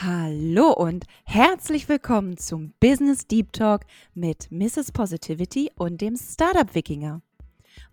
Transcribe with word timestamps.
Hallo 0.00 0.74
und 0.74 1.06
herzlich 1.24 1.88
willkommen 1.88 2.36
zum 2.36 2.72
Business 2.78 3.26
Deep 3.26 3.52
Talk 3.52 3.80
mit 4.14 4.48
Mrs. 4.48 4.92
Positivity 4.92 5.72
und 5.74 6.00
dem 6.00 6.14
Startup 6.16 6.72
Wikinger. 6.72 7.20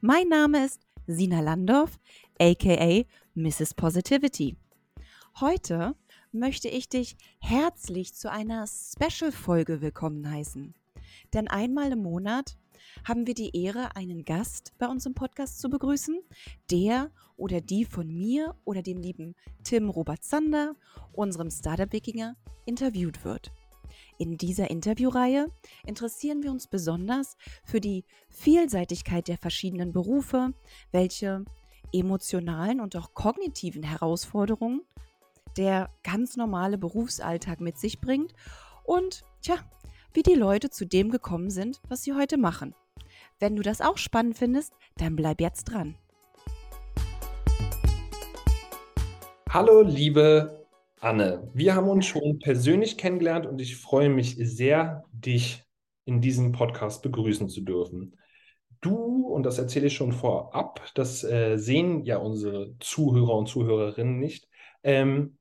Mein 0.01 0.27
Name 0.27 0.65
ist 0.65 0.81
Sina 1.07 1.39
Landorf, 1.39 1.97
aka 2.39 3.01
Mrs. 3.33 3.73
Positivity. 3.73 4.55
Heute 5.39 5.95
möchte 6.31 6.67
ich 6.67 6.89
dich 6.89 7.17
herzlich 7.39 8.13
zu 8.13 8.29
einer 8.29 8.67
Special-Folge 8.67 9.81
willkommen 9.81 10.29
heißen. 10.29 10.75
Denn 11.33 11.47
einmal 11.47 11.91
im 11.93 12.03
Monat 12.03 12.55
haben 13.03 13.27
wir 13.27 13.33
die 13.33 13.55
Ehre, 13.55 13.95
einen 13.95 14.25
Gast 14.25 14.73
bei 14.77 14.87
uns 14.87 15.05
im 15.05 15.13
Podcast 15.13 15.59
zu 15.59 15.69
begrüßen, 15.69 16.19
der 16.71 17.11
oder 17.37 17.61
die 17.61 17.85
von 17.85 18.07
mir 18.07 18.55
oder 18.63 18.81
dem 18.81 18.97
lieben 18.97 19.35
Tim 19.63 19.89
Robert 19.89 20.23
Zander, 20.23 20.75
unserem 21.13 21.49
Startup-Wikinger, 21.49 22.35
interviewt 22.65 23.23
wird. 23.23 23.51
In 24.17 24.37
dieser 24.37 24.69
Interviewreihe 24.69 25.47
interessieren 25.85 26.41
wir 26.43 26.51
uns 26.51 26.67
besonders 26.67 27.37
für 27.63 27.81
die 27.81 28.05
Vielseitigkeit 28.29 29.27
der 29.27 29.37
verschiedenen 29.37 29.91
Berufe, 29.91 30.53
welche 30.91 31.45
emotionalen 31.91 32.79
und 32.79 32.95
auch 32.95 33.13
kognitiven 33.13 33.83
Herausforderungen 33.83 34.81
der 35.57 35.89
ganz 36.03 36.35
normale 36.35 36.77
Berufsalltag 36.77 37.61
mit 37.61 37.77
sich 37.77 38.01
bringt 38.01 38.33
und, 38.83 39.23
tja, 39.41 39.55
wie 40.15 40.23
die 40.23 40.33
Leute 40.33 40.69
zu 40.69 40.85
dem 40.85 41.11
gekommen 41.11 41.49
sind, 41.49 41.81
was 41.89 42.03
sie 42.03 42.13
heute 42.13 42.37
machen. 42.37 42.73
Wenn 43.37 43.57
du 43.57 43.61
das 43.61 43.81
auch 43.81 43.97
spannend 43.97 44.37
findest, 44.37 44.73
dann 44.97 45.17
bleib 45.17 45.41
jetzt 45.41 45.65
dran. 45.65 45.95
Hallo, 49.49 49.81
liebe 49.81 50.65
Anne. 51.01 51.49
Wir 51.53 51.75
haben 51.75 51.89
uns 51.89 52.05
schon 52.05 52.39
persönlich 52.39 52.97
kennengelernt 52.97 53.45
und 53.45 53.59
ich 53.59 53.75
freue 53.75 54.09
mich 54.09 54.37
sehr, 54.39 55.03
dich 55.11 55.63
in 56.05 56.21
diesem 56.21 56.53
Podcast 56.53 57.01
begrüßen 57.01 57.49
zu 57.49 57.61
dürfen. 57.61 58.17
Du, 58.79 59.27
und 59.27 59.43
das 59.43 59.57
erzähle 59.57 59.87
ich 59.87 59.95
schon 59.95 60.13
vorab, 60.13 60.81
das 60.95 61.23
äh, 61.25 61.57
sehen 61.57 62.05
ja 62.05 62.17
unsere 62.17 62.75
Zuhörer 62.79 63.35
und 63.35 63.47
Zuhörerinnen 63.47 64.19
nicht, 64.19 64.47
ähm, 64.83 65.37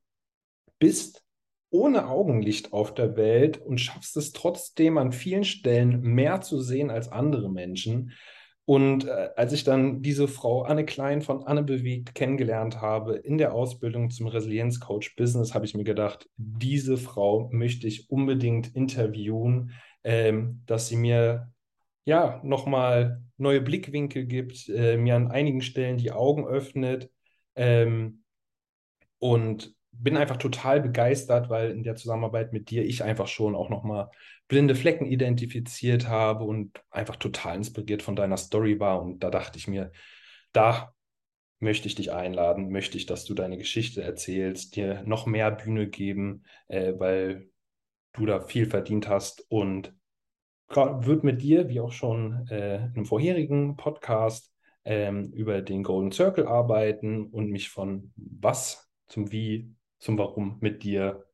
bist 0.79 1.23
ohne 1.75 2.06
Augenlicht 2.06 2.72
auf 2.72 2.94
der 2.94 3.17
Welt 3.17 3.61
und 3.61 3.80
schaffst 3.80 4.17
es 4.17 4.30
trotzdem 4.30 4.97
an 4.97 5.11
vielen 5.11 5.42
Stellen 5.42 6.03
mehr 6.03 6.41
zu 6.41 6.61
sehen 6.61 6.89
als 6.89 7.11
andere 7.11 7.50
Menschen. 7.50 8.12
Und 8.64 9.06
äh, 9.06 9.30
als 9.34 9.53
ich 9.53 9.64
dann 9.64 10.00
diese 10.00 10.28
Frau 10.28 10.62
Anne 10.62 10.86
Klein 10.86 11.20
von 11.20 11.42
Anne 11.42 11.64
Bewegt 11.64 12.14
kennengelernt 12.14 12.80
habe 12.80 13.17
in 13.17 13.39
der 13.39 13.52
Ausbildung 13.52 14.11
zum 14.11 14.28
Resilienzcoach 14.28 15.17
Business, 15.17 15.52
habe 15.52 15.67
ich 15.67 15.75
mir 15.75 15.83
gedacht, 15.83 16.30
diese 16.36 16.97
Frau 16.97 17.48
möchte 17.50 17.89
ich 17.89 18.08
unbedingt 18.08 18.75
interviewen, 18.77 19.72
ähm, 20.05 20.62
dass 20.67 20.86
sie 20.86 20.97
mir 20.97 21.52
ja 22.05 22.41
nochmal 22.45 23.20
neue 23.36 23.61
Blickwinkel 23.61 24.27
gibt, 24.27 24.69
äh, 24.69 24.97
mir 24.97 25.17
an 25.17 25.28
einigen 25.28 25.61
Stellen 25.61 25.97
die 25.97 26.12
Augen 26.12 26.47
öffnet. 26.47 27.11
Ähm, 27.56 28.22
und 29.19 29.75
bin 29.98 30.17
einfach 30.17 30.37
total 30.37 30.81
begeistert, 30.81 31.48
weil 31.48 31.70
in 31.70 31.83
der 31.83 31.97
Zusammenarbeit 31.97 32.53
mit 32.53 32.70
dir 32.70 32.84
ich 32.84 33.03
einfach 33.03 33.28
schon 33.28 33.55
auch 33.55 33.70
nochmal 33.70 34.11
blinde 34.48 34.75
Flecken 34.75 35.06
identifiziert 35.06 36.09
habe 36.09 36.45
und 36.45 36.83
einfach 36.91 37.17
total 37.17 37.56
inspiriert 37.56 38.03
von 38.03 38.17
deiner 38.17 38.36
Story 38.36 38.81
war. 38.81 39.03
Und 39.03 39.20
da 39.20 39.31
dachte 39.31 39.59
ich 39.59 39.69
mir, 39.69 39.92
da 40.53 40.95
möchte 41.61 41.89
ich 41.89 41.95
dich 41.95 42.13
einladen, 42.13 42.70
möchte 42.70 42.96
ich, 42.96 43.07
dass 43.07 43.24
du 43.24 43.35
deine 43.35 43.57
Geschichte 43.57 44.02
erzählst, 44.02 44.77
dir 44.77 45.02
noch 45.07 45.27
mehr 45.27 45.51
Bühne 45.51 45.89
geben, 45.89 46.45
äh, 46.69 46.92
weil 46.98 47.48
du 48.13 48.27
da 48.27 48.40
viel 48.40 48.67
verdient 48.67 49.08
hast 49.08 49.45
und 49.51 49.95
wird 50.69 51.24
mit 51.24 51.42
dir, 51.42 51.69
wie 51.69 51.80
auch 51.80 51.92
schon 51.92 52.48
äh, 52.48 52.90
im 52.95 53.05
vorherigen 53.05 53.77
Podcast, 53.77 54.52
ähm, 54.85 55.30
über 55.33 55.63
den 55.63 55.83
Golden 55.83 56.13
Circle 56.13 56.46
arbeiten 56.46 57.27
und 57.27 57.51
mich 57.51 57.70
von 57.70 58.13
was 58.17 58.90
zum 59.08 59.30
Wie 59.33 59.74
zum 60.05 60.19
Warum 60.19 60.59
mit 60.61 60.83
dir 60.85 61.25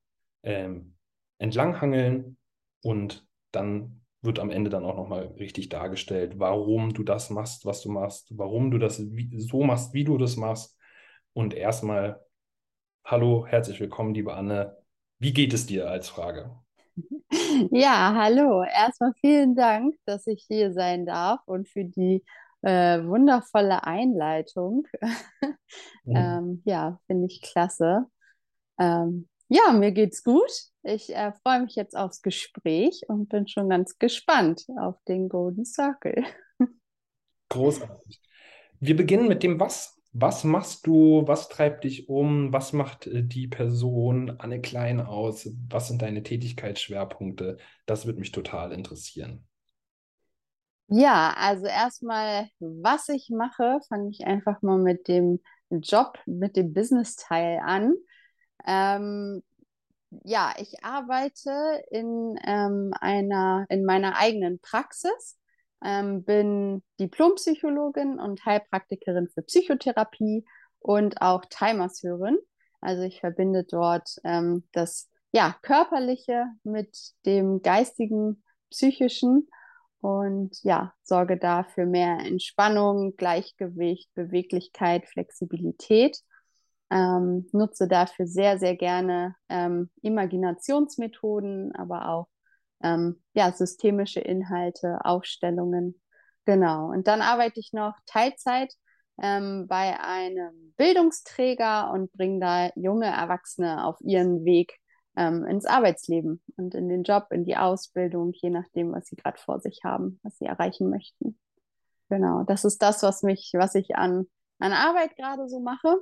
ähm, 0.44 0.94
entlanghangeln 1.38 2.36
und 2.84 3.26
dann 3.50 4.00
wird 4.22 4.38
am 4.38 4.50
Ende 4.50 4.70
dann 4.70 4.84
auch 4.84 4.94
nochmal 4.94 5.26
richtig 5.40 5.70
dargestellt, 5.70 6.38
warum 6.38 6.94
du 6.94 7.02
das 7.02 7.30
machst, 7.30 7.66
was 7.66 7.82
du 7.82 7.90
machst, 7.90 8.28
warum 8.38 8.70
du 8.70 8.78
das 8.78 9.00
wie, 9.00 9.40
so 9.40 9.64
machst, 9.64 9.92
wie 9.92 10.04
du 10.04 10.18
das 10.18 10.36
machst. 10.36 10.78
Und 11.32 11.52
erstmal, 11.52 12.20
hallo, 13.04 13.44
herzlich 13.44 13.80
willkommen, 13.80 14.14
liebe 14.14 14.34
Anne. 14.34 14.76
Wie 15.18 15.32
geht 15.32 15.52
es 15.52 15.66
dir 15.66 15.90
als 15.90 16.08
Frage? 16.08 16.56
Ja, 17.70 18.14
hallo. 18.16 18.62
Erstmal 18.62 19.12
vielen 19.20 19.54
Dank, 19.54 19.94
dass 20.04 20.26
ich 20.26 20.44
hier 20.46 20.72
sein 20.72 21.06
darf 21.06 21.40
und 21.46 21.68
für 21.68 21.84
die 21.84 22.24
äh, 22.62 23.02
wundervolle 23.04 23.84
Einleitung. 23.84 24.86
Mhm. 26.04 26.16
ähm, 26.16 26.62
ja, 26.64 26.98
finde 27.06 27.26
ich 27.26 27.40
klasse. 27.42 28.06
Ähm, 28.80 29.28
ja, 29.48 29.72
mir 29.72 29.92
geht's 29.92 30.24
gut. 30.24 30.50
Ich 30.82 31.14
äh, 31.14 31.32
freue 31.42 31.62
mich 31.62 31.74
jetzt 31.76 31.96
aufs 31.96 32.22
Gespräch 32.22 33.02
und 33.08 33.28
bin 33.28 33.46
schon 33.46 33.68
ganz 33.68 33.98
gespannt 33.98 34.64
auf 34.78 34.96
den 35.06 35.28
Golden 35.28 35.64
Circle. 35.64 36.24
Großartig. 37.50 38.20
Wir 38.80 38.96
beginnen 38.96 39.28
mit 39.28 39.42
dem 39.42 39.60
Was. 39.60 40.00
Was 40.12 40.42
machst 40.42 40.86
du? 40.86 41.22
Was 41.26 41.48
treibt 41.48 41.84
dich 41.84 42.08
um? 42.08 42.52
Was 42.52 42.72
macht 42.72 43.06
äh, 43.06 43.22
die 43.22 43.46
Person 43.46 44.30
Anne 44.38 44.60
Klein 44.60 45.00
aus? 45.00 45.48
Was 45.68 45.88
sind 45.88 46.02
deine 46.02 46.22
Tätigkeitsschwerpunkte? 46.22 47.58
Das 47.86 48.06
würde 48.06 48.18
mich 48.18 48.32
total 48.32 48.72
interessieren. 48.72 49.46
Ja, 50.88 51.34
also 51.36 51.66
erstmal, 51.66 52.48
was 52.58 53.08
ich 53.08 53.30
mache, 53.30 53.78
fange 53.88 54.10
ich 54.10 54.26
einfach 54.26 54.62
mal 54.62 54.78
mit 54.78 55.06
dem 55.06 55.40
Job, 55.70 56.18
mit 56.26 56.56
dem 56.56 56.72
Business-Teil 56.72 57.60
an. 57.64 57.94
Ähm, 58.66 59.42
ja, 60.24 60.52
ich 60.58 60.84
arbeite 60.84 61.82
in 61.90 62.36
ähm, 62.44 62.92
einer, 63.00 63.66
in 63.68 63.84
meiner 63.84 64.16
eigenen 64.16 64.60
Praxis, 64.60 65.38
ähm, 65.84 66.24
bin 66.24 66.82
Diplompsychologin 66.98 68.18
und 68.18 68.44
Heilpraktikerin 68.44 69.28
für 69.28 69.42
Psychotherapie 69.42 70.44
und 70.80 71.22
auch 71.22 71.44
Timersführerin. 71.48 72.38
Also 72.80 73.02
ich 73.02 73.20
verbinde 73.20 73.64
dort 73.64 74.16
ähm, 74.24 74.66
das 74.72 75.08
ja, 75.32 75.56
körperliche 75.62 76.46
mit 76.64 76.96
dem 77.24 77.62
geistigen, 77.62 78.42
psychischen 78.70 79.48
und 80.00 80.62
ja, 80.62 80.92
sorge 81.02 81.38
da 81.38 81.64
für 81.64 81.86
mehr 81.86 82.18
Entspannung, 82.20 83.16
Gleichgewicht, 83.16 84.12
Beweglichkeit, 84.14 85.06
Flexibilität 85.06 86.18
ähm, 86.90 87.48
nutze 87.52 87.88
dafür 87.88 88.26
sehr, 88.26 88.58
sehr 88.58 88.76
gerne 88.76 89.36
ähm, 89.48 89.90
Imaginationsmethoden, 90.02 91.74
aber 91.74 92.08
auch 92.08 92.28
ähm, 92.82 93.22
ja, 93.34 93.52
systemische 93.52 94.20
Inhalte, 94.20 95.04
Aufstellungen. 95.04 96.00
Genau. 96.46 96.90
Und 96.90 97.06
dann 97.06 97.22
arbeite 97.22 97.60
ich 97.60 97.72
noch 97.72 97.94
Teilzeit 98.06 98.74
ähm, 99.22 99.66
bei 99.68 100.00
einem 100.00 100.74
Bildungsträger 100.76 101.92
und 101.92 102.12
bringe 102.12 102.40
da 102.40 102.70
junge 102.74 103.06
Erwachsene 103.06 103.84
auf 103.84 103.96
ihren 104.00 104.44
Weg 104.44 104.78
ähm, 105.16 105.44
ins 105.44 105.66
Arbeitsleben 105.66 106.42
und 106.56 106.74
in 106.74 106.88
den 106.88 107.02
Job, 107.02 107.26
in 107.30 107.44
die 107.44 107.56
Ausbildung, 107.56 108.32
je 108.34 108.50
nachdem, 108.50 108.92
was 108.92 109.06
sie 109.06 109.16
gerade 109.16 109.38
vor 109.38 109.60
sich 109.60 109.80
haben, 109.84 110.18
was 110.22 110.38
sie 110.38 110.46
erreichen 110.46 110.88
möchten. 110.88 111.38
Genau, 112.08 112.42
das 112.44 112.64
ist 112.64 112.82
das, 112.82 113.02
was 113.02 113.22
mich, 113.22 113.52
was 113.54 113.74
ich 113.74 113.96
an, 113.96 114.26
an 114.58 114.72
Arbeit 114.72 115.16
gerade 115.16 115.48
so 115.48 115.60
mache. 115.60 115.96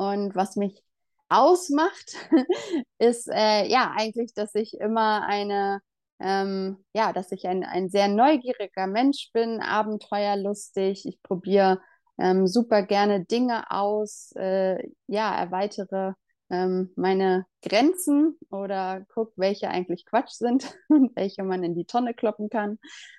Und 0.00 0.34
was 0.34 0.56
mich 0.56 0.82
ausmacht, 1.28 2.16
ist 2.98 3.28
äh, 3.30 3.66
ja 3.68 3.92
eigentlich, 3.94 4.32
dass 4.32 4.54
ich 4.54 4.80
immer 4.80 5.26
eine, 5.26 5.82
ähm, 6.20 6.82
ja, 6.94 7.12
dass 7.12 7.32
ich 7.32 7.46
ein, 7.46 7.64
ein 7.64 7.90
sehr 7.90 8.08
neugieriger 8.08 8.86
Mensch 8.86 9.28
bin, 9.34 9.60
abenteuerlustig. 9.60 11.04
Ich 11.04 11.22
probiere 11.22 11.82
ähm, 12.16 12.46
super 12.46 12.82
gerne 12.82 13.26
Dinge 13.26 13.70
aus, 13.70 14.32
äh, 14.36 14.82
ja, 15.06 15.38
erweitere 15.38 16.14
ähm, 16.48 16.94
meine 16.96 17.44
Grenzen 17.60 18.38
oder 18.50 19.04
gucke, 19.12 19.34
welche 19.36 19.68
eigentlich 19.68 20.06
Quatsch 20.06 20.32
sind 20.32 20.74
und 20.88 21.14
welche 21.14 21.42
man 21.42 21.62
in 21.62 21.74
die 21.74 21.84
Tonne 21.84 22.14
kloppen 22.14 22.48
kann. 22.48 22.78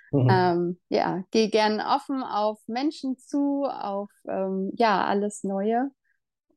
Mhm. 0.09 0.27
Ähm, 0.31 0.79
ja, 0.89 1.23
gehe 1.29 1.49
gern 1.49 1.79
offen 1.79 2.23
auf 2.23 2.59
Menschen 2.65 3.19
zu, 3.19 3.65
auf 3.65 4.09
ähm, 4.27 4.71
ja, 4.77 5.05
alles 5.05 5.43
Neue 5.43 5.91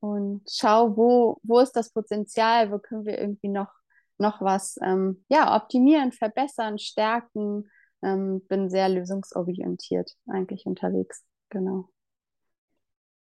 und 0.04 0.42
schau, 0.46 0.98
wo, 0.98 1.38
wo 1.42 1.60
ist 1.60 1.72
das 1.72 1.90
Potenzial, 1.90 2.70
wo 2.70 2.78
können 2.78 3.06
wir 3.06 3.18
irgendwie 3.18 3.48
noch, 3.48 3.72
noch 4.18 4.42
was 4.42 4.76
ähm, 4.82 5.24
ja, 5.30 5.56
optimieren, 5.56 6.12
verbessern, 6.12 6.78
stärken. 6.78 7.70
Ähm, 8.02 8.42
bin 8.46 8.68
sehr 8.68 8.90
lösungsorientiert 8.90 10.10
eigentlich 10.26 10.66
unterwegs, 10.66 11.24
genau. 11.48 11.88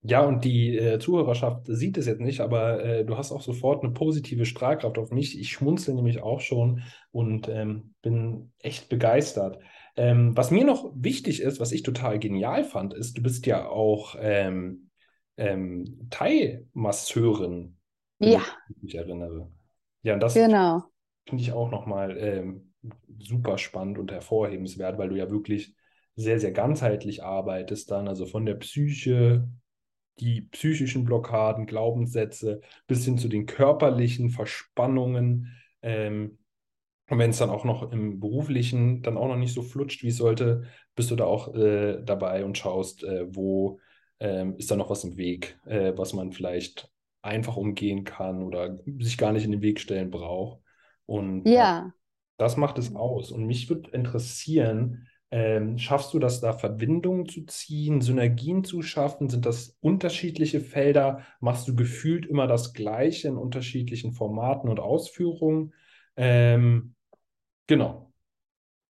Ja, 0.02 0.22
und 0.26 0.44
die 0.44 0.76
äh, 0.76 0.98
Zuhörerschaft 0.98 1.66
sieht 1.68 1.96
es 1.96 2.06
jetzt 2.06 2.20
nicht, 2.20 2.40
aber 2.40 2.84
äh, 2.84 3.04
du 3.04 3.16
hast 3.16 3.30
auch 3.30 3.40
sofort 3.40 3.84
eine 3.84 3.92
positive 3.92 4.44
Strahlkraft 4.44 4.98
auf 4.98 5.12
mich. 5.12 5.38
Ich 5.38 5.52
schmunzle 5.52 5.94
nämlich 5.94 6.22
auch 6.22 6.40
schon 6.40 6.82
und 7.12 7.48
ähm, 7.48 7.94
bin 8.02 8.52
echt 8.58 8.88
begeistert. 8.88 9.60
Ähm, 9.96 10.36
was 10.36 10.50
mir 10.50 10.64
noch 10.64 10.90
wichtig 10.96 11.40
ist, 11.40 11.60
was 11.60 11.70
ich 11.70 11.84
total 11.84 12.18
genial 12.18 12.64
fand, 12.64 12.94
ist, 12.94 13.16
du 13.16 13.22
bist 13.22 13.46
ja 13.46 13.68
auch 13.68 14.16
ähm, 14.18 14.90
ähm, 15.36 16.08
Thai-Masseurin, 16.10 17.76
wenn 18.22 18.32
Ja, 18.32 18.44
ich 18.68 18.82
mich 18.82 18.94
erinnere. 18.94 19.50
Ja, 20.02 20.14
und 20.14 20.20
das 20.20 20.46
genau. 20.46 20.92
finde 21.26 21.42
ich 21.42 21.52
auch 21.52 21.70
nochmal 21.70 22.16
ähm, 22.18 22.74
super 23.18 23.58
spannend 23.58 23.98
und 23.98 24.12
hervorhebenswert, 24.12 24.98
weil 24.98 25.08
du 25.10 25.16
ja 25.16 25.30
wirklich 25.30 25.74
sehr, 26.16 26.40
sehr 26.40 26.52
ganzheitlich 26.52 27.24
arbeitest 27.24 27.90
dann, 27.90 28.08
also 28.08 28.26
von 28.26 28.46
der 28.46 28.54
Psyche, 28.56 29.48
die 30.20 30.42
psychischen 30.42 31.04
Blockaden, 31.04 31.66
Glaubenssätze 31.66 32.60
bis 32.86 33.04
hin 33.04 33.18
zu 33.18 33.28
den 33.28 33.46
körperlichen 33.46 34.30
Verspannungen. 34.30 35.52
Ähm, 35.82 36.38
und 37.10 37.18
wenn 37.18 37.30
es 37.30 37.38
dann 37.38 37.50
auch 37.50 37.64
noch 37.64 37.92
im 37.92 38.20
beruflichen 38.20 39.02
dann 39.02 39.16
auch 39.18 39.28
noch 39.28 39.36
nicht 39.36 39.52
so 39.54 39.62
flutscht, 39.62 40.02
wie 40.02 40.08
es 40.08 40.16
sollte, 40.16 40.64
bist 40.94 41.10
du 41.10 41.16
da 41.16 41.24
auch 41.26 41.54
äh, 41.54 42.02
dabei 42.04 42.44
und 42.44 42.56
schaust, 42.58 43.04
äh, 43.04 43.26
wo 43.34 43.80
ähm, 44.20 44.56
ist 44.56 44.70
da 44.70 44.76
noch 44.76 44.90
was 44.90 45.04
im 45.04 45.16
Weg, 45.16 45.58
äh, 45.66 45.92
was 45.96 46.12
man 46.12 46.32
vielleicht 46.32 46.90
einfach 47.22 47.56
umgehen 47.56 48.04
kann 48.04 48.42
oder 48.42 48.78
sich 48.98 49.18
gar 49.18 49.32
nicht 49.32 49.44
in 49.44 49.52
den 49.52 49.62
Weg 49.62 49.80
stellen 49.80 50.10
braucht. 50.10 50.60
Und 51.06 51.54
äh, 51.56 51.66
Ja. 51.66 51.92
das 52.36 52.56
macht 52.56 52.78
es 52.78 52.94
aus. 52.94 53.30
Und 53.30 53.46
mich 53.46 53.68
würde 53.68 53.90
interessieren, 53.92 55.08
ähm, 55.30 55.78
schaffst 55.78 56.14
du 56.14 56.18
das 56.18 56.40
da, 56.40 56.52
Verbindungen 56.52 57.28
zu 57.28 57.44
ziehen, 57.46 58.00
Synergien 58.00 58.64
zu 58.64 58.82
schaffen? 58.82 59.28
Sind 59.30 59.46
das 59.46 59.76
unterschiedliche 59.80 60.60
Felder? 60.60 61.22
Machst 61.40 61.68
du 61.68 61.74
gefühlt 61.76 62.26
immer 62.26 62.46
das 62.46 62.72
Gleiche 62.72 63.28
in 63.28 63.36
unterschiedlichen 63.36 64.12
Formaten 64.12 64.68
und 64.70 64.80
Ausführungen? 64.80 65.74
Ähm, 66.16 66.94
genau. 67.66 68.12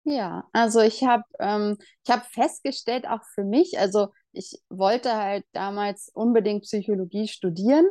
Ja, 0.05 0.49
also 0.53 0.81
ich 0.81 1.05
habe 1.05 1.23
ähm, 1.39 1.77
ich 2.05 2.11
habe 2.13 2.25
festgestellt, 2.33 3.07
auch 3.07 3.23
für 3.35 3.45
mich, 3.45 3.79
also 3.79 4.09
ich 4.33 4.63
wollte 4.69 5.15
halt 5.17 5.45
damals 5.53 6.11
unbedingt 6.15 6.63
Psychologie 6.63 7.29
studieren, 7.29 7.87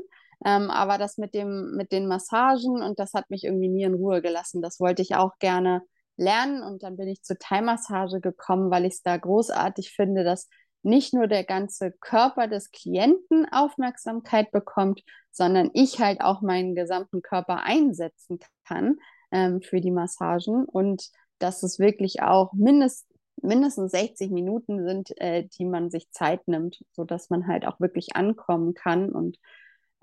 ähm, 0.46 0.70
aber 0.70 0.98
das 0.98 1.18
mit 1.18 1.34
dem 1.34 1.76
mit 1.76 1.92
den 1.92 2.08
Massagen 2.08 2.82
und 2.82 3.00
das 3.00 3.14
hat 3.14 3.30
mich 3.30 3.44
irgendwie 3.44 3.70
nie 3.70 3.84
in 3.84 3.94
Ruhe 3.94 4.22
gelassen. 4.22 4.62
Das 4.62 4.80
wollte 4.80 5.02
ich 5.02 5.16
auch 5.16 5.38
gerne 5.40 5.82
lernen 6.18 6.64
und 6.64 6.84
dann 6.84 6.98
bin 6.98 7.08
ich 7.08 7.24
zur 7.24 7.38
Thai-Massage 7.38 8.20
gekommen, 8.22 8.72
weil 8.72 8.86
ich 8.86 8.94
es 8.94 9.02
da 9.02 9.18
großartig 9.18 9.92
finde, 9.92 10.24
dass 10.24 10.50
nicht 10.84 11.14
nur 11.14 11.28
der 11.28 11.44
ganze 11.44 11.92
Körper 11.92 12.48
des 12.48 12.72
Klienten 12.72 13.46
Aufmerksamkeit 13.52 14.52
bekommt, 14.52 15.02
sondern 15.32 15.70
ich 15.74 16.00
halt 16.00 16.22
auch 16.22 16.42
meinen 16.42 16.76
gesamten 16.76 17.22
Körper 17.22 17.64
einsetzen 17.64 18.40
kann 18.66 18.98
ähm, 19.32 19.62
für 19.62 19.80
die 19.80 19.92
Massagen 19.92 20.66
und 20.66 21.10
dass 21.40 21.64
es 21.64 21.80
wirklich 21.80 22.22
auch 22.22 22.54
mindest, 22.54 23.08
mindestens 23.42 23.92
60 23.92 24.32
Minuten 24.32 24.86
sind, 24.86 25.18
äh, 25.20 25.48
die 25.48 25.66
man 25.66 25.90
sich 25.90 26.12
Zeit 26.12 26.48
nimmt, 26.48 26.84
sodass 26.92 27.30
man 27.30 27.48
halt 27.48 27.66
auch 27.66 27.80
wirklich 27.80 28.16
ankommen 28.16 28.74
kann. 28.74 29.12
Und 29.12 29.38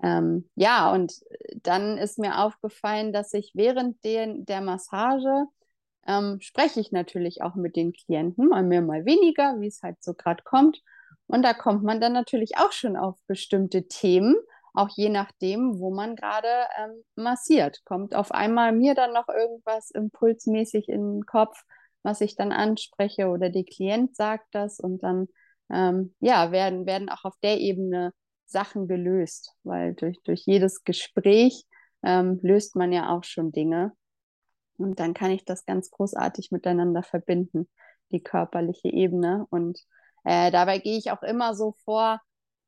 ähm, 0.01 0.49
ja, 0.55 0.91
und 0.91 1.13
dann 1.63 1.97
ist 1.97 2.19
mir 2.19 2.39
aufgefallen, 2.39 3.13
dass 3.13 3.33
ich 3.33 3.51
während 3.55 4.03
den, 4.03 4.45
der 4.45 4.61
Massage 4.61 5.45
ähm, 6.07 6.39
spreche 6.41 6.79
ich 6.79 6.91
natürlich 6.91 7.41
auch 7.41 7.55
mit 7.55 7.75
den 7.75 7.93
Klienten, 7.93 8.47
mal 8.47 8.63
mehr, 8.63 8.81
mal 8.81 9.05
weniger, 9.05 9.59
wie 9.59 9.67
es 9.67 9.83
halt 9.83 10.01
so 10.01 10.13
gerade 10.13 10.43
kommt. 10.43 10.81
Und 11.27 11.43
da 11.43 11.53
kommt 11.53 11.83
man 11.83 12.01
dann 12.01 12.13
natürlich 12.13 12.57
auch 12.57 12.71
schon 12.71 12.95
auf 12.95 13.15
bestimmte 13.27 13.87
Themen, 13.87 14.35
auch 14.73 14.89
je 14.89 15.09
nachdem, 15.09 15.79
wo 15.79 15.91
man 15.91 16.15
gerade 16.15 16.47
ähm, 16.77 17.03
massiert. 17.15 17.83
Kommt 17.85 18.15
auf 18.15 18.31
einmal 18.31 18.71
mir 18.71 18.95
dann 18.95 19.13
noch 19.13 19.27
irgendwas 19.27 19.91
impulsmäßig 19.91 20.89
in 20.89 21.17
den 21.17 21.25
Kopf, 21.25 21.63
was 22.03 22.21
ich 22.21 22.35
dann 22.35 22.51
anspreche 22.51 23.27
oder 23.27 23.49
der 23.49 23.63
Klient 23.63 24.15
sagt 24.15 24.47
das 24.51 24.79
und 24.79 25.03
dann 25.03 25.27
ähm, 25.71 26.15
ja, 26.19 26.51
werden, 26.51 26.85
werden 26.85 27.09
auch 27.09 27.25
auf 27.25 27.35
der 27.43 27.59
Ebene 27.59 28.13
Sachen 28.45 28.87
gelöst, 28.87 29.53
weil 29.63 29.93
durch, 29.93 30.17
durch 30.23 30.43
jedes 30.45 30.83
Gespräch 30.83 31.65
ähm, 32.03 32.39
löst 32.41 32.75
man 32.75 32.91
ja 32.91 33.15
auch 33.15 33.23
schon 33.23 33.51
Dinge. 33.51 33.93
Und 34.77 34.99
dann 34.99 35.13
kann 35.13 35.31
ich 35.31 35.45
das 35.45 35.65
ganz 35.65 35.91
großartig 35.91 36.51
miteinander 36.51 37.03
verbinden, 37.03 37.69
die 38.11 38.23
körperliche 38.23 38.89
Ebene. 38.89 39.45
Und 39.49 39.79
äh, 40.23 40.51
dabei 40.51 40.79
gehe 40.79 40.97
ich 40.97 41.11
auch 41.11 41.21
immer 41.21 41.53
so 41.53 41.75
vor, 41.83 42.21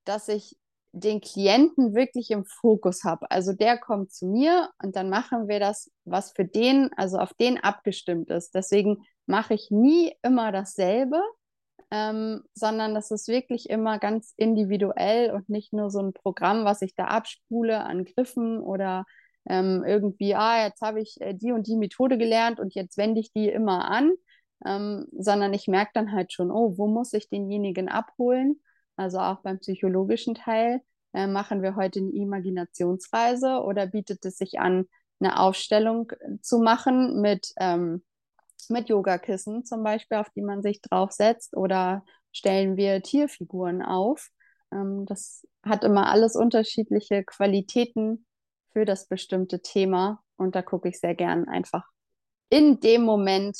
dass 0.04 0.28
ich 0.28 0.57
den 0.94 1.22
Klienten 1.22 1.95
wirklich 1.95 2.31
im 2.31 2.45
Fokus 2.45 3.04
habe. 3.06 3.31
Also 3.31 3.54
der 3.54 3.78
kommt 3.78 4.12
zu 4.12 4.28
mir 4.28 4.69
und 4.83 4.95
dann 4.95 5.10
machen 5.10 5.48
wir 5.48 5.60
das, 5.60 5.89
was 6.04 6.33
für 6.33 6.44
den, 6.44 6.92
also 6.98 7.18
auf 7.18 7.33
den 7.33 7.57
abgestimmt 7.57 8.30
ist. 8.30 8.54
Deswegen 8.54 9.04
mache 9.31 9.54
ich 9.54 9.72
nie 9.72 10.13
immer 10.24 10.51
dasselbe, 10.51 11.22
ähm, 11.89 12.44
sondern 12.54 12.94
das 12.94 13.12
ist 13.12 13.30
wirklich 13.30 13.69
immer 13.69 13.98
ganz 13.98 14.33
individuell 14.38 15.31
und 15.31 15.50
nicht 15.50 15.74
nur 15.74 15.89
so 15.89 16.00
ein 16.00 16.13
Programm, 16.13 16.66
was 16.66 16.81
ich 16.81 16.95
da 16.95 17.06
abspule 17.06 17.83
an 17.83 18.04
Griffen 18.06 18.60
oder 18.60 19.06
ähm, 19.48 19.83
irgendwie, 19.88 20.36
ah, 20.36 20.66
jetzt 20.66 20.81
habe 20.81 21.01
ich 21.01 21.19
äh, 21.22 21.33
die 21.33 21.54
und 21.54 21.66
die 21.68 21.78
Methode 21.78 22.18
gelernt 22.18 22.60
und 22.60 22.75
jetzt 22.75 22.98
wende 22.98 23.22
ich 23.22 23.31
die 23.31 23.48
immer 23.48 23.89
an, 23.89 24.12
ähm, 24.66 25.07
sondern 25.18 25.54
ich 25.54 25.68
merke 25.68 25.92
dann 25.94 26.12
halt 26.12 26.33
schon, 26.33 26.51
oh, 26.51 26.78
wo 26.78 26.88
muss 26.88 27.13
ich 27.13 27.30
denjenigen 27.30 27.89
abholen? 27.89 28.62
Also 28.98 29.19
auch 29.19 29.39
beim 29.42 29.60
psychologischen 29.60 30.36
Teil 30.36 30.81
äh, 31.13 31.25
machen 31.25 31.62
wir 31.63 31.75
heute 31.78 32.00
eine 32.00 32.12
Imaginationsreise 32.12 33.62
oder 33.63 33.88
bietet 33.88 34.25
es 34.25 34.38
sich 34.38 34.60
an, 34.60 34.86
eine 35.22 35.39
Aufstellung 35.39 36.12
äh, 36.12 36.39
zu 36.42 36.60
machen 36.60 37.22
mit 37.22 37.54
ähm, 37.57 38.04
mit 38.69 38.89
Yogakissen 38.89 39.65
zum 39.65 39.83
Beispiel, 39.83 40.17
auf 40.17 40.29
die 40.31 40.41
man 40.41 40.61
sich 40.61 40.81
draufsetzt 40.81 41.55
oder 41.55 42.03
stellen 42.31 42.77
wir 42.77 43.01
Tierfiguren 43.01 43.81
auf. 43.81 44.29
Ähm, 44.71 45.05
das 45.05 45.47
hat 45.63 45.83
immer 45.83 46.09
alles 46.09 46.35
unterschiedliche 46.35 47.23
Qualitäten 47.23 48.25
für 48.71 48.85
das 48.85 49.07
bestimmte 49.07 49.61
Thema 49.61 50.23
und 50.37 50.55
da 50.55 50.61
gucke 50.61 50.89
ich 50.89 50.99
sehr 50.99 51.15
gern 51.15 51.47
einfach 51.47 51.85
in 52.49 52.79
dem 52.79 53.03
Moment 53.03 53.57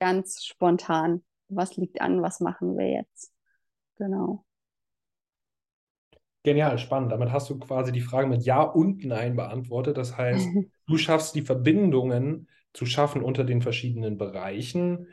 ganz 0.00 0.44
spontan, 0.44 1.22
was 1.48 1.76
liegt 1.76 2.00
an, 2.00 2.22
was 2.22 2.40
machen 2.40 2.76
wir 2.76 2.90
jetzt. 2.90 3.32
Genau. 3.96 4.44
Genial, 6.42 6.78
spannend. 6.78 7.12
Damit 7.12 7.30
hast 7.32 7.50
du 7.50 7.58
quasi 7.58 7.92
die 7.92 8.00
Frage 8.00 8.26
mit 8.26 8.42
Ja 8.44 8.62
und 8.62 9.04
Nein 9.04 9.36
beantwortet. 9.36 9.98
Das 9.98 10.16
heißt, 10.16 10.48
du 10.86 10.96
schaffst 10.96 11.34
die 11.34 11.42
Verbindungen 11.42 12.48
zu 12.72 12.86
schaffen 12.86 13.22
unter 13.22 13.44
den 13.44 13.62
verschiedenen 13.62 14.18
Bereichen, 14.18 15.08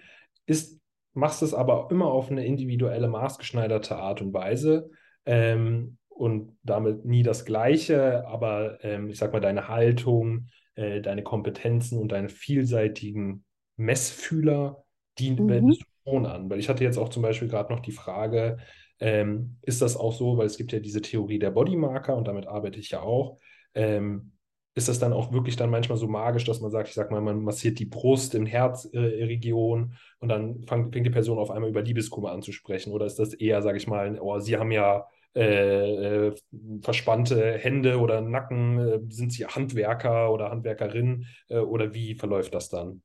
ist, 0.45 0.79
machst 1.13 1.41
es 1.41 1.53
aber 1.53 1.87
immer 1.91 2.05
auf 2.07 2.29
eine 2.31 2.45
individuelle, 2.45 3.07
maßgeschneiderte 3.07 3.95
Art 3.97 4.21
und 4.21 4.33
Weise 4.33 4.89
ähm, 5.25 5.97
und 6.09 6.57
damit 6.63 7.05
nie 7.05 7.23
das 7.23 7.45
Gleiche, 7.45 8.25
aber 8.27 8.83
ähm, 8.83 9.09
ich 9.09 9.17
sag 9.17 9.33
mal, 9.33 9.39
deine 9.39 9.67
Haltung, 9.67 10.47
äh, 10.75 11.01
deine 11.01 11.23
Kompetenzen 11.23 11.99
und 11.99 12.11
deine 12.11 12.29
vielseitigen 12.29 13.45
Messfühler, 13.77 14.83
die 15.19 15.37
Mhm. 15.37 15.47
wendest 15.47 15.81
du 15.81 16.11
schon 16.11 16.25
an. 16.25 16.49
Weil 16.49 16.59
ich 16.59 16.69
hatte 16.69 16.83
jetzt 16.83 16.97
auch 16.97 17.09
zum 17.09 17.23
Beispiel 17.23 17.47
gerade 17.47 17.73
noch 17.73 17.81
die 17.81 17.91
Frage, 17.91 18.57
ähm, 18.99 19.57
ist 19.61 19.81
das 19.81 19.95
auch 19.95 20.13
so, 20.13 20.37
weil 20.37 20.47
es 20.47 20.57
gibt 20.57 20.71
ja 20.71 20.79
diese 20.79 21.01
Theorie 21.01 21.39
der 21.39 21.51
Bodymarker 21.51 22.15
und 22.15 22.27
damit 22.27 22.47
arbeite 22.47 22.79
ich 22.79 22.89
ja 22.91 23.01
auch. 23.01 23.39
Ähm, 23.75 24.31
ist 24.77 24.87
das 24.87 24.99
dann 24.99 25.11
auch 25.11 25.33
wirklich 25.33 25.55
dann 25.55 25.71
manchmal 25.71 25.97
so 25.97 26.07
magisch, 26.07 26.43
dass 26.43 26.61
man 26.61 26.69
sagt, 26.69 26.87
ich 26.87 26.93
sag 26.93 27.09
mal, 27.09 27.19
man 27.19 27.41
massiert 27.41 27.79
die 27.79 27.85
Brust 27.85 28.35
im 28.35 28.45
Herzregion 28.45 29.91
äh, 29.91 29.95
und 30.19 30.29
dann 30.29 30.63
fang, 30.67 30.91
fängt 30.91 31.05
die 31.07 31.11
Person 31.11 31.39
auf 31.39 31.49
einmal 31.49 31.71
über 31.71 31.81
Liebeskummer 31.81 32.31
an 32.31 32.43
zu 32.43 32.51
sprechen? 32.51 32.93
Oder 32.93 33.07
ist 33.07 33.17
das 33.17 33.33
eher, 33.33 33.63
sage 33.63 33.77
ich 33.77 33.87
mal, 33.87 34.19
oh, 34.21 34.37
Sie 34.37 34.55
haben 34.55 34.71
ja 34.71 35.07
äh, 35.35 36.27
äh, 36.27 36.35
verspannte 36.83 37.53
Hände 37.53 37.99
oder 37.99 38.21
Nacken, 38.21 38.77
äh, 38.79 38.99
sind 39.09 39.33
Sie 39.33 39.47
Handwerker 39.47 40.31
oder 40.31 40.51
Handwerkerin 40.51 41.25
äh, 41.49 41.57
oder 41.57 41.95
wie 41.95 42.13
verläuft 42.13 42.53
das 42.53 42.69
dann? 42.69 43.01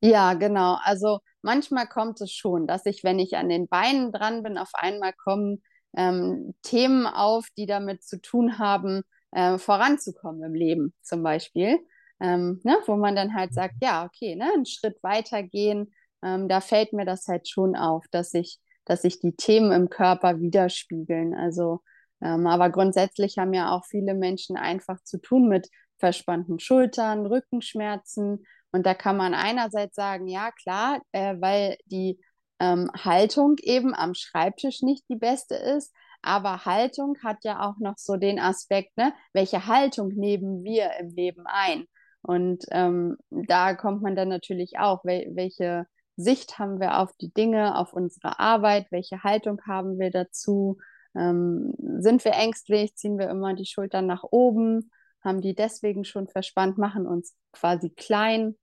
Ja, 0.00 0.34
genau. 0.34 0.76
Also 0.82 1.20
manchmal 1.42 1.86
kommt 1.86 2.20
es 2.20 2.32
schon, 2.32 2.66
dass 2.66 2.84
ich, 2.84 3.04
wenn 3.04 3.20
ich 3.20 3.36
an 3.36 3.48
den 3.48 3.68
Beinen 3.68 4.10
dran 4.10 4.42
bin, 4.42 4.58
auf 4.58 4.70
einmal 4.74 5.12
kommen 5.12 5.62
ähm, 5.96 6.54
Themen 6.62 7.06
auf, 7.06 7.46
die 7.56 7.66
damit 7.66 8.02
zu 8.02 8.20
tun 8.20 8.58
haben, 8.58 9.02
äh, 9.32 9.58
voranzukommen 9.58 10.42
im 10.42 10.54
Leben 10.54 10.94
zum 11.02 11.22
Beispiel. 11.22 11.78
Ähm, 12.20 12.60
ne, 12.64 12.76
wo 12.86 12.96
man 12.96 13.16
dann 13.16 13.34
halt 13.34 13.54
sagt, 13.54 13.76
ja, 13.80 14.04
okay, 14.04 14.36
ne, 14.36 14.50
einen 14.54 14.66
Schritt 14.66 15.02
weitergehen. 15.02 15.92
Ähm, 16.22 16.48
da 16.48 16.60
fällt 16.60 16.92
mir 16.92 17.06
das 17.06 17.26
halt 17.28 17.48
schon 17.48 17.76
auf, 17.76 18.04
dass 18.10 18.34
ich, 18.34 18.58
dass 18.84 19.02
sich 19.02 19.20
die 19.20 19.32
Themen 19.32 19.72
im 19.72 19.88
Körper 19.88 20.38
widerspiegeln. 20.40 21.34
Also, 21.34 21.80
ähm, 22.20 22.46
aber 22.46 22.68
grundsätzlich 22.70 23.38
haben 23.38 23.54
ja 23.54 23.70
auch 23.74 23.86
viele 23.86 24.14
Menschen 24.14 24.56
einfach 24.58 25.02
zu 25.02 25.18
tun 25.18 25.48
mit 25.48 25.68
verspannten 25.98 26.58
Schultern, 26.60 27.24
Rückenschmerzen 27.26 28.44
und 28.72 28.86
da 28.86 28.94
kann 28.94 29.16
man 29.16 29.34
einerseits 29.34 29.96
sagen, 29.96 30.26
ja 30.28 30.50
klar, 30.52 31.00
äh, 31.12 31.34
weil 31.40 31.76
die 31.86 32.20
ähm, 32.60 32.90
Haltung 32.94 33.56
eben 33.62 33.94
am 33.94 34.14
Schreibtisch 34.14 34.82
nicht 34.82 35.04
die 35.08 35.16
beste 35.16 35.54
ist, 35.56 35.92
Aber 36.22 36.64
Haltung 36.64 37.16
hat 37.22 37.38
ja 37.44 37.60
auch 37.60 37.78
noch 37.78 37.96
so 37.96 38.16
den 38.16 38.38
Aspekt, 38.38 38.96
ne? 38.96 39.12
welche 39.32 39.66
Haltung 39.66 40.08
nehmen 40.08 40.62
wir 40.64 40.90
im 40.98 41.10
Leben 41.10 41.44
ein? 41.46 41.86
Und 42.22 42.64
ähm, 42.70 43.16
da 43.30 43.74
kommt 43.74 44.02
man 44.02 44.14
dann 44.14 44.28
natürlich 44.28 44.78
auch, 44.78 45.04
wel 45.04 45.30
welche 45.34 45.86
Sicht 46.16 46.58
haben 46.58 46.80
wir 46.80 46.98
auf 46.98 47.16
die 47.16 47.32
Dinge, 47.32 47.76
auf 47.78 47.94
unsere 47.94 48.38
Arbeit, 48.38 48.88
welche 48.90 49.22
Haltung 49.22 49.60
haben 49.66 49.98
wir 49.98 50.10
dazu? 50.10 50.76
Ähm, 51.14 51.74
sind 51.98 52.24
wir 52.24 52.32
ängstlich, 52.32 52.94
ziehen 52.94 53.18
wir 53.18 53.30
immer 53.30 53.54
die 53.54 53.66
Schultern 53.66 54.06
nach 54.06 54.24
oben, 54.30 54.90
haben 55.22 55.40
die 55.40 55.54
deswegen 55.54 56.04
schon 56.04 56.28
verspannt, 56.28 56.78
machen 56.78 57.06
uns 57.06 57.34
quasi 57.52 57.90
klein. 57.90 58.56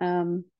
Ähm, 0.00 0.50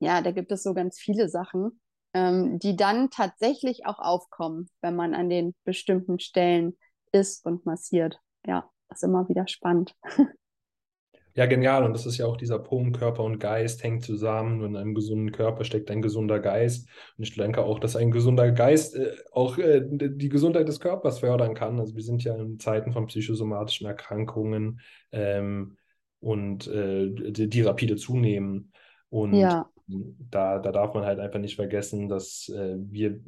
ja, 0.00 0.20
da 0.20 0.32
gibt 0.32 0.52
es 0.52 0.62
so 0.62 0.74
ganz 0.74 0.98
viele 0.98 1.28
Sachen, 1.28 1.80
ähm, 2.18 2.58
die 2.58 2.76
dann 2.76 3.10
tatsächlich 3.10 3.86
auch 3.86 4.00
aufkommen, 4.00 4.68
wenn 4.80 4.96
man 4.96 5.14
an 5.14 5.28
den 5.28 5.54
bestimmten 5.64 6.18
Stellen 6.18 6.76
ist 7.12 7.44
und 7.46 7.64
massiert. 7.64 8.18
Ja, 8.44 8.68
das 8.88 8.98
ist 8.98 9.04
immer 9.04 9.28
wieder 9.28 9.46
spannend. 9.46 9.94
Ja, 11.34 11.46
genial. 11.46 11.84
Und 11.84 11.92
das 11.92 12.04
ist 12.04 12.18
ja 12.18 12.26
auch 12.26 12.36
dieser 12.36 12.58
Punkt, 12.58 12.98
Körper 12.98 13.22
und 13.22 13.38
Geist 13.38 13.84
hängen 13.84 14.00
zusammen. 14.00 14.60
Und 14.60 14.70
in 14.70 14.76
einem 14.76 14.94
gesunden 14.96 15.30
Körper 15.30 15.62
steckt 15.62 15.88
ein 15.88 16.02
gesunder 16.02 16.40
Geist. 16.40 16.88
Und 17.16 17.22
ich 17.22 17.36
denke 17.36 17.62
auch, 17.62 17.78
dass 17.78 17.94
ein 17.94 18.10
gesunder 18.10 18.50
Geist 18.50 18.96
äh, 18.96 19.14
auch 19.30 19.56
äh, 19.56 19.82
die 19.88 20.30
Gesundheit 20.30 20.66
des 20.66 20.80
Körpers 20.80 21.20
fördern 21.20 21.54
kann. 21.54 21.78
Also 21.78 21.94
wir 21.94 22.02
sind 22.02 22.24
ja 22.24 22.34
in 22.34 22.58
Zeiten 22.58 22.92
von 22.92 23.06
psychosomatischen 23.06 23.86
Erkrankungen 23.86 24.80
ähm, 25.12 25.76
und 26.18 26.66
äh, 26.66 27.08
die, 27.08 27.48
die, 27.48 27.62
rapide 27.62 27.94
zunehmen. 27.94 28.72
Und 29.08 29.34
ja. 29.34 29.70
Da, 29.88 30.58
da 30.58 30.72
darf 30.72 30.94
man 30.94 31.04
halt 31.04 31.18
einfach 31.18 31.40
nicht 31.40 31.56
vergessen, 31.56 32.08
dass 32.08 32.48
äh, 32.48 32.76
wir 32.78 33.20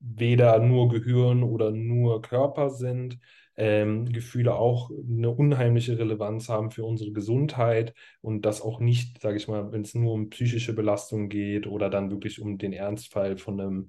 weder 0.00 0.58
nur 0.60 0.88
Gehirn 0.88 1.42
oder 1.42 1.70
nur 1.70 2.22
Körper 2.22 2.70
sind, 2.70 3.18
ähm, 3.56 4.06
Gefühle 4.12 4.54
auch 4.54 4.90
eine 4.90 5.30
unheimliche 5.30 5.98
Relevanz 5.98 6.48
haben 6.48 6.70
für 6.70 6.84
unsere 6.84 7.10
Gesundheit 7.10 7.92
und 8.20 8.42
das 8.42 8.62
auch 8.62 8.78
nicht, 8.78 9.20
sage 9.20 9.36
ich 9.36 9.48
mal, 9.48 9.72
wenn 9.72 9.82
es 9.82 9.94
nur 9.94 10.12
um 10.12 10.30
psychische 10.30 10.74
Belastung 10.74 11.28
geht 11.28 11.66
oder 11.66 11.90
dann 11.90 12.10
wirklich 12.12 12.40
um 12.40 12.58
den 12.58 12.72
Ernstfall 12.72 13.36
von 13.36 13.60
einem 13.60 13.88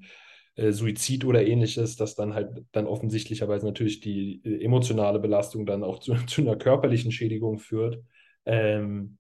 äh, 0.56 0.72
Suizid 0.72 1.24
oder 1.24 1.46
ähnliches, 1.46 1.96
dass 1.96 2.16
dann 2.16 2.34
halt 2.34 2.66
dann 2.72 2.88
offensichtlicherweise 2.88 3.66
natürlich 3.68 4.00
die 4.00 4.42
äh, 4.44 4.64
emotionale 4.64 5.20
Belastung 5.20 5.68
dann 5.68 5.84
auch 5.84 6.00
zu, 6.00 6.16
zu 6.26 6.42
einer 6.42 6.56
körperlichen 6.56 7.12
Schädigung 7.12 7.60
führt. 7.60 8.00
Ähm, 8.46 9.19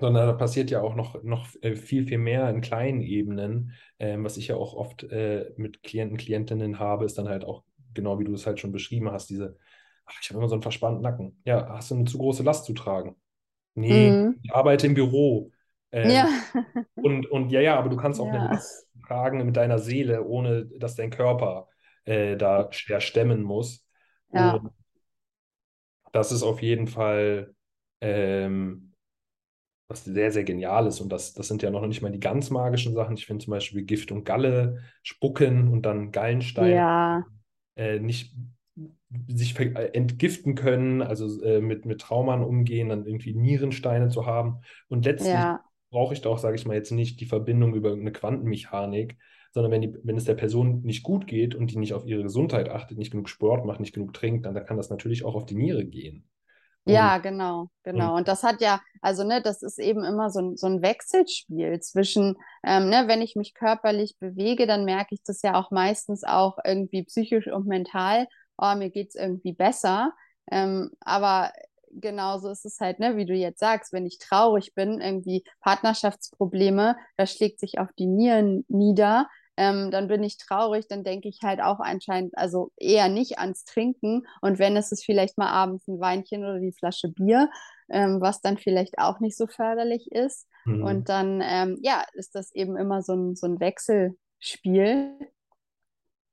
sondern 0.00 0.26
da 0.26 0.32
passiert 0.32 0.70
ja 0.70 0.80
auch 0.80 0.94
noch, 0.94 1.22
noch 1.22 1.46
äh, 1.62 1.76
viel, 1.76 2.06
viel 2.06 2.18
mehr 2.18 2.50
in 2.50 2.60
kleinen 2.60 3.02
Ebenen. 3.02 3.72
Ähm, 3.98 4.24
was 4.24 4.36
ich 4.36 4.48
ja 4.48 4.56
auch 4.56 4.74
oft 4.74 5.04
äh, 5.04 5.52
mit 5.56 5.82
Klienten, 5.82 6.16
Klientinnen 6.16 6.78
habe, 6.78 7.04
ist 7.04 7.18
dann 7.18 7.28
halt 7.28 7.44
auch 7.44 7.62
genau 7.94 8.18
wie 8.18 8.24
du 8.24 8.34
es 8.34 8.46
halt 8.46 8.60
schon 8.60 8.72
beschrieben 8.72 9.10
hast, 9.10 9.30
diese, 9.30 9.56
ach, 10.06 10.18
ich 10.20 10.30
habe 10.30 10.38
immer 10.38 10.48
so 10.48 10.54
einen 10.54 10.62
verspannten 10.62 11.02
Nacken. 11.02 11.40
Ja, 11.44 11.68
hast 11.68 11.90
du 11.90 11.96
eine 11.96 12.04
zu 12.04 12.18
große 12.18 12.42
Last 12.42 12.64
zu 12.64 12.72
tragen? 12.72 13.16
Nee, 13.74 14.10
mhm. 14.10 14.40
ich 14.42 14.54
arbeite 14.54 14.86
im 14.86 14.94
Büro. 14.94 15.50
Ähm, 15.92 16.10
ja. 16.10 16.28
und, 16.94 17.26
und 17.30 17.50
ja, 17.50 17.60
ja, 17.60 17.78
aber 17.78 17.88
du 17.88 17.96
kannst 17.96 18.20
auch 18.20 18.26
ja. 18.26 18.32
eine 18.32 18.48
Last 18.54 18.88
tragen 19.06 19.44
mit 19.44 19.56
deiner 19.56 19.78
Seele, 19.78 20.24
ohne 20.24 20.66
dass 20.66 20.94
dein 20.94 21.10
Körper 21.10 21.68
äh, 22.04 22.36
da 22.36 22.70
schwer 22.72 23.00
stemmen 23.00 23.42
muss. 23.42 23.86
Ja. 24.32 24.54
Und 24.54 24.70
das 26.12 26.32
ist 26.32 26.42
auf 26.42 26.62
jeden 26.62 26.86
Fall 26.86 27.54
ähm, 28.00 28.89
was 29.90 30.04
sehr, 30.04 30.30
sehr 30.32 30.44
genial 30.44 30.86
ist. 30.86 31.00
Und 31.00 31.10
das, 31.10 31.34
das 31.34 31.48
sind 31.48 31.62
ja 31.62 31.70
noch 31.70 31.86
nicht 31.86 32.00
mal 32.00 32.12
die 32.12 32.20
ganz 32.20 32.50
magischen 32.50 32.94
Sachen. 32.94 33.16
Ich 33.16 33.26
finde 33.26 33.44
zum 33.44 33.50
Beispiel 33.50 33.82
Gift 33.82 34.12
und 34.12 34.24
Galle, 34.24 34.78
Spucken 35.02 35.68
und 35.68 35.84
dann 35.84 36.12
Gallenstein. 36.12 36.72
Ja 36.72 37.24
äh, 37.80 37.98
nicht 37.98 38.34
sich 39.26 39.58
äh, 39.58 39.90
entgiften 39.92 40.54
können, 40.54 41.02
also 41.02 41.42
äh, 41.42 41.60
mit, 41.60 41.84
mit 41.84 42.00
Traumen 42.00 42.44
umgehen, 42.44 42.90
dann 42.90 43.06
irgendwie 43.06 43.34
Nierensteine 43.34 44.08
zu 44.08 44.26
haben. 44.26 44.60
Und 44.88 45.04
letztlich 45.04 45.32
ja. 45.32 45.60
brauche 45.90 46.14
ich 46.14 46.20
doch, 46.20 46.38
sage 46.38 46.56
ich 46.56 46.66
mal, 46.66 46.76
jetzt 46.76 46.92
nicht 46.92 47.20
die 47.20 47.26
Verbindung 47.26 47.74
über 47.74 47.92
eine 47.92 48.12
Quantenmechanik, 48.12 49.16
sondern 49.52 49.72
wenn, 49.72 49.80
die, 49.80 49.94
wenn 50.04 50.16
es 50.16 50.26
der 50.26 50.34
Person 50.34 50.82
nicht 50.82 51.02
gut 51.02 51.26
geht 51.26 51.54
und 51.56 51.72
die 51.72 51.78
nicht 51.78 51.94
auf 51.94 52.06
ihre 52.06 52.22
Gesundheit 52.22 52.68
achtet, 52.68 52.98
nicht 52.98 53.10
genug 53.10 53.28
Sport 53.28 53.64
macht, 53.64 53.80
nicht 53.80 53.94
genug 53.94 54.12
trinkt, 54.12 54.46
dann, 54.46 54.54
dann 54.54 54.64
kann 54.64 54.76
das 54.76 54.90
natürlich 54.90 55.24
auch 55.24 55.34
auf 55.34 55.46
die 55.46 55.56
Niere 55.56 55.84
gehen. 55.84 56.24
Ja, 56.86 57.18
genau, 57.18 57.68
genau. 57.84 58.16
Und 58.16 58.26
das 58.26 58.42
hat 58.42 58.60
ja, 58.60 58.80
also 59.02 59.22
ne, 59.22 59.40
das 59.42 59.62
ist 59.62 59.78
eben 59.78 60.02
immer 60.04 60.30
so 60.30 60.40
ein, 60.40 60.56
so 60.56 60.66
ein 60.66 60.82
Wechselspiel 60.82 61.78
zwischen, 61.80 62.36
ähm, 62.64 62.88
ne, 62.88 63.04
wenn 63.06 63.22
ich 63.22 63.36
mich 63.36 63.54
körperlich 63.54 64.16
bewege, 64.18 64.66
dann 64.66 64.84
merke 64.84 65.14
ich 65.14 65.22
das 65.24 65.42
ja 65.42 65.54
auch 65.54 65.70
meistens 65.70 66.24
auch 66.24 66.58
irgendwie 66.64 67.04
psychisch 67.04 67.46
und 67.48 67.66
mental, 67.66 68.26
oh, 68.58 68.74
mir 68.74 68.90
geht 68.90 69.10
es 69.10 69.14
irgendwie 69.14 69.52
besser. 69.52 70.12
Ähm, 70.50 70.90
aber 71.00 71.52
genauso 71.92 72.50
ist 72.50 72.64
es 72.64 72.80
halt, 72.80 72.98
ne, 72.98 73.16
wie 73.16 73.26
du 73.26 73.34
jetzt 73.34 73.60
sagst, 73.60 73.92
wenn 73.92 74.06
ich 74.06 74.18
traurig 74.18 74.74
bin, 74.74 75.00
irgendwie 75.00 75.44
Partnerschaftsprobleme, 75.60 76.96
das 77.16 77.32
schlägt 77.32 77.60
sich 77.60 77.78
auf 77.78 77.88
die 77.98 78.06
Nieren 78.06 78.64
nieder 78.68 79.28
ähm, 79.60 79.90
dann 79.90 80.08
bin 80.08 80.22
ich 80.22 80.38
traurig, 80.38 80.88
dann 80.88 81.04
denke 81.04 81.28
ich 81.28 81.40
halt 81.42 81.60
auch 81.60 81.80
anscheinend, 81.80 82.36
also 82.38 82.72
eher 82.78 83.10
nicht 83.10 83.38
ans 83.38 83.64
Trinken. 83.66 84.26
Und 84.40 84.58
wenn 84.58 84.74
es 84.74 84.90
ist 84.90 85.04
vielleicht 85.04 85.36
mal 85.36 85.50
abends 85.50 85.86
ein 85.86 86.00
Weinchen 86.00 86.44
oder 86.44 86.58
die 86.60 86.72
Flasche 86.72 87.08
Bier, 87.08 87.50
ähm, 87.90 88.22
was 88.22 88.40
dann 88.40 88.56
vielleicht 88.56 88.98
auch 88.98 89.20
nicht 89.20 89.36
so 89.36 89.46
förderlich 89.46 90.10
ist. 90.12 90.48
Mhm. 90.64 90.82
Und 90.82 91.08
dann, 91.10 91.42
ähm, 91.44 91.78
ja, 91.82 92.02
ist 92.14 92.34
das 92.34 92.54
eben 92.54 92.78
immer 92.78 93.02
so 93.02 93.12
ein, 93.12 93.36
so 93.36 93.46
ein 93.48 93.60
Wechselspiel. 93.60 95.18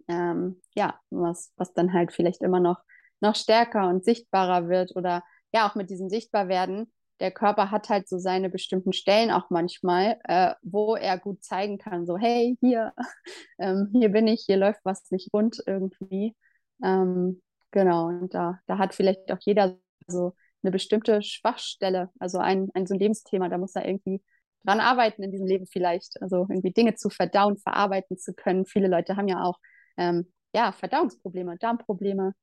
Ähm, 0.07 0.61
ja, 0.73 0.97
was, 1.09 1.51
was 1.57 1.73
dann 1.73 1.91
halt 1.91 2.13
vielleicht 2.13 2.41
immer 2.41 2.61
noch, 2.61 2.79
noch 3.19 3.35
stärker 3.35 3.89
und 3.89 4.05
sichtbarer 4.05 4.69
wird 4.69 4.95
oder 4.95 5.21
ja, 5.51 5.69
auch 5.69 5.75
mit 5.75 5.89
diesem 5.89 6.07
Sichtbarwerden 6.07 6.93
der 7.19 7.31
Körper 7.31 7.71
hat 7.71 7.89
halt 7.89 8.07
so 8.07 8.17
seine 8.19 8.49
bestimmten 8.49 8.93
Stellen 8.93 9.31
auch 9.31 9.49
manchmal, 9.49 10.19
äh, 10.25 10.53
wo 10.61 10.95
er 10.95 11.17
gut 11.17 11.43
zeigen 11.43 11.77
kann, 11.77 12.05
so 12.05 12.17
hey, 12.17 12.57
hier, 12.61 12.93
ähm, 13.59 13.89
hier 13.93 14.09
bin 14.09 14.27
ich, 14.27 14.43
hier 14.45 14.57
läuft 14.57 14.81
was 14.83 15.09
nicht 15.11 15.33
rund 15.33 15.61
irgendwie. 15.65 16.35
Ähm, 16.83 17.41
genau, 17.71 18.07
und 18.07 18.33
da, 18.33 18.59
da 18.67 18.77
hat 18.77 18.93
vielleicht 18.93 19.31
auch 19.31 19.39
jeder 19.41 19.77
so 20.07 20.33
eine 20.63 20.71
bestimmte 20.71 21.21
Schwachstelle, 21.21 22.09
also 22.19 22.39
ein, 22.39 22.69
ein 22.73 22.85
so 22.87 22.93
ein 22.95 22.99
Lebensthema, 22.99 23.49
da 23.49 23.57
muss 23.57 23.75
er 23.75 23.87
irgendwie 23.87 24.21
dran 24.65 24.79
arbeiten 24.79 25.23
in 25.23 25.31
diesem 25.31 25.47
Leben 25.47 25.65
vielleicht, 25.67 26.21
also 26.21 26.45
irgendwie 26.49 26.71
Dinge 26.71 26.95
zu 26.95 27.09
verdauen, 27.09 27.57
verarbeiten 27.57 28.17
zu 28.17 28.33
können. 28.33 28.65
Viele 28.65 28.87
Leute 28.87 29.15
haben 29.15 29.27
ja 29.27 29.43
auch 29.43 29.59
ähm, 29.97 30.31
ja, 30.53 30.71
Verdauungsprobleme, 30.71 31.57
Darmprobleme, 31.57 32.33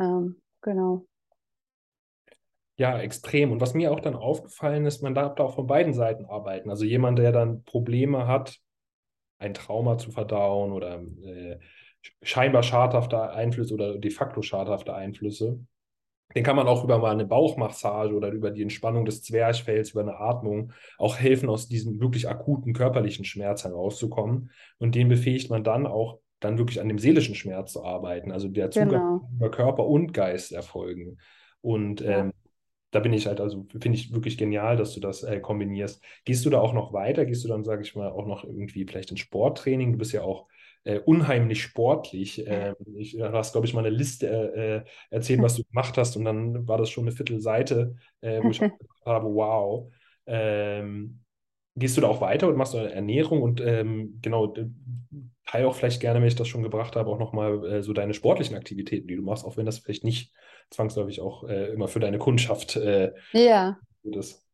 ähm, 0.00 0.40
genau. 0.62 1.06
Ja, 2.76 2.98
extrem. 2.98 3.52
Und 3.52 3.60
was 3.60 3.74
mir 3.74 3.92
auch 3.92 4.00
dann 4.00 4.16
aufgefallen 4.16 4.84
ist, 4.84 5.02
man 5.02 5.14
darf 5.14 5.36
da 5.36 5.44
auch 5.44 5.54
von 5.54 5.66
beiden 5.66 5.94
Seiten 5.94 6.24
arbeiten. 6.24 6.70
Also 6.70 6.84
jemand, 6.84 7.18
der 7.18 7.30
dann 7.30 7.62
Probleme 7.64 8.26
hat, 8.26 8.58
ein 9.38 9.54
Trauma 9.54 9.96
zu 9.98 10.10
verdauen 10.10 10.72
oder 10.72 11.00
äh, 11.22 11.58
scheinbar 12.22 12.62
schadhafte 12.62 13.30
Einflüsse 13.30 13.74
oder 13.74 13.98
de 13.98 14.10
facto 14.10 14.42
schadhafte 14.42 14.94
Einflüsse, 14.94 15.60
den 16.34 16.42
kann 16.42 16.56
man 16.56 16.66
auch 16.66 16.82
über 16.82 16.98
mal 16.98 17.12
eine 17.12 17.26
Bauchmassage 17.26 18.14
oder 18.14 18.30
über 18.30 18.50
die 18.50 18.62
Entspannung 18.62 19.04
des 19.04 19.22
Zwerchfells, 19.22 19.90
über 19.90 20.00
eine 20.00 20.18
Atmung 20.18 20.72
auch 20.98 21.16
helfen, 21.16 21.48
aus 21.48 21.68
diesem 21.68 22.00
wirklich 22.00 22.28
akuten 22.28 22.72
körperlichen 22.72 23.24
Schmerz 23.24 23.64
herauszukommen. 23.64 24.50
Und 24.78 24.96
den 24.96 25.08
befähigt 25.08 25.50
man 25.50 25.62
dann 25.62 25.86
auch, 25.86 26.18
dann 26.40 26.58
wirklich 26.58 26.80
an 26.80 26.88
dem 26.88 26.98
seelischen 26.98 27.36
Schmerz 27.36 27.72
zu 27.72 27.84
arbeiten. 27.84 28.32
Also 28.32 28.48
der 28.48 28.70
Zugang 28.70 28.88
genau. 28.88 29.30
über 29.36 29.50
Körper 29.50 29.86
und 29.86 30.12
Geist 30.12 30.52
erfolgen. 30.52 31.18
Und 31.60 32.00
ja. 32.00 32.20
ähm, 32.20 32.32
da 32.94 33.00
bin 33.00 33.12
ich 33.12 33.26
halt, 33.26 33.40
also 33.40 33.66
finde 33.72 33.98
ich 33.98 34.12
wirklich 34.12 34.38
genial, 34.38 34.76
dass 34.76 34.94
du 34.94 35.00
das 35.00 35.24
äh, 35.24 35.40
kombinierst. 35.40 36.00
Gehst 36.24 36.44
du 36.46 36.50
da 36.50 36.60
auch 36.60 36.72
noch 36.72 36.92
weiter? 36.92 37.24
Gehst 37.24 37.42
du 37.42 37.48
dann, 37.48 37.64
sage 37.64 37.82
ich 37.82 37.96
mal, 37.96 38.08
auch 38.08 38.24
noch 38.24 38.44
irgendwie 38.44 38.86
vielleicht 38.86 39.10
ins 39.10 39.18
Sporttraining? 39.18 39.92
Du 39.92 39.98
bist 39.98 40.12
ja 40.12 40.22
auch 40.22 40.46
äh, 40.84 41.00
unheimlich 41.00 41.60
sportlich. 41.60 42.46
Äh, 42.46 42.74
ich, 42.94 43.16
du 43.16 43.32
hast, 43.32 43.50
glaube 43.50 43.66
ich, 43.66 43.74
mal 43.74 43.80
eine 43.84 43.90
Liste 43.96 44.28
äh, 44.28 44.76
äh, 44.76 44.84
erzählt, 45.10 45.42
was 45.42 45.56
du 45.56 45.64
gemacht 45.72 45.98
hast 45.98 46.16
und 46.16 46.24
dann 46.24 46.68
war 46.68 46.78
das 46.78 46.88
schon 46.88 47.04
eine 47.04 47.16
Viertelseite, 47.16 47.96
äh, 48.20 48.40
wo 48.40 48.50
ich 48.50 48.60
gedacht 48.78 48.78
habe, 49.04 49.26
wow. 49.26 49.92
Ähm, 50.26 51.24
gehst 51.74 51.96
du 51.96 52.00
da 52.00 52.06
auch 52.06 52.20
weiter 52.20 52.46
und 52.46 52.56
machst 52.56 52.74
du 52.74 52.78
Ernährung 52.78 53.42
und 53.42 53.60
ähm, 53.60 54.20
genau, 54.22 54.54
teile 55.46 55.66
auch 55.66 55.74
vielleicht 55.74 56.00
gerne, 56.00 56.20
wenn 56.20 56.28
ich 56.28 56.36
das 56.36 56.46
schon 56.46 56.62
gebracht 56.62 56.94
habe, 56.94 57.10
auch 57.10 57.18
nochmal 57.18 57.64
äh, 57.64 57.82
so 57.82 57.92
deine 57.92 58.14
sportlichen 58.14 58.56
Aktivitäten, 58.56 59.08
die 59.08 59.16
du 59.16 59.22
machst, 59.22 59.44
auch 59.44 59.56
wenn 59.56 59.66
das 59.66 59.80
vielleicht 59.80 60.04
nicht 60.04 60.32
zwangsläufig 60.70 61.20
auch 61.20 61.44
äh, 61.44 61.72
immer 61.72 61.88
für 61.88 62.00
deine 62.00 62.18
Kundschaft 62.18 62.76
äh, 62.76 63.12
ja. 63.32 63.78
gut 64.02 64.16
ist. 64.16 64.44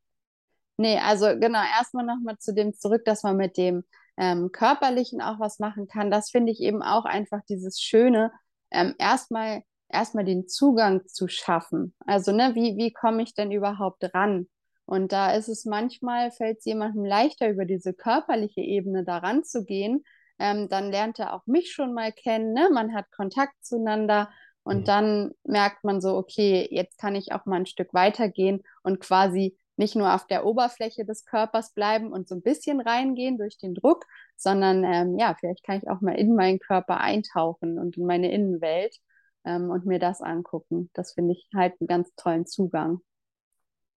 Nee, 0.76 0.98
also 0.98 1.26
genau, 1.38 1.60
erstmal 1.78 2.06
nochmal 2.06 2.38
zu 2.38 2.54
dem 2.54 2.72
zurück, 2.74 3.04
dass 3.04 3.22
man 3.22 3.36
mit 3.36 3.56
dem 3.56 3.84
ähm, 4.16 4.50
Körperlichen 4.52 5.20
auch 5.20 5.38
was 5.38 5.58
machen 5.58 5.88
kann. 5.88 6.10
Das 6.10 6.30
finde 6.30 6.52
ich 6.52 6.60
eben 6.60 6.82
auch 6.82 7.04
einfach 7.04 7.40
dieses 7.48 7.80
Schöne, 7.80 8.32
ähm, 8.70 8.94
erstmal 8.98 9.62
erstmal 9.92 10.24
den 10.24 10.48
Zugang 10.48 11.06
zu 11.06 11.28
schaffen. 11.28 11.94
Also, 12.06 12.32
ne, 12.32 12.54
wie, 12.54 12.76
wie 12.76 12.92
komme 12.92 13.22
ich 13.22 13.34
denn 13.34 13.50
überhaupt 13.50 14.02
ran? 14.14 14.48
Und 14.86 15.12
da 15.12 15.32
ist 15.32 15.48
es 15.48 15.64
manchmal, 15.64 16.30
fällt 16.30 16.58
es 16.58 16.64
jemandem 16.64 17.04
leichter, 17.04 17.48
über 17.48 17.64
diese 17.64 17.92
körperliche 17.92 18.60
Ebene 18.60 19.04
daran 19.04 19.44
zu 19.44 19.64
gehen, 19.64 20.04
ähm, 20.38 20.68
dann 20.68 20.90
lernt 20.90 21.18
er 21.18 21.34
auch 21.34 21.46
mich 21.46 21.72
schon 21.72 21.92
mal 21.92 22.12
kennen, 22.12 22.54
ne? 22.54 22.70
Man 22.72 22.94
hat 22.94 23.10
Kontakt 23.12 23.54
zueinander 23.60 24.30
und 24.70 24.80
Mhm. 24.80 24.88
dann 24.88 25.32
merkt 25.44 25.84
man 25.84 26.00
so, 26.00 26.16
okay, 26.16 26.68
jetzt 26.70 26.98
kann 26.98 27.16
ich 27.16 27.32
auch 27.32 27.46
mal 27.46 27.56
ein 27.58 27.66
Stück 27.66 27.92
weitergehen 27.94 28.62
und 28.84 29.00
quasi 29.00 29.58
nicht 29.76 29.96
nur 29.96 30.14
auf 30.14 30.26
der 30.28 30.46
Oberfläche 30.46 31.04
des 31.04 31.24
Körpers 31.26 31.74
bleiben 31.74 32.12
und 32.12 32.28
so 32.28 32.36
ein 32.36 32.42
bisschen 32.42 32.80
reingehen 32.80 33.38
durch 33.38 33.58
den 33.58 33.74
Druck, 33.74 34.06
sondern 34.36 34.84
ähm, 34.84 35.18
ja, 35.18 35.34
vielleicht 35.40 35.64
kann 35.64 35.78
ich 35.78 35.88
auch 35.90 36.00
mal 36.02 36.14
in 36.18 36.36
meinen 36.36 36.60
Körper 36.60 37.00
eintauchen 37.00 37.78
und 37.80 37.98
in 37.98 38.06
meine 38.06 38.30
Innenwelt 38.32 38.96
ähm, 39.44 39.70
und 39.70 39.86
mir 39.86 39.98
das 39.98 40.22
angucken. 40.22 40.90
Das 40.94 41.14
finde 41.14 41.32
ich 41.34 41.48
halt 41.54 41.74
einen 41.80 41.88
ganz 41.88 42.14
tollen 42.16 42.46
Zugang. 42.46 43.00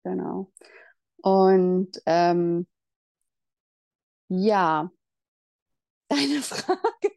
Genau. 0.04 0.52
Und 1.22 2.00
ähm, 2.06 2.66
ja, 4.28 4.90
deine 6.10 6.42
Frage. 6.42 7.11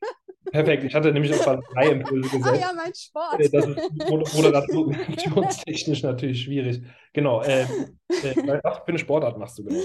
Perfekt, 0.56 0.84
ich 0.86 0.96
hatte 0.96 1.12
nämlich 1.12 1.34
auf 1.34 1.44
drei 1.74 1.90
Impulse 1.92 2.30
Ah 2.30 2.38
gesetzt. 2.38 2.62
ja, 2.62 2.72
mein 2.74 2.96
Sport. 2.96 3.40
Äh, 3.42 3.50
Das 3.50 3.68
ist 3.68 4.10
moder- 4.10 4.26
moderationstechnisch 4.34 6.04
natürlich 6.04 6.44
schwierig. 6.44 6.82
Genau. 7.14 7.42
äh, 7.42 7.68
was 8.64 8.78
für 8.80 8.88
eine 8.88 9.00
Sportart 9.00 9.38
machst 9.38 9.58
du 9.60 9.66
genau? 9.66 9.82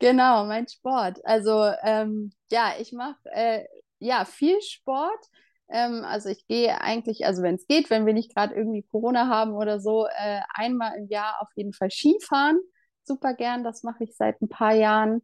Genau, 0.00 0.44
mein 0.46 0.66
Sport. 0.66 1.20
Also 1.24 1.70
ähm, 1.82 2.32
ja, 2.50 2.72
ich 2.80 2.92
mache 2.92 3.18
äh, 3.26 3.64
ja 4.00 4.24
viel 4.24 4.60
Sport. 4.62 5.24
Ähm, 5.68 6.02
also 6.04 6.28
ich 6.30 6.46
gehe 6.48 6.80
eigentlich, 6.80 7.24
also 7.26 7.42
wenn 7.42 7.54
es 7.54 7.66
geht, 7.68 7.90
wenn 7.90 8.06
wir 8.06 8.12
nicht 8.14 8.34
gerade 8.34 8.54
irgendwie 8.54 8.82
Corona 8.82 9.28
haben 9.28 9.52
oder 9.52 9.78
so, 9.78 10.06
äh, 10.06 10.40
einmal 10.54 10.96
im 10.98 11.06
Jahr 11.08 11.36
auf 11.40 11.48
jeden 11.54 11.72
Fall 11.72 11.90
Skifahren. 11.90 12.58
Super 13.04 13.34
gern, 13.34 13.62
das 13.62 13.82
mache 13.84 14.02
ich 14.04 14.16
seit 14.16 14.40
ein 14.42 14.48
paar 14.48 14.74
Jahren. 14.74 15.22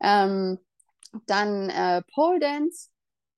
Ähm, 0.00 0.58
dann 1.26 1.70
äh, 1.70 2.02
Pole 2.14 2.38
Dance. 2.38 2.88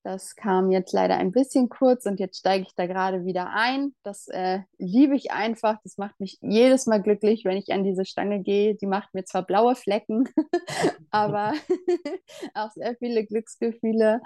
Das 0.03 0.35
kam 0.35 0.69
jetzt 0.69 0.91
leider 0.91 1.15
ein 1.15 1.31
bisschen 1.31 1.69
kurz 1.69 2.05
und 2.05 2.19
jetzt 2.19 2.39
steige 2.39 2.65
ich 2.67 2.75
da 2.75 2.87
gerade 2.87 3.23
wieder 3.23 3.51
ein. 3.51 3.95
Das 4.03 4.27
äh, 4.27 4.59
liebe 4.77 5.15
ich 5.15 5.31
einfach. 5.31 5.77
Das 5.83 5.97
macht 5.97 6.19
mich 6.19 6.37
jedes 6.41 6.87
Mal 6.87 7.01
glücklich, 7.01 7.45
wenn 7.45 7.55
ich 7.55 7.71
an 7.71 7.85
diese 7.85 8.03
Stange 8.03 8.41
gehe. 8.41 8.75
Die 8.75 8.85
macht 8.85 9.13
mir 9.13 9.23
zwar 9.23 9.43
blaue 9.43 9.75
Flecken, 9.75 10.27
aber 11.09 11.53
auch 12.53 12.71
sehr 12.71 12.97
viele 12.97 13.25
Glücksgefühle. 13.25 14.19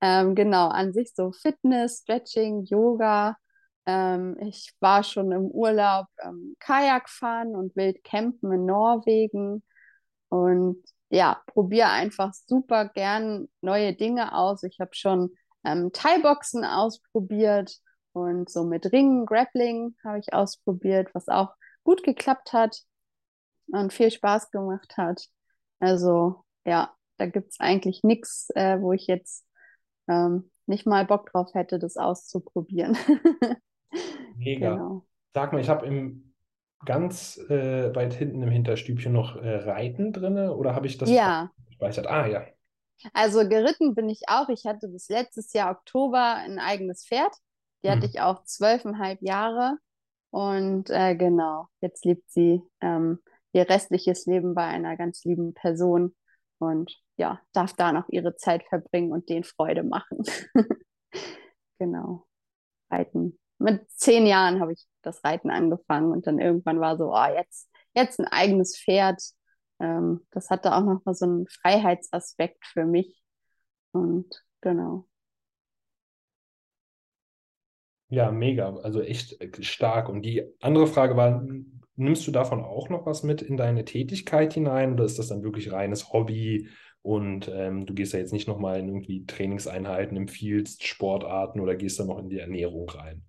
Ähm, 0.00 0.34
genau, 0.34 0.66
an 0.66 0.92
sich 0.92 1.12
so 1.14 1.30
Fitness, 1.30 1.98
Stretching, 1.98 2.64
Yoga. 2.64 3.36
Ähm, 3.86 4.36
ich 4.40 4.72
war 4.80 5.04
schon 5.04 5.30
im 5.30 5.46
Urlaub 5.46 6.06
ähm, 6.24 6.56
Kajak 6.58 7.08
fahren 7.08 7.54
und 7.54 7.76
wild 7.76 8.02
campen 8.02 8.50
in 8.52 8.66
Norwegen. 8.66 9.62
Und 10.28 10.82
ja, 11.10 11.42
probiere 11.46 11.88
einfach 11.88 12.32
super 12.32 12.88
gern 12.88 13.48
neue 13.60 13.94
Dinge 13.94 14.34
aus. 14.34 14.62
Ich 14.62 14.78
habe 14.80 14.94
schon 14.94 15.34
ähm, 15.64 15.90
Thai-Boxen 15.92 16.64
ausprobiert 16.64 17.76
und 18.12 18.48
so 18.48 18.64
mit 18.64 18.92
Ringen, 18.92 19.26
Grappling 19.26 19.96
habe 20.04 20.18
ich 20.18 20.32
ausprobiert, 20.32 21.14
was 21.14 21.28
auch 21.28 21.54
gut 21.84 22.02
geklappt 22.02 22.52
hat 22.52 22.80
und 23.66 23.92
viel 23.92 24.10
Spaß 24.10 24.50
gemacht 24.50 24.96
hat. 24.96 25.26
Also 25.80 26.44
ja, 26.64 26.94
da 27.18 27.26
gibt 27.26 27.52
es 27.52 27.60
eigentlich 27.60 28.02
nichts, 28.02 28.48
äh, 28.54 28.80
wo 28.80 28.92
ich 28.92 29.06
jetzt 29.06 29.46
ähm, 30.08 30.50
nicht 30.66 30.86
mal 30.86 31.04
Bock 31.04 31.30
drauf 31.30 31.54
hätte, 31.54 31.78
das 31.78 31.96
auszuprobieren. 31.96 32.96
Mega. 34.36 34.70
Genau. 34.70 35.06
Sag 35.34 35.52
mal, 35.52 35.60
ich 35.60 35.68
habe 35.68 35.86
im 35.86 36.29
ganz 36.84 37.38
äh, 37.50 37.94
weit 37.94 38.14
hinten 38.14 38.42
im 38.42 38.50
Hinterstübchen 38.50 39.12
noch 39.12 39.36
äh, 39.36 39.56
Reiten 39.56 40.12
drinne 40.12 40.54
oder 40.56 40.74
habe 40.74 40.86
ich 40.86 40.98
das 40.98 41.16
Ja, 41.16 41.50
gespeichert? 41.68 42.06
Ah 42.08 42.26
ja. 42.26 42.46
also 43.12 43.48
geritten 43.48 43.94
bin 43.94 44.08
ich 44.08 44.22
auch. 44.28 44.48
Ich 44.48 44.64
hatte 44.66 44.88
bis 44.88 45.08
letztes 45.08 45.52
Jahr 45.52 45.70
Oktober 45.72 46.34
ein 46.36 46.58
eigenes 46.58 47.06
Pferd. 47.06 47.32
Die 47.82 47.90
hatte 47.90 48.06
Mhm. 48.06 48.06
ich 48.06 48.20
auch 48.20 48.44
zwölfeinhalb 48.44 49.20
Jahre. 49.22 49.76
Und 50.30 50.90
äh, 50.90 51.16
genau, 51.16 51.66
jetzt 51.82 52.04
lebt 52.06 52.30
sie 52.30 52.62
ähm, 52.80 53.20
ihr 53.52 53.68
restliches 53.68 54.26
Leben 54.26 54.54
bei 54.54 54.64
einer 54.64 54.96
ganz 54.96 55.24
lieben 55.24 55.54
Person 55.54 56.16
und 56.58 56.98
ja, 57.18 57.40
darf 57.52 57.74
da 57.74 57.92
noch 57.92 58.08
ihre 58.10 58.36
Zeit 58.36 58.64
verbringen 58.68 59.12
und 59.12 59.28
den 59.28 59.44
Freude 59.44 59.82
machen. 59.84 60.24
Genau. 61.78 62.26
Reiten. 62.90 63.38
Mit 63.60 63.90
zehn 63.90 64.26
Jahren 64.26 64.60
habe 64.60 64.72
ich 64.72 64.86
das 65.02 65.22
Reiten 65.22 65.50
angefangen 65.50 66.12
und 66.12 66.26
dann 66.26 66.38
irgendwann 66.38 66.80
war 66.80 66.96
so, 66.96 67.12
oh, 67.14 67.34
jetzt, 67.34 67.70
jetzt 67.94 68.18
ein 68.18 68.26
eigenes 68.26 68.78
Pferd. 68.78 69.22
Ähm, 69.80 70.26
das 70.30 70.50
hatte 70.50 70.74
auch 70.74 70.82
noch 70.82 71.04
mal 71.04 71.14
so 71.14 71.26
einen 71.26 71.46
Freiheitsaspekt 71.46 72.64
für 72.66 72.86
mich. 72.86 73.22
Und 73.92 74.44
genau. 74.62 75.06
Ja, 78.08 78.32
mega. 78.32 78.74
Also 78.76 79.02
echt 79.02 79.40
äh, 79.40 79.62
stark. 79.62 80.08
Und 80.08 80.22
die 80.22 80.42
andere 80.60 80.86
Frage 80.86 81.16
war, 81.16 81.46
nimmst 81.96 82.26
du 82.26 82.32
davon 82.32 82.64
auch 82.64 82.88
noch 82.88 83.06
was 83.06 83.22
mit 83.22 83.42
in 83.42 83.56
deine 83.56 83.84
Tätigkeit 83.84 84.54
hinein 84.54 84.94
oder 84.94 85.04
ist 85.04 85.18
das 85.18 85.28
dann 85.28 85.42
wirklich 85.42 85.70
reines 85.70 86.12
Hobby 86.12 86.68
und 87.02 87.48
ähm, 87.48 87.86
du 87.86 87.94
gehst 87.94 88.14
da 88.14 88.18
jetzt 88.18 88.32
nicht 88.32 88.48
nochmal 88.48 88.80
in 88.80 88.88
irgendwie 88.88 89.26
Trainingseinheiten, 89.26 90.16
empfiehlst 90.16 90.86
Sportarten 90.86 91.60
oder 91.60 91.76
gehst 91.76 92.00
da 92.00 92.04
noch 92.04 92.18
in 92.18 92.28
die 92.30 92.38
Ernährung 92.38 92.88
rein? 92.90 93.22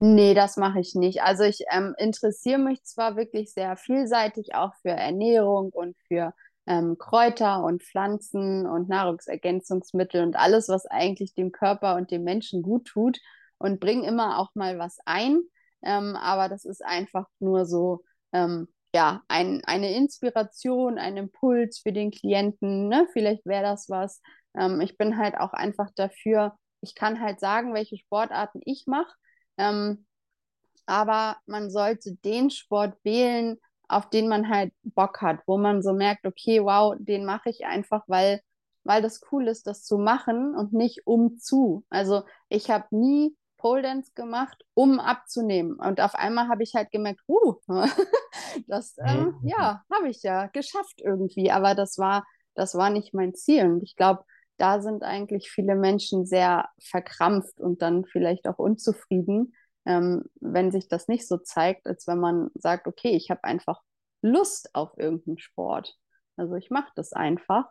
Nee, 0.00 0.34
das 0.34 0.56
mache 0.56 0.78
ich 0.80 0.94
nicht. 0.94 1.22
Also 1.22 1.42
ich 1.42 1.64
ähm, 1.72 1.94
interessiere 1.98 2.58
mich 2.58 2.84
zwar 2.84 3.16
wirklich 3.16 3.52
sehr 3.52 3.76
vielseitig 3.76 4.54
auch 4.54 4.74
für 4.82 4.90
Ernährung 4.90 5.70
und 5.70 5.96
für 6.06 6.34
ähm, 6.66 6.98
Kräuter 6.98 7.64
und 7.64 7.82
Pflanzen 7.82 8.66
und 8.66 8.88
Nahrungsergänzungsmittel 8.88 10.22
und 10.22 10.36
alles, 10.36 10.68
was 10.68 10.86
eigentlich 10.86 11.34
dem 11.34 11.50
Körper 11.50 11.96
und 11.96 12.12
dem 12.12 12.22
Menschen 12.22 12.62
gut 12.62 12.86
tut 12.86 13.18
und 13.58 13.80
bringe 13.80 14.06
immer 14.06 14.38
auch 14.38 14.50
mal 14.54 14.78
was 14.78 14.98
ein. 15.04 15.40
Ähm, 15.82 16.14
aber 16.14 16.48
das 16.48 16.64
ist 16.64 16.84
einfach 16.84 17.26
nur 17.40 17.66
so, 17.66 18.04
ähm, 18.32 18.68
ja, 18.94 19.22
ein, 19.28 19.62
eine 19.64 19.94
Inspiration, 19.96 20.98
ein 20.98 21.16
Impuls 21.16 21.80
für 21.80 21.92
den 21.92 22.12
Klienten. 22.12 22.88
Ne? 22.88 23.08
Vielleicht 23.12 23.44
wäre 23.46 23.62
das 23.64 23.88
was. 23.88 24.22
Ähm, 24.56 24.80
ich 24.80 24.96
bin 24.96 25.18
halt 25.18 25.36
auch 25.38 25.52
einfach 25.54 25.90
dafür, 25.96 26.56
ich 26.82 26.94
kann 26.94 27.20
halt 27.20 27.40
sagen, 27.40 27.74
welche 27.74 27.98
Sportarten 27.98 28.60
ich 28.64 28.84
mache. 28.86 29.12
Ähm, 29.58 30.06
aber 30.86 31.36
man 31.46 31.70
sollte 31.70 32.16
den 32.24 32.50
Sport 32.50 32.96
wählen, 33.04 33.58
auf 33.88 34.10
den 34.10 34.28
man 34.28 34.48
halt 34.48 34.72
Bock 34.82 35.20
hat, 35.22 35.40
wo 35.46 35.58
man 35.58 35.82
so 35.82 35.92
merkt, 35.92 36.26
okay, 36.26 36.62
wow, 36.62 36.94
den 36.98 37.24
mache 37.24 37.50
ich 37.50 37.66
einfach, 37.66 38.04
weil, 38.06 38.40
weil 38.84 39.02
das 39.02 39.20
cool 39.32 39.48
ist, 39.48 39.66
das 39.66 39.84
zu 39.84 39.98
machen 39.98 40.54
und 40.54 40.72
nicht 40.72 41.06
um 41.06 41.38
zu. 41.38 41.84
Also 41.90 42.22
ich 42.48 42.70
habe 42.70 42.86
nie 42.90 43.36
Pole 43.58 43.82
Dance 43.82 44.12
gemacht, 44.14 44.64
um 44.74 45.00
abzunehmen. 45.00 45.74
Und 45.76 46.00
auf 46.00 46.14
einmal 46.14 46.48
habe 46.48 46.62
ich 46.62 46.74
halt 46.74 46.90
gemerkt, 46.90 47.20
uh, 47.28 47.54
das, 48.66 48.96
ähm, 49.04 49.34
Mhm. 49.34 49.40
ja, 49.42 49.82
habe 49.92 50.08
ich 50.08 50.22
ja 50.22 50.46
geschafft 50.46 51.00
irgendwie. 51.02 51.50
Aber 51.50 51.74
das 51.74 51.98
war, 51.98 52.26
das 52.54 52.74
war 52.74 52.90
nicht 52.90 53.14
mein 53.14 53.34
Ziel. 53.34 53.64
Und 53.66 53.82
ich 53.82 53.96
glaube, 53.96 54.24
da 54.58 54.80
sind 54.80 55.02
eigentlich 55.02 55.50
viele 55.50 55.76
Menschen 55.76 56.26
sehr 56.26 56.68
verkrampft 56.80 57.60
und 57.60 57.82
dann 57.82 58.04
vielleicht 58.04 58.46
auch 58.46 58.58
unzufrieden, 58.58 59.54
ähm, 59.86 60.24
wenn 60.40 60.70
sich 60.70 60.88
das 60.88 61.08
nicht 61.08 61.26
so 61.26 61.38
zeigt, 61.38 61.86
als 61.86 62.06
wenn 62.06 62.18
man 62.18 62.50
sagt, 62.54 62.86
okay, 62.86 63.10
ich 63.10 63.30
habe 63.30 63.44
einfach 63.44 63.80
Lust 64.20 64.74
auf 64.74 64.90
irgendeinen 64.96 65.38
Sport. 65.38 65.96
Also 66.36 66.56
ich 66.56 66.70
mache 66.70 66.90
das 66.96 67.12
einfach, 67.12 67.66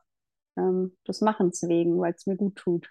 ähm, 0.57 0.97
des 1.07 1.21
Machens 1.21 1.61
wegen, 1.67 1.99
weil 1.99 2.13
es 2.13 2.25
mir 2.25 2.35
gut 2.35 2.55
tut. 2.55 2.89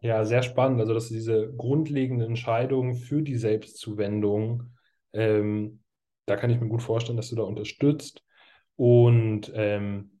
Ja, 0.00 0.24
sehr 0.24 0.42
spannend. 0.42 0.80
Also, 0.80 0.94
dass 0.94 1.08
diese 1.08 1.52
grundlegende 1.56 2.24
Entscheidung 2.24 2.94
für 2.94 3.22
die 3.22 3.36
Selbstzuwendung, 3.36 4.74
ähm, 5.12 5.82
da 6.26 6.36
kann 6.36 6.50
ich 6.50 6.58
mir 6.58 6.68
gut 6.68 6.82
vorstellen, 6.82 7.16
dass 7.16 7.28
du 7.28 7.36
da 7.36 7.42
unterstützt. 7.42 8.24
Und 8.76 9.52
ähm, 9.54 10.19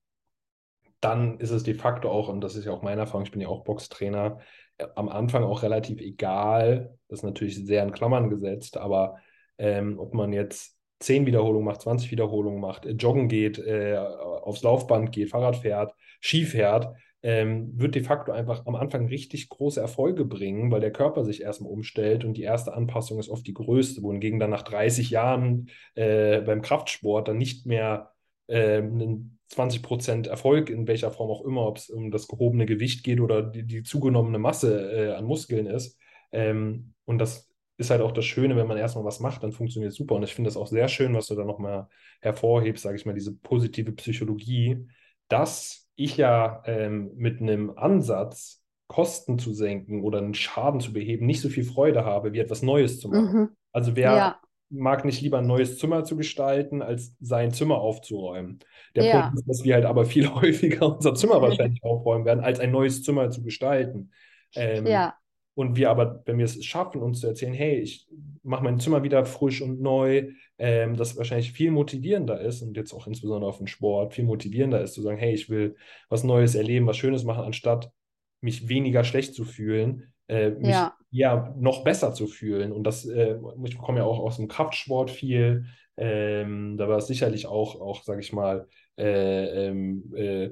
dann 1.00 1.38
ist 1.38 1.50
es 1.50 1.62
de 1.62 1.74
facto 1.74 2.10
auch, 2.10 2.28
und 2.28 2.40
das 2.42 2.56
ist 2.56 2.64
ja 2.64 2.72
auch 2.72 2.82
meine 2.82 3.02
Erfahrung, 3.02 3.24
ich 3.24 3.32
bin 3.32 3.40
ja 3.40 3.48
auch 3.48 3.64
Boxtrainer, 3.64 4.38
äh, 4.78 4.86
am 4.94 5.08
Anfang 5.08 5.44
auch 5.44 5.62
relativ 5.62 6.00
egal, 6.00 6.98
das 7.08 7.20
ist 7.20 7.24
natürlich 7.24 7.64
sehr 7.64 7.82
in 7.82 7.92
Klammern 7.92 8.30
gesetzt, 8.30 8.76
aber 8.76 9.16
ähm, 9.58 9.98
ob 9.98 10.14
man 10.14 10.32
jetzt 10.32 10.76
10 11.00 11.26
Wiederholungen 11.26 11.64
macht, 11.64 11.82
20 11.82 12.10
Wiederholungen 12.10 12.60
macht, 12.60 12.86
äh, 12.86 12.92
joggen 12.92 13.28
geht, 13.28 13.58
äh, 13.58 13.96
aufs 13.96 14.62
Laufband 14.62 15.12
geht, 15.12 15.30
Fahrrad 15.30 15.56
fährt, 15.56 15.94
Ski 16.20 16.44
fährt, 16.44 16.94
ähm, 17.22 17.72
wird 17.78 17.94
de 17.94 18.02
facto 18.02 18.32
einfach 18.32 18.66
am 18.66 18.74
Anfang 18.76 19.06
richtig 19.06 19.48
große 19.50 19.80
Erfolge 19.80 20.24
bringen, 20.24 20.70
weil 20.70 20.80
der 20.80 20.92
Körper 20.92 21.24
sich 21.24 21.42
erstmal 21.42 21.72
umstellt 21.72 22.24
und 22.24 22.34
die 22.36 22.42
erste 22.42 22.72
Anpassung 22.72 23.18
ist 23.18 23.28
oft 23.28 23.46
die 23.46 23.54
größte, 23.54 24.02
wohingegen 24.02 24.40
dann 24.40 24.50
nach 24.50 24.62
30 24.62 25.10
Jahren 25.10 25.68
äh, 25.94 26.40
beim 26.40 26.62
Kraftsport 26.62 27.28
dann 27.28 27.36
nicht 27.38 27.66
mehr 27.66 28.12
äh, 28.46 28.78
einen 28.78 29.39
20% 29.50 30.28
Erfolg 30.28 30.70
in 30.70 30.86
welcher 30.86 31.10
Form 31.10 31.30
auch 31.30 31.44
immer, 31.44 31.66
ob 31.66 31.78
es 31.78 31.90
um 31.90 32.10
das 32.10 32.28
gehobene 32.28 32.66
Gewicht 32.66 33.02
geht 33.04 33.20
oder 33.20 33.42
die, 33.42 33.64
die 33.64 33.82
zugenommene 33.82 34.38
Masse 34.38 34.92
äh, 34.92 35.12
an 35.14 35.24
Muskeln 35.24 35.66
ist. 35.66 35.98
Ähm, 36.32 36.94
und 37.04 37.18
das 37.18 37.48
ist 37.76 37.90
halt 37.90 38.02
auch 38.02 38.12
das 38.12 38.26
Schöne, 38.26 38.56
wenn 38.56 38.66
man 38.66 38.76
erstmal 38.76 39.04
was 39.04 39.20
macht, 39.20 39.42
dann 39.42 39.52
funktioniert 39.52 39.92
es 39.92 39.98
super. 39.98 40.14
Und 40.14 40.22
ich 40.22 40.34
finde 40.34 40.48
das 40.48 40.56
auch 40.56 40.66
sehr 40.66 40.86
schön, 40.88 41.14
was 41.14 41.26
du 41.26 41.34
da 41.34 41.44
nochmal 41.44 41.88
hervorhebst, 42.20 42.82
sage 42.82 42.96
ich 42.96 43.06
mal, 43.06 43.14
diese 43.14 43.34
positive 43.34 43.92
Psychologie, 43.92 44.86
dass 45.28 45.88
ich 45.96 46.16
ja 46.16 46.62
ähm, 46.66 47.10
mit 47.16 47.40
einem 47.40 47.76
Ansatz 47.76 48.62
Kosten 48.86 49.38
zu 49.38 49.54
senken 49.54 50.02
oder 50.02 50.18
einen 50.18 50.34
Schaden 50.34 50.80
zu 50.80 50.92
beheben, 50.92 51.24
nicht 51.24 51.40
so 51.40 51.48
viel 51.48 51.64
Freude 51.64 52.04
habe, 52.04 52.32
wie 52.32 52.40
etwas 52.40 52.62
Neues 52.62 53.00
zu 53.00 53.08
machen. 53.08 53.40
Mhm. 53.40 53.48
Also 53.72 53.96
wer 53.96 54.16
Ja, 54.16 54.40
mag 54.70 55.04
nicht 55.04 55.20
lieber 55.20 55.38
ein 55.38 55.46
neues 55.46 55.78
Zimmer 55.78 56.04
zu 56.04 56.16
gestalten, 56.16 56.80
als 56.80 57.16
sein 57.20 57.52
Zimmer 57.52 57.78
aufzuräumen. 57.78 58.60
Der 58.94 59.04
ja. 59.04 59.20
Punkt 59.22 59.38
ist, 59.38 59.48
dass 59.48 59.64
wir 59.64 59.74
halt 59.74 59.84
aber 59.84 60.04
viel 60.04 60.28
häufiger 60.34 60.94
unser 60.94 61.14
Zimmer 61.14 61.42
wahrscheinlich 61.42 61.82
aufräumen 61.82 62.24
werden, 62.24 62.44
als 62.44 62.60
ein 62.60 62.70
neues 62.70 63.02
Zimmer 63.02 63.30
zu 63.30 63.42
gestalten. 63.42 64.12
Ähm, 64.54 64.86
Ja, 64.86 65.14
und 65.54 65.76
wir 65.76 65.90
aber, 65.90 66.22
wenn 66.24 66.38
wir 66.38 66.44
es 66.44 66.64
schaffen, 66.64 67.02
uns 67.02 67.20
zu 67.20 67.26
erzählen, 67.26 67.52
hey, 67.52 67.80
ich 67.80 68.08
mache 68.42 68.64
mein 68.64 68.80
Zimmer 68.80 69.02
wieder 69.02 69.26
frisch 69.26 69.60
und 69.60 69.80
neu, 69.80 70.30
ähm, 70.58 70.96
das 70.96 71.16
wahrscheinlich 71.16 71.52
viel 71.52 71.70
motivierender 71.70 72.40
ist 72.40 72.62
und 72.62 72.76
jetzt 72.76 72.94
auch 72.94 73.06
insbesondere 73.06 73.50
auf 73.50 73.58
den 73.58 73.66
Sport 73.66 74.14
viel 74.14 74.24
motivierender 74.24 74.80
ist, 74.80 74.94
zu 74.94 75.02
sagen, 75.02 75.18
hey, 75.18 75.34
ich 75.34 75.50
will 75.50 75.76
was 76.08 76.24
Neues 76.24 76.54
erleben, 76.54 76.86
was 76.86 76.96
Schönes 76.96 77.24
machen, 77.24 77.44
anstatt 77.44 77.92
mich 78.40 78.68
weniger 78.68 79.04
schlecht 79.04 79.34
zu 79.34 79.44
fühlen, 79.44 80.14
äh, 80.28 80.50
mich 80.50 80.70
ja, 80.70 80.94
ja 81.10 81.54
noch 81.58 81.84
besser 81.84 82.12
zu 82.14 82.26
fühlen. 82.26 82.72
Und 82.72 82.84
das, 82.84 83.04
äh, 83.04 83.36
ich 83.64 83.78
komme 83.78 83.98
ja 83.98 84.04
auch 84.04 84.18
aus 84.18 84.36
dem 84.36 84.48
Kraftsport 84.48 85.10
viel. 85.10 85.66
Ähm, 85.96 86.76
da 86.76 86.88
war 86.88 86.98
es 86.98 87.06
sicherlich 87.06 87.46
auch, 87.46 87.80
auch 87.80 88.04
sage 88.04 88.20
ich 88.20 88.32
mal, 88.32 88.68
äh, 88.96 89.68
ähm, 89.68 90.12
äh, 90.14 90.50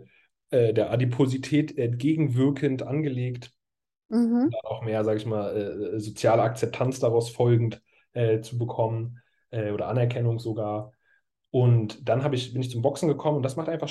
äh, 0.51 0.73
der 0.73 0.91
Adiposität 0.91 1.77
entgegenwirkend 1.79 2.83
angelegt 2.83 3.53
mhm. 4.09 4.51
auch 4.65 4.83
mehr, 4.83 5.05
sage 5.05 5.19
ich 5.19 5.27
mal, 5.27 5.95
äh, 5.95 6.01
soziale 6.01 6.43
Akzeptanz 6.43 7.01
daraus 7.01 7.31
folgend 7.31 7.83
äh, 8.13 8.41
zu 8.41 8.59
bekommen 8.59 9.21
äh, 9.51 9.71
oder 9.71 9.89
Anerkennung 9.89 10.39
sogar. 10.39 10.93
Und 11.51 12.09
dann 12.09 12.23
habe 12.25 12.35
ich, 12.35 12.53
bin 12.53 12.63
ich 12.63 12.71
zum 12.71 12.83
Boxen 12.83 13.09
gekommen 13.09 13.39
und 13.39 13.43
das 13.43 13.57
macht 13.57 13.69
einfach 13.69 13.89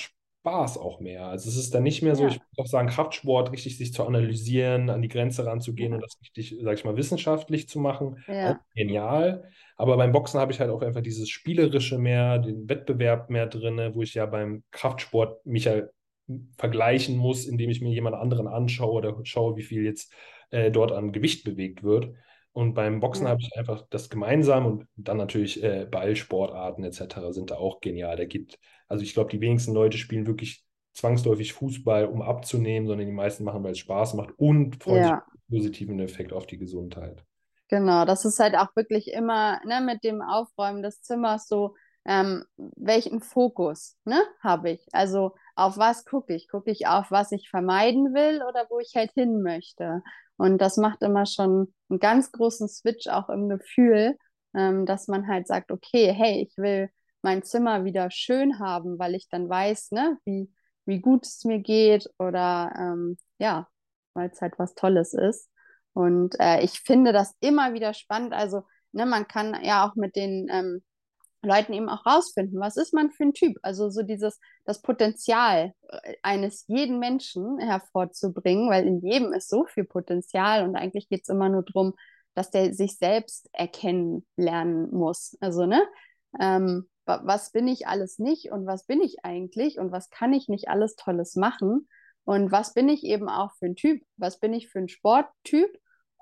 Spaß 0.48 0.78
auch 0.78 1.00
mehr. 1.00 1.28
Also 1.28 1.50
es 1.50 1.58
ist 1.58 1.74
dann 1.76 1.84
nicht 1.84 2.02
mehr 2.04 2.16
so, 2.16 2.28
ich 2.28 2.36
Ja, 2.36 2.48
würde 2.52 2.64
auch 2.64 2.68
sagen, 2.68 2.88
Kraftsport, 2.90 3.52
richtig 3.52 3.78
sich 3.78 3.94
zu 3.94 4.06
analysieren, 4.06 4.90
an 4.90 5.02
die 5.02 5.08
Grenze 5.10 5.46
ranzugehen 5.46 5.94
und 5.94 6.02
das 6.02 6.18
richtig, 6.22 6.56
sage 6.62 6.76
ich 6.76 6.86
mal, 6.86 6.98
wissenschaftlich 6.98 7.68
zu 7.70 7.80
machen. 7.80 8.24
Ja, 8.28 8.60
genial. 8.76 9.50
Aber 9.76 9.98
beim 9.98 10.12
Boxen 10.12 10.40
habe 10.40 10.52
ich 10.52 10.60
halt 10.60 10.72
auch 10.72 10.82
einfach 10.82 11.02
dieses 11.02 11.30
Spielerische 11.30 11.98
mehr, 11.98 12.40
den 12.40 12.70
Wettbewerb 12.70 13.30
mehr 13.30 13.48
drin, 13.48 13.94
wo 13.94 14.02
ich 14.02 14.14
ja 14.14 14.26
beim 14.26 14.64
Kraftsport 14.72 15.46
mich 15.46 15.66
ja 15.66 15.84
vergleichen 16.58 17.18
muss, 17.18 17.46
indem 17.46 17.70
ich 17.70 17.82
mir 17.82 17.92
jemand 17.94 18.16
anderen 18.16 18.48
anschaue 18.48 18.94
oder 18.94 19.16
schaue, 19.24 19.56
wie 19.56 19.64
viel 19.64 19.84
jetzt 19.84 20.12
äh, 20.52 20.72
dort 20.72 20.92
an 20.92 21.12
Gewicht 21.14 21.44
bewegt 21.44 21.84
wird. 21.84 22.14
Und 22.58 22.74
beim 22.74 23.00
Boxen 23.00 23.26
ja. 23.26 23.30
habe 23.30 23.42
ich 23.42 23.56
einfach 23.56 23.84
das 23.92 24.10
gemeinsam 24.10 24.66
und 24.66 24.88
dann 24.96 25.18
natürlich 25.18 25.64
äh, 25.64 25.86
Ballsportarten 25.86 26.84
etc. 26.84 27.32
sind 27.32 27.52
da 27.52 27.56
auch 27.58 27.82
genial. 27.82 28.16
Da 28.16 28.26
gibt, 28.26 28.58
also 28.88 29.04
ich 29.04 29.14
glaube, 29.14 29.30
die 29.30 29.40
wenigsten 29.42 29.76
Leute 29.76 30.00
spielen 30.00 30.26
wirklich 30.26 30.66
zwangsläufig 30.94 31.54
Fußball, 31.54 32.08
um 32.08 32.24
abzunehmen, 32.24 32.88
sondern 32.88 33.06
die 33.06 33.14
meisten 33.14 33.44
machen, 33.44 33.64
weil 33.64 33.74
es 33.74 33.78
Spaß 33.78 34.16
macht 34.16 34.32
und 34.38 34.82
freuen 34.84 35.04
Ja. 35.04 35.24
positiven 35.48 36.00
Effekt 36.00 36.34
auf 36.34 36.48
die 36.48 36.58
Gesundheit. 36.58 37.24
Genau, 37.68 38.06
das 38.06 38.26
ist 38.26 38.40
halt 38.40 38.56
auch 38.56 38.76
wirklich 38.76 39.14
immer, 39.14 39.60
ne, 39.64 39.80
mit 39.82 40.04
dem 40.04 40.24
Aufräumen 40.24 40.82
des 40.82 41.04
Zimmers 41.04 41.48
so, 41.48 41.76
ähm, 42.06 42.44
welchen 42.58 43.22
Fokus, 43.22 43.98
ne, 44.04 44.20
habe 44.42 44.72
ich? 44.72 44.88
Also 44.94 45.36
auf 45.56 45.78
was 45.78 46.06
gucke 46.06 46.34
ich? 46.34 46.48
Gucke 46.48 46.72
ich 46.72 46.88
auf, 46.88 47.12
was 47.12 47.32
ich 47.32 47.50
vermeiden 47.50 48.16
will 48.16 48.42
oder 48.50 48.66
wo 48.72 48.80
ich 48.80 48.94
halt 48.96 49.12
hin 49.12 49.44
möchte? 49.44 50.02
Und 50.38 50.60
das 50.60 50.78
macht 50.78 51.02
immer 51.02 51.26
schon 51.26 51.74
einen 51.90 52.00
ganz 52.00 52.32
großen 52.32 52.68
Switch 52.68 53.08
auch 53.08 53.30
im 53.30 53.50
Gefühl, 53.50 54.18
ähm, 54.56 54.86
dass 54.86 55.08
man 55.08 55.28
halt 55.28 55.48
sagt, 55.48 55.72
okay, 55.72 56.12
hey, 56.14 56.42
ich 56.48 56.58
will 56.58 56.90
mein 57.22 57.44
Zimmer 57.44 57.84
wieder 57.86 58.12
schön 58.12 58.60
haben, 58.60 59.00
weil 59.00 59.16
ich 59.16 59.28
dann 59.30 59.50
weiß, 59.50 59.92
ne, 59.92 60.18
wie, 60.26 60.52
wie 60.86 61.00
gut 61.00 61.26
es 61.26 61.44
mir 61.44 61.60
geht 61.60 62.10
oder 62.20 62.72
ähm, 62.78 63.18
ja, 63.40 63.68
weil 64.14 64.30
es 64.30 64.42
halt 64.42 64.58
was 64.60 64.76
Tolles 64.76 65.14
ist. 65.14 65.50
Und 65.94 66.40
äh, 66.40 66.62
ich 66.64 66.80
finde 66.82 67.12
das 67.14 67.36
immer 67.40 67.74
wieder 67.74 67.94
spannend. 67.94 68.34
Also, 68.34 68.64
ne, 68.92 69.06
man 69.06 69.28
kann 69.28 69.58
ja 69.64 69.88
auch 69.88 69.96
mit 69.96 70.16
den 70.16 70.48
ähm, 70.52 70.84
Leuten 71.48 71.74
eben 71.74 71.90
auch 71.90 72.06
rausfinden, 72.06 72.60
was 72.60 72.78
ist 72.78 72.94
man 72.94 73.12
für 73.12 73.24
ein 73.24 73.34
Typ? 73.34 73.58
Also 73.64 73.90
so 73.90 74.04
dieses, 74.04 74.40
das 74.66 74.82
Potenzial 74.82 75.74
äh, 75.90 76.16
eines 76.24 76.66
jeden 76.68 77.00
Menschen 77.00 77.60
hervorzubringen, 77.60 78.70
weil 78.70 78.86
in 78.88 79.02
jedem 79.02 79.34
ist 79.34 79.50
so 79.50 79.66
viel 79.66 79.86
Potenzial 79.86 80.64
und 80.68 80.76
eigentlich 80.76 81.10
geht 81.10 81.22
es 81.24 81.30
immer 81.30 81.50
nur 81.50 81.64
darum, 81.64 81.94
dass 82.36 82.52
der 82.52 82.74
sich 82.74 82.98
selbst 82.98 83.50
erkennen 83.54 84.26
lernen 84.36 84.92
muss. 84.92 85.36
Also, 85.42 85.66
ne? 85.66 85.82
Ähm, 86.40 86.88
wa- 87.06 87.22
was 87.24 87.52
bin 87.52 87.68
ich 87.68 87.88
alles 87.88 88.20
nicht 88.20 88.52
und 88.52 88.66
was 88.66 88.86
bin 88.86 89.02
ich 89.02 89.24
eigentlich 89.24 89.80
und 89.80 89.92
was 89.92 90.10
kann 90.10 90.34
ich 90.34 90.48
nicht 90.50 90.70
alles 90.70 90.96
Tolles 90.96 91.36
machen? 91.36 91.88
Und 92.26 92.52
was 92.52 92.74
bin 92.74 92.90
ich 92.90 93.04
eben 93.06 93.30
auch 93.30 93.52
für 93.58 93.68
ein 93.68 93.76
Typ? 93.76 94.04
Was 94.18 94.40
bin 94.40 94.54
ich 94.54 94.70
für 94.70 94.80
ein 94.80 94.90
Sporttyp? 94.90 95.78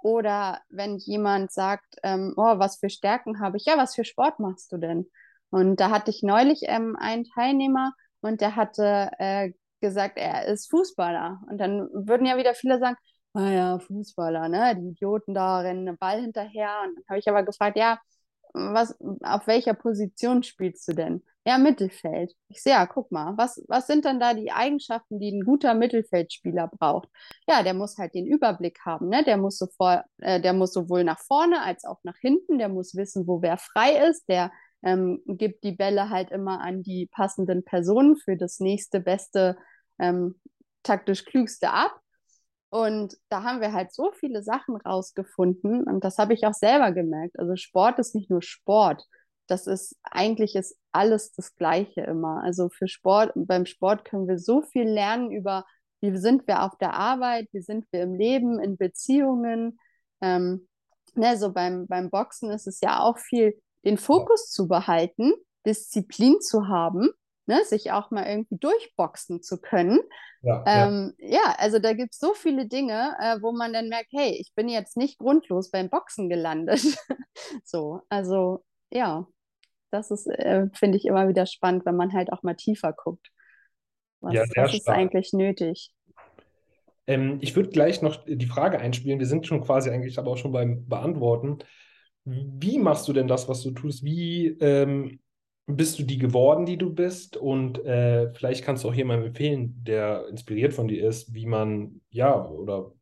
Oder 0.05 0.61
wenn 0.69 0.97
jemand 0.99 1.51
sagt, 1.51 1.95
ähm, 2.03 2.35
oh, 2.37 2.59
was 2.59 2.77
für 2.77 2.91
Stärken 2.91 3.39
habe 3.39 3.57
ich? 3.57 3.65
Ja, 3.65 3.75
was 3.75 3.95
für 3.95 4.05
Sport 4.05 4.39
machst 4.39 4.71
du 4.71 4.77
denn? 4.77 5.09
Und 5.49 5.79
da 5.79 5.89
hatte 5.89 6.11
ich 6.11 6.21
neulich 6.21 6.59
ähm, 6.67 6.95
einen 6.95 7.23
Teilnehmer 7.25 7.91
und 8.21 8.39
der 8.39 8.55
hatte 8.55 9.09
äh, 9.17 9.53
gesagt, 9.81 10.19
er 10.19 10.45
ist 10.45 10.69
Fußballer. 10.69 11.41
Und 11.49 11.57
dann 11.57 11.89
würden 11.91 12.27
ja 12.27 12.37
wieder 12.37 12.53
viele 12.53 12.77
sagen, 12.77 12.97
ah 13.33 13.49
ja, 13.49 13.79
Fußballer, 13.79 14.47
ne? 14.47 14.75
Die 14.79 14.89
Idioten 14.89 15.33
da 15.33 15.59
rennen 15.61 15.87
den 15.87 15.97
Ball 15.97 16.21
hinterher. 16.21 16.69
Und 16.85 16.97
dann 16.97 17.03
habe 17.09 17.19
ich 17.19 17.27
aber 17.27 17.41
gefragt, 17.41 17.75
ja, 17.75 17.97
was, 18.55 18.95
auf 19.23 19.47
welcher 19.47 19.73
Position 19.73 20.43
spielst 20.43 20.87
du 20.87 20.93
denn? 20.93 21.23
Ja, 21.47 21.59
Mittelfeld. 21.59 22.33
Ich 22.49 22.63
sehe, 22.63 22.73
ja, 22.73 22.87
guck 22.87 23.11
mal, 23.11 23.37
was, 23.37 23.63
was 23.67 23.85
sind 23.85 24.05
denn 24.05 24.19
da 24.19 24.33
die 24.33 24.51
Eigenschaften, 24.51 25.19
die 25.19 25.31
ein 25.31 25.43
guter 25.43 25.75
Mittelfeldspieler 25.75 26.67
braucht? 26.69 27.07
Ja, 27.47 27.61
der 27.61 27.75
muss 27.75 27.97
halt 27.97 28.15
den 28.15 28.25
Überblick 28.25 28.79
haben, 28.83 29.09
ne? 29.09 29.23
Der 29.23 29.37
muss, 29.37 29.57
sofort, 29.59 30.05
äh, 30.21 30.41
der 30.41 30.53
muss 30.53 30.73
sowohl 30.73 31.03
nach 31.03 31.19
vorne 31.19 31.61
als 31.61 31.85
auch 31.85 31.99
nach 32.03 32.17
hinten, 32.17 32.57
der 32.57 32.69
muss 32.69 32.95
wissen, 32.95 33.27
wo 33.27 33.41
wer 33.43 33.57
frei 33.57 34.07
ist, 34.09 34.27
der 34.27 34.51
ähm, 34.83 35.21
gibt 35.27 35.63
die 35.63 35.73
Bälle 35.73 36.09
halt 36.09 36.31
immer 36.31 36.61
an 36.61 36.81
die 36.81 37.07
passenden 37.11 37.63
Personen 37.63 38.15
für 38.15 38.37
das 38.37 38.59
nächste, 38.59 38.99
beste, 38.99 39.57
ähm, 39.99 40.39
taktisch 40.83 41.25
klügste 41.25 41.71
ab. 41.71 41.99
Und 42.69 43.17
da 43.29 43.43
haben 43.43 43.61
wir 43.61 43.73
halt 43.73 43.93
so 43.93 44.11
viele 44.11 44.43
Sachen 44.43 44.75
rausgefunden 44.75 45.83
und 45.83 46.03
das 46.03 46.17
habe 46.17 46.33
ich 46.33 46.45
auch 46.45 46.53
selber 46.53 46.91
gemerkt. 46.91 47.39
Also 47.39 47.55
Sport 47.55 47.99
ist 47.99 48.15
nicht 48.15 48.29
nur 48.29 48.41
Sport. 48.41 49.05
Das 49.47 49.67
ist 49.67 49.95
eigentlich 50.03 50.55
ist 50.55 50.77
alles 50.91 51.31
das 51.31 51.55
Gleiche 51.55 52.01
immer. 52.01 52.41
Also 52.43 52.69
für 52.69 52.87
Sport, 52.87 53.31
beim 53.35 53.65
Sport 53.65 54.05
können 54.05 54.27
wir 54.27 54.39
so 54.39 54.61
viel 54.61 54.89
lernen 54.89 55.31
über, 55.31 55.65
wie 56.01 56.17
sind 56.17 56.47
wir 56.47 56.63
auf 56.63 56.77
der 56.77 56.95
Arbeit, 56.95 57.47
wie 57.51 57.61
sind 57.61 57.85
wir 57.91 58.03
im 58.03 58.15
Leben, 58.15 58.59
in 58.59 58.77
Beziehungen. 58.77 59.79
Ähm, 60.21 60.67
ne, 61.13 61.37
so 61.37 61.53
beim, 61.53 61.87
beim 61.87 62.09
Boxen 62.09 62.51
ist 62.51 62.67
es 62.67 62.81
ja 62.81 62.99
auch 62.99 63.19
viel, 63.19 63.59
den 63.85 63.97
Fokus 63.97 64.49
zu 64.49 64.67
behalten, 64.67 65.33
Disziplin 65.65 66.41
zu 66.41 66.67
haben, 66.67 67.09
ne, 67.47 67.63
sich 67.65 67.91
auch 67.91 68.11
mal 68.11 68.25
irgendwie 68.25 68.57
durchboxen 68.57 69.41
zu 69.41 69.59
können. 69.59 69.99
ja, 70.41 70.63
ja. 70.65 70.87
Ähm, 70.87 71.13
ja, 71.17 71.55
also 71.57 71.79
da 71.79 71.93
gibt 71.93 72.13
es 72.13 72.19
so 72.19 72.33
viele 72.33 72.67
Dinge, 72.67 73.15
äh, 73.19 73.41
wo 73.41 73.51
man 73.51 73.73
dann 73.73 73.89
merkt, 73.89 74.11
hey, 74.13 74.31
ich 74.39 74.53
bin 74.55 74.69
jetzt 74.69 74.97
nicht 74.97 75.17
grundlos 75.19 75.71
beim 75.71 75.89
Boxen 75.89 76.29
gelandet. 76.29 76.81
So, 77.63 78.01
also 78.09 78.63
ja, 78.91 79.27
das 79.91 80.09
ist, 80.09 80.25
äh, 80.27 80.67
finde 80.73 80.97
ich, 80.97 81.05
immer 81.05 81.27
wieder 81.27 81.45
spannend, 81.45 81.85
wenn 81.85 81.95
man 81.97 82.13
halt 82.13 82.31
auch 82.31 82.43
mal 82.43 82.55
tiefer 82.55 82.93
guckt. 82.93 83.27
Ja, 84.21 84.41
Was, 84.41 84.49
sehr 84.49 84.63
was 84.63 84.73
ist 84.73 84.81
stark. 84.83 84.97
eigentlich 84.97 85.33
nötig? 85.33 85.91
Ähm, 87.07 87.39
ich 87.41 87.55
würde 87.55 87.69
gleich 87.69 88.01
noch 88.01 88.23
die 88.25 88.45
Frage 88.47 88.79
einspielen. 88.79 89.19
Wir 89.19 89.27
sind 89.27 89.45
schon 89.45 89.61
quasi 89.61 89.89
eigentlich 89.89 90.17
aber 90.17 90.31
auch 90.31 90.37
schon 90.37 90.51
beim 90.51 90.87
Beantworten. 90.87 91.59
Wie 92.23 92.79
machst 92.79 93.07
du 93.07 93.13
denn 93.13 93.27
das, 93.27 93.47
was 93.47 93.61
du 93.61 93.71
tust? 93.71 94.03
Wie 94.03 94.47
ähm, 94.59 95.19
bist 95.67 95.97
du 95.99 96.03
die 96.03 96.17
geworden, 96.17 96.65
die 96.65 96.77
du 96.77 96.93
bist? 96.93 97.37
Und 97.37 97.83
äh, 97.85 98.31
vielleicht 98.33 98.63
kannst 98.63 98.83
du 98.83 98.89
auch 98.89 98.93
jemandem 98.93 99.27
empfehlen, 99.29 99.83
der 99.83 100.27
inspiriert 100.29 100.73
von 100.73 100.87
dir 100.87 101.07
ist, 101.07 101.33
wie 101.33 101.45
man 101.47 102.01
ja 102.09 102.45
oder 102.47 102.93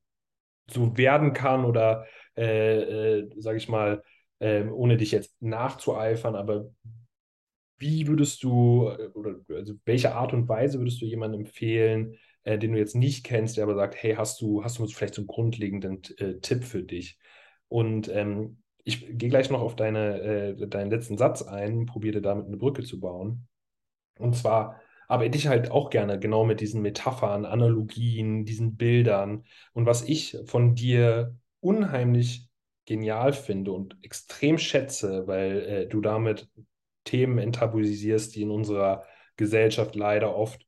so 0.69 0.97
werden 0.97 1.33
kann 1.33 1.65
oder 1.65 2.05
äh, 2.37 3.19
äh, 3.19 3.29
sage 3.37 3.57
ich 3.57 3.69
mal, 3.69 4.03
ähm, 4.39 4.73
ohne 4.73 4.97
dich 4.97 5.11
jetzt 5.11 5.35
nachzueifern, 5.41 6.35
aber 6.35 6.71
wie 7.77 8.07
würdest 8.07 8.43
du 8.43 8.87
äh, 8.89 9.09
oder 9.13 9.35
also 9.55 9.73
welche 9.85 10.15
Art 10.15 10.33
und 10.33 10.47
Weise 10.47 10.79
würdest 10.79 11.01
du 11.01 11.05
jemandem 11.05 11.41
empfehlen, 11.41 12.15
äh, 12.43 12.57
den 12.57 12.73
du 12.73 12.79
jetzt 12.79 12.95
nicht 12.95 13.25
kennst, 13.25 13.57
der 13.57 13.63
aber 13.65 13.75
sagt, 13.75 13.95
hey, 14.01 14.15
hast 14.15 14.41
du, 14.41 14.63
hast 14.63 14.79
du 14.79 14.87
vielleicht 14.87 15.15
so 15.15 15.21
einen 15.21 15.27
grundlegenden 15.27 16.01
äh, 16.17 16.39
Tipp 16.39 16.63
für 16.63 16.83
dich? 16.83 17.17
Und 17.67 18.09
ähm, 18.09 18.62
ich 18.83 19.05
gehe 19.17 19.29
gleich 19.29 19.49
noch 19.49 19.61
auf 19.61 19.75
deine, 19.75 20.21
äh, 20.21 20.67
deinen 20.67 20.91
letzten 20.91 21.17
Satz 21.17 21.41
ein, 21.41 21.85
probiere 21.85 22.21
damit 22.21 22.47
eine 22.47 22.57
Brücke 22.57 22.83
zu 22.83 22.99
bauen. 22.99 23.47
Und 24.19 24.35
zwar 24.35 24.81
arbeite 25.07 25.37
ich 25.37 25.47
halt 25.47 25.71
auch 25.71 25.89
gerne 25.89 26.19
genau 26.19 26.45
mit 26.45 26.61
diesen 26.61 26.81
Metaphern, 26.81 27.45
Analogien, 27.45 28.45
diesen 28.45 28.75
Bildern. 28.75 29.45
Und 29.73 29.85
was 29.85 30.03
ich 30.03 30.37
von 30.45 30.75
dir 30.75 31.35
unheimlich 31.59 32.49
genial 32.85 33.33
finde 33.33 33.71
und 33.71 33.97
extrem 34.01 34.57
schätze, 34.57 35.27
weil 35.27 35.61
äh, 35.61 35.87
du 35.87 36.01
damit 36.01 36.49
Themen 37.05 37.37
enttabuisierst, 37.37 38.35
die 38.35 38.43
in 38.43 38.51
unserer 38.51 39.03
Gesellschaft 39.37 39.95
leider 39.95 40.35
oft 40.35 40.65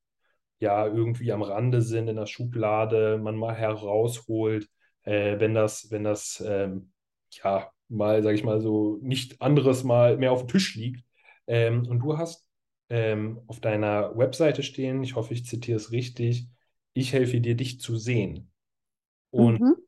ja 0.60 0.86
irgendwie 0.88 1.32
am 1.32 1.41
Rande 1.41 1.82
sind 1.82 2.08
in 2.08 2.15
der 2.15 2.25
Schublade, 2.25 3.17
man 3.17 3.36
mal 3.36 3.56
herausholt, 3.56 4.69
äh, 5.04 5.39
wenn 5.39 5.54
das, 5.54 5.91
wenn 5.91 6.04
das 6.04 6.43
ähm, 6.45 6.93
ja 7.32 7.69
mal, 7.89 8.23
sage 8.23 8.35
ich 8.35 8.43
mal 8.43 8.61
so, 8.61 8.97
nicht 9.01 9.41
anderes 9.41 9.83
mal 9.83 10.17
mehr 10.17 10.31
auf 10.31 10.41
dem 10.45 10.47
Tisch 10.49 10.75
liegt. 10.75 11.03
Ähm, 11.47 11.87
und 11.87 11.99
du 11.99 12.17
hast 12.17 12.49
ähm, 12.89 13.41
auf 13.47 13.59
deiner 13.59 14.17
Webseite 14.17 14.63
stehen, 14.63 15.03
ich 15.03 15.15
hoffe, 15.15 15.33
ich 15.33 15.45
zitiere 15.45 15.77
es 15.77 15.91
richtig, 15.91 16.47
ich 16.93 17.13
helfe 17.13 17.41
dir, 17.41 17.55
dich 17.55 17.79
zu 17.79 17.97
sehen. 17.97 18.51
Und 19.31 19.59
Mhm. 19.59 19.85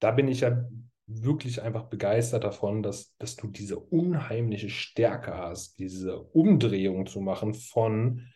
da 0.00 0.10
bin 0.12 0.28
ich 0.28 0.40
ja 0.40 0.64
wirklich 1.06 1.62
einfach 1.62 1.84
begeistert 1.84 2.44
davon, 2.44 2.82
dass, 2.82 3.16
dass 3.18 3.36
du 3.36 3.48
diese 3.48 3.78
unheimliche 3.78 4.70
Stärke 4.70 5.36
hast, 5.36 5.78
diese 5.78 6.20
Umdrehung 6.20 7.06
zu 7.06 7.20
machen 7.20 7.54
von, 7.54 8.26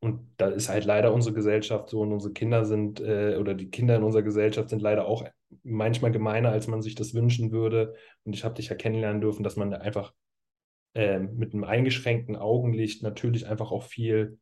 und 0.00 0.20
da 0.36 0.48
ist 0.48 0.68
halt 0.68 0.84
leider 0.84 1.12
unsere 1.12 1.34
Gesellschaft 1.34 1.90
so 1.90 2.00
und 2.00 2.12
unsere 2.12 2.32
Kinder 2.32 2.64
sind, 2.64 3.00
äh, 3.00 3.36
oder 3.38 3.54
die 3.54 3.70
Kinder 3.70 3.96
in 3.96 4.02
unserer 4.04 4.22
Gesellschaft 4.22 4.70
sind 4.70 4.82
leider 4.82 5.06
auch 5.06 5.24
manchmal 5.62 6.12
gemeiner, 6.12 6.50
als 6.50 6.66
man 6.66 6.82
sich 6.82 6.94
das 6.94 7.14
wünschen 7.14 7.52
würde. 7.52 7.94
Und 8.24 8.34
ich 8.34 8.44
habe 8.44 8.54
dich 8.54 8.68
ja 8.68 8.76
kennenlernen 8.76 9.20
dürfen, 9.20 9.42
dass 9.42 9.56
man 9.56 9.72
einfach 9.74 10.12
äh, 10.94 11.18
mit 11.18 11.54
einem 11.54 11.64
eingeschränkten 11.64 12.36
Augenlicht 12.36 13.02
natürlich 13.02 13.46
einfach 13.46 13.70
auch 13.70 13.84
viel 13.84 14.38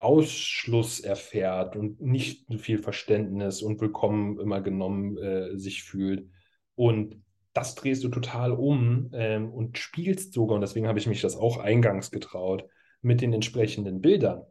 Ausschluss 0.00 1.00
erfährt 1.00 1.74
und 1.74 2.00
nicht 2.00 2.46
so 2.48 2.58
viel 2.58 2.78
Verständnis 2.78 3.62
und 3.62 3.80
willkommen 3.80 4.38
immer 4.38 4.60
genommen 4.60 5.18
äh, 5.18 5.58
sich 5.58 5.82
fühlt. 5.82 6.28
Und 6.76 7.22
das 7.52 7.74
drehst 7.74 8.04
du 8.04 8.08
total 8.08 8.52
um 8.52 9.10
ähm, 9.12 9.50
und 9.50 9.78
spielst 9.78 10.32
sogar, 10.32 10.54
und 10.54 10.60
deswegen 10.60 10.86
habe 10.86 11.00
ich 11.00 11.08
mich 11.08 11.20
das 11.20 11.36
auch 11.36 11.58
eingangs 11.58 12.12
getraut, 12.12 12.64
mit 13.02 13.20
den 13.20 13.32
entsprechenden 13.32 14.00
Bildern 14.00 14.42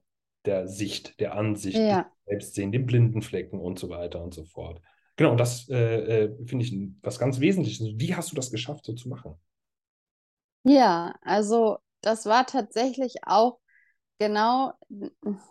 der 0.45 0.67
Sicht, 0.67 1.19
der 1.19 1.35
Ansicht, 1.35 1.77
Ja. 1.77 2.11
Selbstsehen, 2.25 2.73
den 2.73 2.85
blinden 2.85 3.21
Flecken 3.21 3.59
und 3.59 3.79
so 3.79 3.89
weiter 3.89 4.21
und 4.21 4.33
so 4.33 4.43
fort. 4.43 4.81
Genau, 5.17 5.35
das 5.35 5.67
äh, 5.69 6.25
äh, 6.25 6.45
finde 6.47 6.63
ich 6.65 6.73
was 7.01 7.19
ganz 7.19 7.39
Wesentliches. 7.39 7.87
Wie 7.95 8.15
hast 8.15 8.31
du 8.31 8.35
das 8.35 8.51
geschafft, 8.51 8.85
so 8.85 8.93
zu 8.93 9.09
machen? 9.09 9.35
Ja, 10.63 11.15
also 11.21 11.77
das 12.01 12.25
war 12.25 12.45
tatsächlich 12.45 13.15
auch 13.23 13.59
genau, 14.19 14.73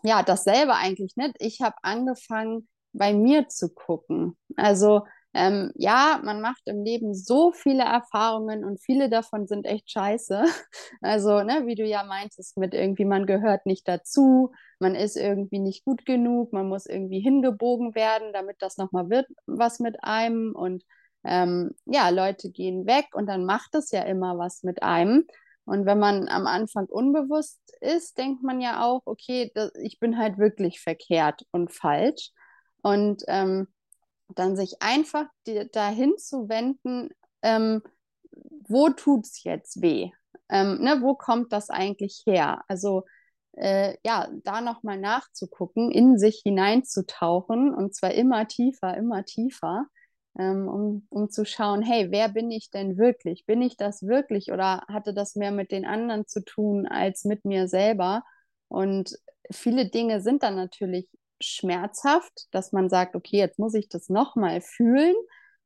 ja, 0.02 0.22
dasselbe 0.22 0.74
eigentlich, 0.76 1.16
ne? 1.16 1.32
Ich 1.38 1.60
habe 1.62 1.76
angefangen, 1.82 2.68
bei 2.92 3.14
mir 3.14 3.48
zu 3.48 3.70
gucken. 3.74 4.36
Also, 4.56 5.06
ähm, 5.36 5.70
ja, 5.74 6.18
man 6.24 6.40
macht 6.40 6.62
im 6.64 6.82
Leben 6.82 7.12
so 7.14 7.52
viele 7.52 7.82
Erfahrungen 7.84 8.64
und 8.64 8.80
viele 8.80 9.10
davon 9.10 9.46
sind 9.46 9.66
echt 9.66 9.90
scheiße. 9.90 10.44
Also, 11.02 11.42
ne, 11.42 11.64
wie 11.66 11.74
du 11.74 11.84
ja 11.84 12.04
meintest, 12.04 12.56
mit 12.56 12.72
irgendwie, 12.72 13.04
man 13.04 13.26
gehört 13.26 13.66
nicht 13.66 13.86
dazu, 13.86 14.52
man 14.78 14.94
ist 14.94 15.16
irgendwie 15.16 15.58
nicht 15.58 15.84
gut 15.84 16.06
genug, 16.06 16.52
man 16.52 16.68
muss 16.68 16.86
irgendwie 16.86 17.20
hingebogen 17.20 17.94
werden, 17.94 18.32
damit 18.32 18.56
das 18.60 18.78
nochmal 18.78 19.10
wird, 19.10 19.26
was 19.46 19.78
mit 19.78 20.02
einem. 20.02 20.54
Und 20.54 20.84
ähm, 21.24 21.72
ja, 21.84 22.08
Leute 22.08 22.50
gehen 22.50 22.86
weg 22.86 23.06
und 23.12 23.26
dann 23.26 23.44
macht 23.44 23.74
es 23.74 23.90
ja 23.90 24.02
immer 24.02 24.38
was 24.38 24.62
mit 24.62 24.82
einem. 24.82 25.26
Und 25.66 25.84
wenn 25.84 25.98
man 25.98 26.28
am 26.28 26.46
Anfang 26.46 26.86
unbewusst 26.86 27.60
ist, 27.80 28.16
denkt 28.16 28.42
man 28.42 28.60
ja 28.62 28.84
auch, 28.86 29.02
okay, 29.04 29.50
das, 29.54 29.72
ich 29.74 29.98
bin 30.00 30.16
halt 30.18 30.38
wirklich 30.38 30.80
verkehrt 30.80 31.42
und 31.50 31.72
falsch. 31.72 32.30
Und 32.82 33.22
ähm, 33.28 33.68
dann 34.28 34.56
sich 34.56 34.82
einfach 34.82 35.26
die, 35.46 35.68
dahin 35.70 36.16
zu 36.18 36.48
wenden, 36.48 37.10
ähm, 37.42 37.82
wo 38.68 38.90
tut 38.90 39.26
es 39.26 39.44
jetzt 39.44 39.82
weh? 39.82 40.10
Ähm, 40.48 40.78
ne, 40.80 40.98
wo 41.02 41.14
kommt 41.14 41.52
das 41.52 41.70
eigentlich 41.70 42.22
her? 42.26 42.62
Also 42.68 43.04
äh, 43.52 43.96
ja, 44.04 44.28
da 44.44 44.60
nochmal 44.60 44.98
nachzugucken, 44.98 45.90
in 45.90 46.18
sich 46.18 46.42
hineinzutauchen 46.44 47.74
und 47.74 47.94
zwar 47.94 48.12
immer 48.14 48.46
tiefer, 48.48 48.96
immer 48.96 49.24
tiefer, 49.24 49.86
ähm, 50.38 50.68
um, 50.68 51.06
um 51.10 51.30
zu 51.30 51.44
schauen, 51.44 51.82
hey, 51.82 52.10
wer 52.10 52.28
bin 52.28 52.50
ich 52.50 52.70
denn 52.70 52.98
wirklich? 52.98 53.46
Bin 53.46 53.62
ich 53.62 53.76
das 53.76 54.02
wirklich 54.06 54.52
oder 54.52 54.82
hatte 54.88 55.14
das 55.14 55.36
mehr 55.36 55.52
mit 55.52 55.72
den 55.72 55.86
anderen 55.86 56.26
zu 56.26 56.44
tun 56.44 56.86
als 56.86 57.24
mit 57.24 57.44
mir 57.44 57.68
selber? 57.68 58.24
Und 58.68 59.18
viele 59.50 59.88
Dinge 59.88 60.20
sind 60.20 60.42
dann 60.42 60.56
natürlich 60.56 61.08
schmerzhaft, 61.40 62.46
dass 62.52 62.72
man 62.72 62.88
sagt, 62.88 63.14
okay, 63.14 63.36
jetzt 63.38 63.58
muss 63.58 63.74
ich 63.74 63.88
das 63.88 64.08
nochmal 64.08 64.60
fühlen, 64.60 65.14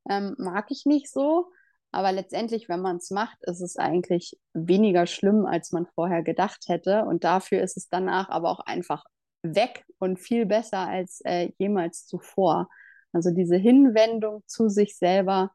ähm, 0.08 0.34
mag 0.38 0.70
ich 0.70 0.86
nicht 0.86 1.10
so. 1.10 1.50
Aber 1.92 2.12
letztendlich, 2.12 2.68
wenn 2.68 2.80
man 2.80 2.96
es 2.96 3.10
macht, 3.10 3.38
ist 3.42 3.60
es 3.60 3.76
eigentlich 3.76 4.38
weniger 4.52 5.06
schlimm, 5.06 5.44
als 5.44 5.72
man 5.72 5.86
vorher 5.86 6.22
gedacht 6.22 6.68
hätte. 6.68 7.04
Und 7.04 7.24
dafür 7.24 7.62
ist 7.62 7.76
es 7.76 7.88
danach 7.88 8.28
aber 8.28 8.50
auch 8.50 8.60
einfach 8.60 9.04
weg 9.42 9.84
und 9.98 10.18
viel 10.18 10.46
besser 10.46 10.86
als 10.86 11.20
äh, 11.24 11.50
jemals 11.58 12.06
zuvor. 12.06 12.68
Also 13.12 13.30
diese 13.32 13.56
Hinwendung 13.56 14.44
zu 14.46 14.68
sich 14.68 14.96
selber, 14.96 15.50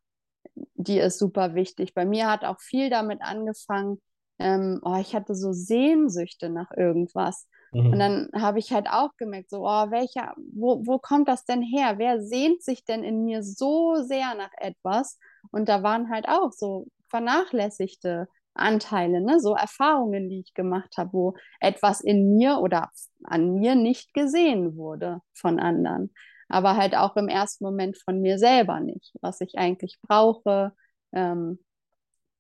die 0.74 1.00
ist 1.00 1.20
super 1.20 1.56
wichtig. 1.56 1.94
Bei 1.94 2.06
mir 2.06 2.30
hat 2.30 2.44
auch 2.44 2.60
viel 2.60 2.90
damit 2.90 3.22
angefangen, 3.22 4.02
ähm, 4.40 4.82
oh, 4.84 4.98
ich 5.00 5.16
hatte 5.16 5.36
so 5.36 5.54
Sehnsüchte 5.54 6.50
nach 6.50 6.72
irgendwas. 6.76 7.48
Und 7.90 8.00
Mhm. 8.00 8.00
dann 8.00 8.30
habe 8.36 8.60
ich 8.60 8.72
halt 8.74 8.88
auch 8.90 9.12
gemerkt, 9.18 9.50
so, 9.50 9.66
oh, 9.66 9.92
welcher, 9.92 10.34
wo, 10.54 10.86
wo 10.86 11.00
kommt 11.00 11.28
das 11.28 11.46
denn 11.46 11.62
her? 11.62 11.98
Wer 11.98 12.22
sehnt 12.22 12.64
sich 12.64 12.84
denn 12.86 13.04
in 13.04 13.24
mir 13.26 13.44
so 13.44 13.96
sehr 14.04 14.36
nach 14.36 14.52
etwas? 14.58 15.20
Und 15.52 15.70
da 15.70 15.84
waren 15.84 16.10
halt 16.10 16.28
auch 16.28 16.52
so 16.52 16.88
vernachlässigte 17.10 18.28
Anteile, 18.54 19.22
ne? 19.22 19.40
so 19.40 19.56
Erfahrungen, 19.56 20.30
die 20.30 20.40
ich 20.40 20.54
gemacht 20.54 20.96
habe, 20.98 21.14
wo 21.14 21.34
etwas 21.60 22.02
in 22.02 22.36
mir 22.38 22.60
oder 22.60 22.90
an 23.24 23.54
mir 23.56 23.76
nicht 23.76 24.14
gesehen 24.14 24.78
wurde 24.78 25.20
von 25.34 25.60
anderen. 25.60 26.14
Aber 26.48 26.78
halt 26.78 26.96
auch 26.96 27.16
im 27.18 27.28
ersten 27.28 27.64
Moment 27.66 27.98
von 27.98 28.22
mir 28.22 28.38
selber 28.38 28.80
nicht, 28.80 29.14
was 29.22 29.42
ich 29.42 29.58
eigentlich 29.58 29.98
brauche, 30.02 30.74
ähm, 31.12 31.60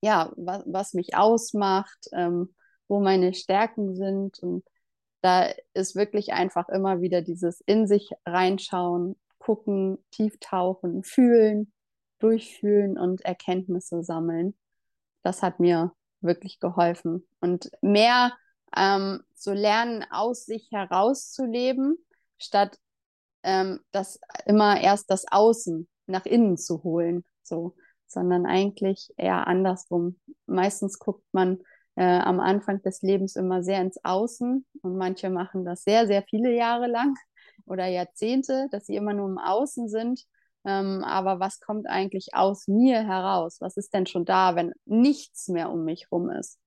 ja, 0.01 0.31
was, 0.37 0.63
was 0.67 0.93
mich 0.93 1.15
ausmacht, 1.15 2.07
ähm, 2.13 2.55
wo 2.87 2.99
meine 2.99 3.33
Stärken 3.33 3.95
sind. 3.95 4.39
Und 4.39 4.63
da 5.25 5.49
ist 5.73 5.95
wirklich 5.95 6.33
einfach 6.33 6.69
immer 6.69 7.01
wieder 7.01 7.23
dieses 7.23 7.59
in 7.61 7.87
sich 7.87 8.11
reinschauen, 8.27 9.15
gucken, 9.39 9.97
tief 10.11 10.37
tauchen, 10.39 11.03
fühlen, 11.03 11.73
durchfühlen 12.19 12.95
und 12.95 13.21
Erkenntnisse 13.21 14.03
sammeln. 14.03 14.55
Das 15.23 15.41
hat 15.41 15.59
mir 15.59 15.93
wirklich 16.21 16.59
geholfen. 16.59 17.27
Und 17.39 17.71
mehr 17.81 18.33
ähm, 18.77 19.23
zu 19.33 19.53
lernen, 19.53 20.05
aus 20.11 20.45
sich 20.45 20.69
herauszuleben, 20.71 21.97
statt 22.37 22.77
ähm, 23.41 23.79
das 23.91 24.19
immer 24.45 24.79
erst 24.79 25.09
das 25.09 25.25
Außen 25.31 25.87
nach 26.05 26.27
innen 26.27 26.55
zu 26.55 26.83
holen. 26.83 27.25
So, 27.41 27.75
sondern 28.05 28.45
eigentlich 28.45 29.11
eher 29.17 29.47
andersrum. 29.47 30.19
Meistens 30.45 30.99
guckt 30.99 31.25
man 31.31 31.63
äh, 31.95 32.03
am 32.03 32.39
Anfang 32.39 32.81
des 32.81 33.01
Lebens 33.01 33.35
immer 33.35 33.63
sehr 33.63 33.81
ins 33.81 34.03
Außen 34.03 34.65
und 34.81 34.97
manche 34.97 35.29
machen 35.29 35.65
das 35.65 35.83
sehr, 35.83 36.07
sehr 36.07 36.23
viele 36.23 36.53
Jahre 36.53 36.87
lang 36.87 37.15
oder 37.65 37.87
Jahrzehnte, 37.87 38.67
dass 38.71 38.85
sie 38.85 38.95
immer 38.95 39.13
nur 39.13 39.29
im 39.29 39.37
Außen 39.37 39.87
sind. 39.87 40.25
Ähm, 40.65 41.03
aber 41.03 41.39
was 41.39 41.59
kommt 41.59 41.87
eigentlich 41.87 42.29
aus 42.33 42.67
mir 42.67 43.05
heraus? 43.05 43.57
Was 43.61 43.77
ist 43.77 43.93
denn 43.93 44.07
schon 44.07 44.25
da, 44.25 44.55
wenn 44.55 44.73
nichts 44.85 45.47
mehr 45.47 45.71
um 45.71 45.83
mich 45.85 46.11
rum 46.11 46.29
ist? 46.31 46.59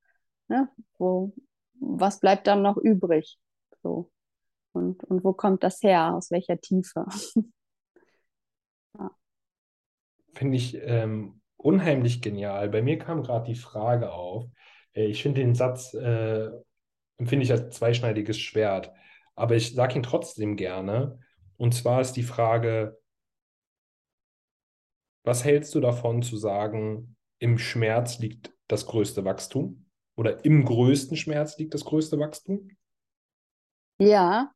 Ne? 0.49 0.69
Wo, 0.99 1.35
was 1.81 2.21
bleibt 2.21 2.47
dann 2.47 2.63
noch 2.63 2.77
übrig? 2.77 3.39
So. 3.83 4.11
Und, 4.73 5.03
und 5.05 5.25
wo 5.25 5.33
kommt 5.33 5.65
das 5.65 5.83
her? 5.83 6.15
Aus 6.15 6.31
welcher 6.31 6.61
Tiefe? 6.61 7.07
ja. 8.99 9.11
Finde 10.33 10.57
ich 10.57 10.79
ähm, 10.81 11.41
unheimlich 11.57 12.23
genial. 12.23 12.69
Bei 12.69 12.83
mir 12.83 12.99
kam 12.99 13.23
gerade 13.23 13.47
die 13.47 13.59
Frage 13.59 14.13
auf. 14.13 14.47
Äh, 14.95 15.07
ich 15.07 15.23
finde 15.23 15.41
den 15.41 15.55
Satz, 15.55 15.95
äh, 15.95 16.51
empfinde 17.19 17.45
ich 17.45 17.53
als 17.53 17.77
zweischneidiges 17.77 18.39
Schwert, 18.39 18.93
aber 19.35 19.57
ich 19.57 19.75
sage 19.75 19.97
ihn 19.97 20.03
trotzdem 20.03 20.57
gerne. 20.57 21.19
Und 21.57 21.75
zwar 21.75 22.01
ist 22.01 22.13
die 22.13 22.23
Frage, 22.23 22.99
was 25.25 25.45
hältst 25.45 25.75
du 25.75 25.81
davon 25.81 26.23
zu 26.23 26.37
sagen, 26.37 27.17
im 27.39 27.59
Schmerz 27.59 28.19
liegt 28.19 28.53
das 28.69 28.87
größte 28.87 29.25
Wachstum? 29.25 29.87
Oder 30.17 30.45
im 30.45 30.65
größten 30.65 31.17
Schmerz 31.17 31.59
liegt 31.59 31.75
das 31.75 31.85
größte 31.85 32.19
Wachstum? 32.19 32.71
Ja, 33.99 34.53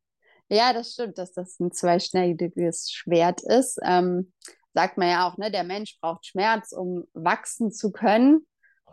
ja, 0.48 0.72
das 0.72 0.92
stimmt, 0.92 1.18
dass 1.18 1.32
das 1.32 1.58
ein 1.60 1.72
zweischneidiges 1.72 2.90
Schwert 2.90 3.42
ist. 3.42 3.78
Ähm, 3.82 4.32
sagt 4.74 4.98
man 4.98 5.08
ja 5.08 5.28
auch, 5.28 5.36
ne, 5.38 5.50
der 5.50 5.64
Mensch 5.64 5.98
braucht 6.00 6.26
Schmerz, 6.26 6.72
um 6.72 7.04
wachsen 7.14 7.72
zu 7.72 7.92
können. 7.92 8.46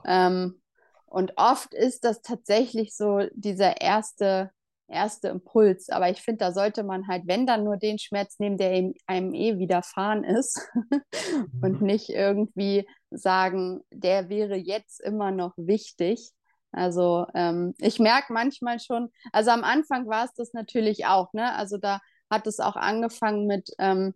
Ähm, 0.05 0.61
und 1.09 1.33
oft 1.37 1.73
ist 1.73 2.03
das 2.05 2.21
tatsächlich 2.21 2.95
so 2.95 3.21
dieser 3.33 3.81
erste, 3.81 4.51
erste 4.87 5.29
Impuls. 5.29 5.89
Aber 5.89 6.09
ich 6.09 6.21
finde, 6.21 6.39
da 6.39 6.51
sollte 6.53 6.83
man 6.83 7.07
halt, 7.07 7.23
wenn 7.27 7.45
dann 7.47 7.63
nur 7.63 7.77
den 7.77 7.99
Schmerz 7.99 8.39
nehmen, 8.39 8.57
der 8.57 8.91
einem 9.07 9.33
eh 9.33 9.57
widerfahren 9.59 10.23
ist 10.23 10.59
und 11.61 11.81
Mhm. 11.81 11.81
nicht 11.81 12.09
irgendwie 12.09 12.87
sagen, 13.11 13.81
der 13.91 14.29
wäre 14.29 14.55
jetzt 14.55 15.01
immer 15.01 15.31
noch 15.31 15.53
wichtig. 15.57 16.31
Also 16.71 17.25
ähm, 17.33 17.73
ich 17.79 17.99
merke 17.99 18.31
manchmal 18.33 18.79
schon, 18.79 19.11
also 19.31 19.51
am 19.51 19.63
Anfang 19.63 20.07
war 20.07 20.25
es 20.25 20.33
das 20.35 20.53
natürlich 20.53 21.05
auch, 21.07 21.33
ne? 21.33 21.55
Also 21.55 21.77
da 21.77 21.99
hat 22.29 22.45
es 22.45 22.59
auch 22.59 22.75
angefangen 22.75 23.47
mit 23.47 23.71
ähm, 23.79 24.13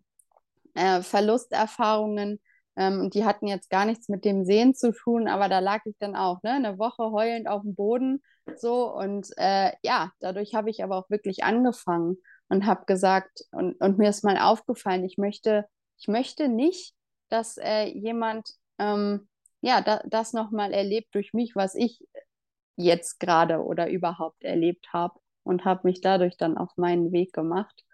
äh, 0.75 1.01
Verlusterfahrungen 1.01 2.39
ähm, 2.75 3.01
und 3.01 3.13
die 3.13 3.25
hatten 3.25 3.47
jetzt 3.47 3.69
gar 3.69 3.85
nichts 3.85 4.09
mit 4.09 4.25
dem 4.25 4.45
Sehen 4.45 4.73
zu 4.75 4.91
tun, 4.91 5.27
aber 5.27 5.49
da 5.49 5.59
lag 5.59 5.81
ich 5.85 5.95
dann 5.99 6.15
auch, 6.15 6.41
ne? 6.43 6.51
Eine 6.53 6.79
Woche 6.79 7.11
heulend 7.11 7.47
auf 7.47 7.61
dem 7.61 7.75
Boden 7.75 8.21
so 8.57 8.93
und 8.93 9.27
äh, 9.37 9.71
ja, 9.83 10.11
dadurch 10.19 10.55
habe 10.55 10.69
ich 10.69 10.83
aber 10.83 10.97
auch 10.97 11.09
wirklich 11.09 11.43
angefangen 11.43 12.17
und 12.49 12.65
habe 12.65 12.85
gesagt 12.85 13.41
und, 13.51 13.79
und 13.81 13.97
mir 13.97 14.09
ist 14.09 14.23
mal 14.23 14.37
aufgefallen, 14.37 15.05
ich 15.05 15.17
möchte, 15.17 15.65
ich 15.97 16.07
möchte 16.07 16.49
nicht, 16.49 16.93
dass 17.29 17.57
äh, 17.57 17.85
jemand 17.85 18.49
ähm, 18.79 19.27
ja, 19.61 19.81
da, 19.81 20.01
das 20.05 20.33
nochmal 20.33 20.73
erlebt 20.73 21.15
durch 21.15 21.33
mich, 21.33 21.55
was 21.55 21.73
ich 21.73 22.05
jetzt 22.75 23.19
gerade 23.19 23.63
oder 23.63 23.89
überhaupt 23.89 24.43
erlebt 24.43 24.91
habe 24.91 25.19
und 25.43 25.63
habe 25.63 25.87
mich 25.87 26.01
dadurch 26.01 26.37
dann 26.37 26.57
auf 26.57 26.71
meinen 26.75 27.11
Weg 27.13 27.31
gemacht. 27.33 27.85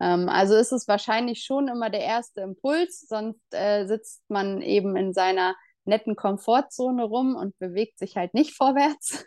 Ähm, 0.00 0.28
also 0.28 0.54
ist 0.54 0.72
es 0.72 0.88
wahrscheinlich 0.88 1.42
schon 1.44 1.68
immer 1.68 1.90
der 1.90 2.02
erste 2.02 2.42
Impuls, 2.42 3.06
sonst 3.08 3.40
äh, 3.52 3.86
sitzt 3.86 4.22
man 4.28 4.62
eben 4.62 4.96
in 4.96 5.12
seiner 5.12 5.54
netten 5.86 6.16
Komfortzone 6.16 7.04
rum 7.04 7.36
und 7.36 7.58
bewegt 7.58 7.98
sich 7.98 8.16
halt 8.16 8.34
nicht 8.34 8.54
vorwärts. 8.56 9.24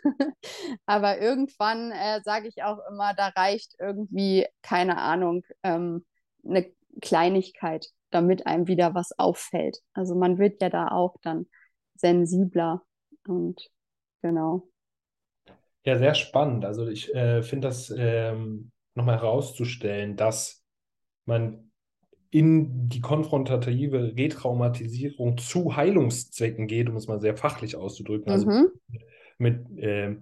Aber 0.86 1.20
irgendwann 1.20 1.90
äh, 1.92 2.20
sage 2.22 2.48
ich 2.48 2.62
auch 2.62 2.78
immer, 2.90 3.14
da 3.14 3.28
reicht 3.28 3.74
irgendwie, 3.78 4.46
keine 4.62 4.98
Ahnung, 4.98 5.42
ähm, 5.62 6.04
eine 6.44 6.70
Kleinigkeit, 7.00 7.86
damit 8.10 8.46
einem 8.46 8.66
wieder 8.66 8.94
was 8.94 9.18
auffällt. 9.18 9.78
Also 9.94 10.14
man 10.14 10.38
wird 10.38 10.60
ja 10.62 10.68
da 10.68 10.88
auch 10.88 11.16
dann 11.22 11.46
sensibler 11.94 12.82
und 13.26 13.68
genau. 14.22 14.68
Ja, 15.84 15.98
sehr 15.98 16.14
spannend. 16.14 16.64
Also 16.64 16.88
ich 16.88 17.14
äh, 17.14 17.42
finde 17.42 17.68
das 17.68 17.92
ähm, 17.96 18.70
nochmal 18.94 19.16
herauszustellen, 19.16 20.16
dass 20.16 20.59
man 21.30 21.72
in 22.30 22.88
die 22.90 23.00
konfrontative 23.02 24.14
Retraumatisierung 24.16 25.38
zu 25.38 25.76
Heilungszwecken 25.76 26.68
geht, 26.68 26.88
um 26.90 26.96
es 26.96 27.08
mal 27.08 27.20
sehr 27.20 27.36
fachlich 27.36 27.76
auszudrücken, 27.76 28.30
also 28.32 28.48
Mhm. 28.48 28.72
mit 29.38 29.78
äh, 29.78 30.16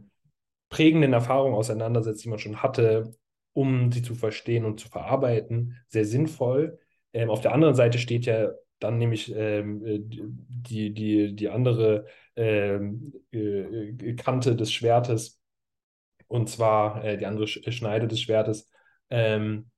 prägenden 0.71 1.13
Erfahrungen 1.13 1.55
auseinandersetzt, 1.55 2.25
die 2.25 2.29
man 2.29 2.39
schon 2.39 2.63
hatte, 2.63 3.15
um 3.53 3.91
sie 3.93 4.03
zu 4.03 4.15
verstehen 4.15 4.65
und 4.65 4.81
zu 4.81 4.89
verarbeiten, 4.89 5.77
sehr 5.89 6.05
sinnvoll. 6.05 6.79
Ähm, 7.13 7.31
auf 7.31 7.41
der 7.41 7.53
anderen 7.55 7.75
Seite 7.75 7.99
steht 7.99 8.27
ja 8.27 8.51
dann 8.79 8.99
nämlich 8.99 9.35
ähm, 9.35 9.83
die, 9.85 10.93
die, 10.95 11.35
die 11.35 11.49
andere 11.49 12.07
ähm, 12.37 13.13
äh, 13.33 14.15
Kante 14.15 14.55
des 14.57 14.73
Schwertes, 14.73 15.41
und 16.29 16.49
zwar 16.51 17.05
äh, 17.05 17.17
die 17.17 17.27
andere 17.27 17.47
Schneide 17.49 18.09
des 18.09 18.21
Schwertes, 18.21 18.71
ähm, 19.11 19.71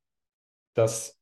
dass 0.74 1.19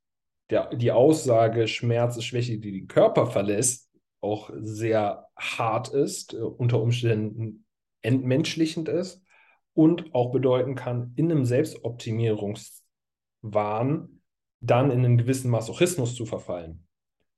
der, 0.51 0.75
die 0.75 0.93
Aussage 0.93 1.69
Schmerz 1.69 2.17
ist 2.17 2.25
Schwäche, 2.25 2.59
die 2.59 2.73
den 2.73 2.89
Körper 2.89 3.27
verlässt, 3.27 3.91
auch 4.21 4.51
sehr 4.59 5.29
hart 5.37 5.89
ist, 5.89 6.35
äh, 6.35 6.39
unter 6.39 6.81
Umständen 6.81 7.65
entmenschlichend 8.03 8.89
ist 8.89 9.23
und 9.75 10.15
auch 10.15 10.33
bedeuten 10.33 10.75
kann, 10.75 11.13
in 11.17 11.31
einem 11.31 11.45
Selbstoptimierungswahn 11.45 14.23
dann 14.61 14.91
in 14.91 15.05
einen 15.05 15.19
gewissen 15.19 15.51
Masochismus 15.51 16.15
zu 16.15 16.25
verfallen. 16.27 16.87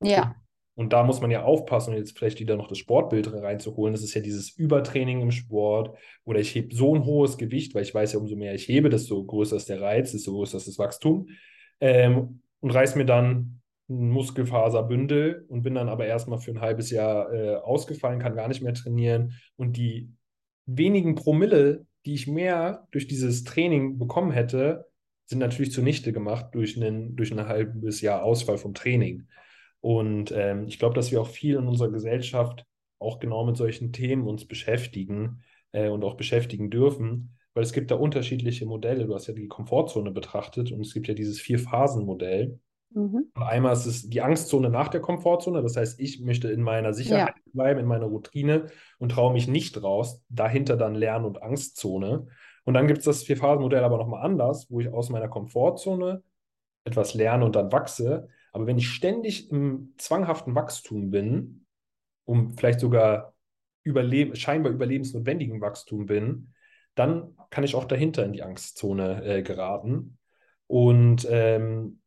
Ja. 0.02 0.36
Und 0.74 0.94
da 0.94 1.04
muss 1.04 1.20
man 1.20 1.30
ja 1.30 1.42
aufpassen, 1.42 1.90
und 1.90 1.98
jetzt 1.98 2.16
vielleicht 2.16 2.40
wieder 2.40 2.56
noch 2.56 2.68
das 2.68 2.78
Sportbild 2.78 3.30
reinzuholen. 3.30 3.92
Das 3.92 4.02
ist 4.02 4.14
ja 4.14 4.22
dieses 4.22 4.56
Übertraining 4.56 5.20
im 5.20 5.30
Sport 5.30 5.98
oder 6.24 6.40
ich 6.40 6.54
hebe 6.54 6.74
so 6.74 6.94
ein 6.94 7.04
hohes 7.04 7.36
Gewicht, 7.36 7.74
weil 7.74 7.82
ich 7.82 7.94
weiß 7.94 8.14
ja, 8.14 8.18
umso 8.18 8.36
mehr 8.36 8.54
ich 8.54 8.68
hebe, 8.68 8.88
desto 8.88 9.22
größer 9.22 9.56
ist 9.56 9.68
der 9.68 9.82
Reiz, 9.82 10.12
desto 10.12 10.32
größer 10.32 10.56
ist 10.56 10.68
das 10.68 10.78
Wachstum. 10.78 11.28
Ähm, 11.80 12.40
und 12.60 12.70
reiß 12.70 12.96
mir 12.96 13.06
dann 13.06 13.60
ein 13.88 14.10
Muskelfaserbündel 14.10 15.46
und 15.48 15.62
bin 15.62 15.74
dann 15.74 15.88
aber 15.88 16.06
erstmal 16.06 16.38
für 16.38 16.52
ein 16.52 16.60
halbes 16.60 16.90
Jahr 16.90 17.32
äh, 17.32 17.56
ausgefallen, 17.56 18.20
kann 18.20 18.36
gar 18.36 18.48
nicht 18.48 18.62
mehr 18.62 18.74
trainieren. 18.74 19.34
Und 19.56 19.76
die 19.76 20.12
wenigen 20.66 21.16
Promille, 21.16 21.86
die 22.06 22.14
ich 22.14 22.26
mehr 22.26 22.86
durch 22.92 23.08
dieses 23.08 23.44
Training 23.44 23.98
bekommen 23.98 24.30
hätte, 24.30 24.86
sind 25.26 25.40
natürlich 25.40 25.72
zunichte 25.72 26.12
gemacht 26.12 26.46
durch, 26.52 26.76
einen, 26.76 27.16
durch 27.16 27.32
ein 27.32 27.46
halbes 27.46 28.00
Jahr 28.00 28.22
Ausfall 28.22 28.58
vom 28.58 28.74
Training. 28.74 29.28
Und 29.80 30.32
ähm, 30.32 30.66
ich 30.66 30.78
glaube, 30.78 30.94
dass 30.94 31.10
wir 31.10 31.20
auch 31.20 31.28
viel 31.28 31.56
in 31.56 31.66
unserer 31.66 31.90
Gesellschaft 31.90 32.64
auch 32.98 33.18
genau 33.18 33.44
mit 33.44 33.56
solchen 33.56 33.92
Themen 33.92 34.26
uns 34.26 34.46
beschäftigen 34.46 35.42
äh, 35.72 35.88
und 35.88 36.04
auch 36.04 36.14
beschäftigen 36.14 36.70
dürfen, 36.70 37.36
weil 37.60 37.66
es 37.66 37.74
gibt 37.74 37.90
da 37.90 37.96
unterschiedliche 37.96 38.64
Modelle. 38.64 39.04
Du 39.04 39.14
hast 39.14 39.26
ja 39.26 39.34
die 39.34 39.46
Komfortzone 39.46 40.12
betrachtet 40.12 40.72
und 40.72 40.80
es 40.80 40.94
gibt 40.94 41.08
ja 41.08 41.12
dieses 41.12 41.42
Vier-Phasen-Modell. 41.42 42.58
Mhm. 42.94 43.26
Einmal 43.34 43.74
ist 43.74 43.84
es 43.84 44.08
die 44.08 44.22
Angstzone 44.22 44.70
nach 44.70 44.88
der 44.88 45.02
Komfortzone, 45.02 45.60
das 45.60 45.76
heißt, 45.76 46.00
ich 46.00 46.22
möchte 46.22 46.50
in 46.50 46.62
meiner 46.62 46.94
Sicherheit 46.94 47.34
ja. 47.36 47.52
bleiben, 47.52 47.80
in 47.80 47.84
meiner 47.84 48.06
Routine 48.06 48.68
und 48.98 49.12
traue 49.12 49.34
mich 49.34 49.46
nicht 49.46 49.82
raus. 49.82 50.24
Dahinter 50.30 50.78
dann 50.78 50.94
Lern- 50.94 51.26
und 51.26 51.42
Angstzone. 51.42 52.28
Und 52.64 52.72
dann 52.72 52.86
gibt 52.86 53.00
es 53.00 53.04
das 53.04 53.24
Vier-Phasen-Modell 53.24 53.84
aber 53.84 53.98
nochmal 53.98 54.24
anders, 54.24 54.70
wo 54.70 54.80
ich 54.80 54.88
aus 54.88 55.10
meiner 55.10 55.28
Komfortzone 55.28 56.22
etwas 56.84 57.12
lerne 57.12 57.44
und 57.44 57.56
dann 57.56 57.72
wachse. 57.72 58.28
Aber 58.52 58.66
wenn 58.66 58.78
ich 58.78 58.88
ständig 58.88 59.50
im 59.50 59.92
zwanghaften 59.98 60.54
Wachstum 60.54 61.10
bin, 61.10 61.66
um 62.24 62.56
vielleicht 62.56 62.80
sogar 62.80 63.34
überleb 63.82 64.38
scheinbar 64.38 64.72
überlebensnotwendigen 64.72 65.60
Wachstum 65.60 66.06
bin, 66.06 66.54
dann 66.94 67.36
kann 67.50 67.64
ich 67.64 67.74
auch 67.74 67.84
dahinter 67.84 68.24
in 68.24 68.32
die 68.32 68.42
Angstzone 68.42 69.24
äh, 69.24 69.42
geraten. 69.42 70.18
Und 70.66 71.26
ähm, 71.30 72.00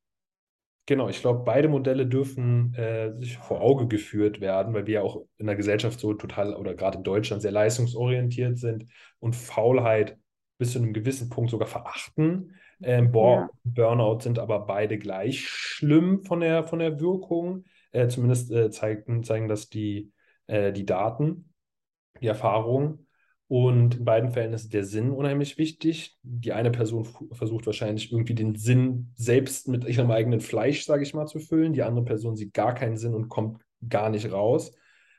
genau, 0.86 1.10
ich 1.10 1.22
glaube, 1.22 1.43
beide 1.43 1.67
Modelle 1.67 2.06
dürfen 2.06 2.74
äh, 2.76 3.13
sich 3.19 3.38
vor 3.38 3.62
Auge 3.62 3.88
geführt 3.88 4.41
werden, 4.41 4.74
weil 4.74 4.88
wir 4.88 4.96
ja 4.96 5.02
auch 5.02 5.26
in 5.38 5.48
der 5.48 5.56
Gesellschaft 5.56 6.00
so 6.00 6.13
total 6.13 6.56
oder 6.56 6.74
gerade 6.74 6.98
in 6.98 7.04
Deutschland 7.04 7.41
sehr 7.41 7.52
leistungsorientiert 7.52 8.58
sind 8.58 8.86
und 9.19 9.36
Faulheit 9.36 10.17
bis 10.58 10.74
zu 10.74 10.80
einem 10.80 10.93
gewissen 10.93 11.30
Punkt 11.30 11.52
sogar 11.52 11.67
verachten. 11.67 12.56
Ähm, 12.82 13.12
ja. 13.13 13.50
Burnout 13.63 14.19
sind 14.22 14.39
aber 14.39 14.65
beide 14.65 14.98
gleich 14.98 15.48
schlimm 15.48 16.24
von 16.24 16.41
der, 16.41 16.63
von 16.63 16.80
der 16.80 17.00
Wirkung. 17.00 17.65
Äh, 17.91 18.08
zumindest 18.08 18.52
äh, 18.52 18.72
zeigen, 18.72 19.24
zeigen 19.24 19.48
das 19.48 19.69
die, 19.69 20.12
äh, 20.48 20.74
die 20.74 20.86
Daten, 20.86 21.54
die 22.22 22.28
Erfahrungen. 22.28 23.08
Und 23.47 23.97
in 23.97 24.06
beiden 24.06 24.32
Fällen 24.32 24.53
ist 24.53 24.73
der 24.73 24.84
Sinn 24.84 25.12
unheimlich 25.12 25.58
wichtig. 25.58 26.17
Die 26.23 26.53
eine 26.53 26.71
Person 26.71 27.08
versucht 27.34 27.65
wahrscheinlich 27.65 28.12
irgendwie 28.12 28.36
den 28.36 28.56
Sinn 28.56 29.12
selbst 29.15 29.67
mit 29.67 29.86
ihrem 29.86 30.10
eigenen 30.12 30.39
Fleisch, 30.39 30.86
sage 30.86 31.03
ich 31.03 31.13
mal, 31.13 31.27
zu 31.27 31.39
füllen. 31.39 31.73
Die 31.73 31.84
andere 31.84 32.06
Person 32.06 32.36
sieht 32.36 32.53
gar 32.53 32.73
keinen 32.73 32.97
Sinn 32.97 33.13
und 33.13 33.29
kommt 33.29 33.62
gar 33.88 34.10
nicht 34.10 34.32
raus. 34.32 34.73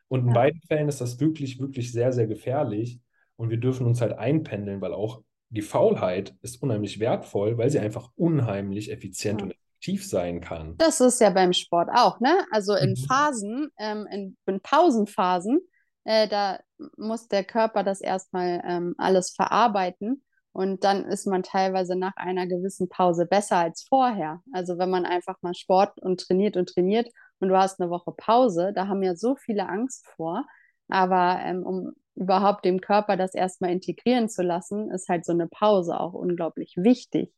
Und 0.08 0.20
in 0.20 0.28
ja. 0.28 0.34
beiden 0.34 0.60
Fällen 0.62 0.88
ist 0.88 1.00
das 1.00 1.20
wirklich, 1.20 1.60
wirklich 1.60 1.92
sehr, 1.92 2.12
sehr 2.12 2.26
gefährlich. 2.26 3.00
Und 3.36 3.50
wir 3.50 3.58
dürfen 3.58 3.86
uns 3.86 4.00
halt 4.00 4.12
einpendeln, 4.12 4.80
weil 4.80 4.94
auch 4.94 5.22
die 5.50 5.62
Faulheit 5.62 6.34
ist 6.42 6.62
unheimlich 6.62 6.98
wertvoll, 7.00 7.58
weil 7.58 7.70
sie 7.70 7.78
einfach 7.78 8.10
unheimlich 8.16 8.90
effizient 8.90 9.40
ja. 9.40 9.46
und 9.46 9.52
effektiv 9.52 10.06
sein 10.06 10.40
kann. 10.40 10.76
Das 10.76 11.00
ist 11.00 11.20
ja 11.20 11.30
beim 11.30 11.52
Sport 11.52 11.90
auch, 11.94 12.20
ne? 12.20 12.44
Also 12.50 12.74
in 12.74 12.90
mhm. 12.90 12.96
Phasen, 12.96 13.68
ähm, 13.78 14.06
in, 14.10 14.36
in, 14.46 14.60
Pausenphasen, 14.60 15.60
äh, 16.04 16.28
da 16.28 16.58
muss 16.96 17.28
der 17.28 17.44
Körper 17.44 17.82
das 17.82 18.00
erstmal 18.00 18.62
ähm, 18.64 18.94
alles 18.98 19.30
verarbeiten. 19.34 20.24
Und 20.52 20.84
dann 20.84 21.04
ist 21.04 21.26
man 21.26 21.42
teilweise 21.42 21.96
nach 21.96 22.16
einer 22.16 22.46
gewissen 22.46 22.88
Pause 22.88 23.26
besser 23.26 23.56
als 23.58 23.82
vorher. 23.82 24.40
Also 24.52 24.78
wenn 24.78 24.90
man 24.90 25.04
einfach 25.04 25.36
mal 25.42 25.54
Sport 25.54 26.00
und 26.00 26.20
trainiert 26.20 26.56
und 26.56 26.68
trainiert 26.68 27.08
und 27.40 27.48
du 27.48 27.58
hast 27.58 27.80
eine 27.80 27.90
Woche 27.90 28.12
Pause, 28.12 28.72
da 28.72 28.86
haben 28.86 29.02
ja 29.02 29.16
so 29.16 29.34
viele 29.34 29.68
Angst 29.68 30.06
vor. 30.06 30.46
Aber 30.88 31.40
ähm, 31.42 31.64
um 31.64 31.92
überhaupt 32.14 32.64
dem 32.64 32.80
Körper 32.80 33.16
das 33.16 33.34
erstmal 33.34 33.72
integrieren 33.72 34.28
zu 34.28 34.42
lassen, 34.42 34.90
ist 34.90 35.08
halt 35.08 35.24
so 35.24 35.32
eine 35.32 35.48
Pause 35.48 35.98
auch 35.98 36.12
unglaublich 36.12 36.74
wichtig. 36.76 37.32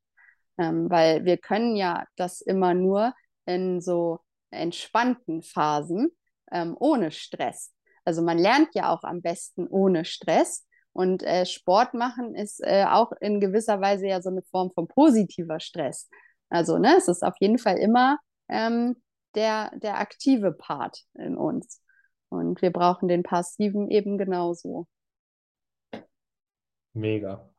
Ähm, 0.59 0.91
weil 0.91 1.25
wir 1.25 1.39
können 1.39 1.77
ja 1.77 2.05
das 2.17 2.41
immer 2.41 2.75
nur 2.75 3.15
in 3.47 3.81
so 3.81 4.21
entspannten 4.51 5.43
Phasen 5.43 6.11
ähm, 6.51 6.77
ohne 6.79 7.11
Stress. 7.11 7.73
Also 8.07 8.23
man 8.23 8.39
lernt 8.39 8.69
ja 8.75 8.95
auch 8.95 9.03
am 9.03 9.21
besten 9.21 9.67
ohne 9.67 10.05
Stress. 10.05 10.67
Und 10.93 11.23
äh, 11.23 11.45
Sport 11.45 11.93
machen 11.93 12.35
ist 12.35 12.63
äh, 12.63 12.87
auch 12.89 13.13
in 13.21 13.39
gewisser 13.39 13.83
Weise 13.83 14.07
ja 14.07 14.23
so 14.23 14.31
eine 14.31 14.43
Form 14.51 14.71
von 14.71 14.89
positiver 14.89 15.61
Stress. 15.61 16.09
Also 16.49 16.79
ne, 16.79 16.95
es 16.97 17.09
ist 17.09 17.23
auf 17.23 17.35
jeden 17.39 17.59
Fall 17.59 17.77
immer 17.77 18.19
ähm, 18.49 18.97
der, 19.35 19.73
der 19.77 19.99
aktive 19.99 20.53
Part 20.53 21.03
in 21.15 21.37
uns. 21.37 21.83
Und 22.31 22.63
wir 22.63 22.73
brauchen 22.73 23.09
den 23.09 23.23
passiven 23.23 23.91
eben 23.91 24.17
genauso. 24.17 24.87
Mega. 26.95 27.51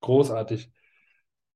Großartig. 0.00 0.70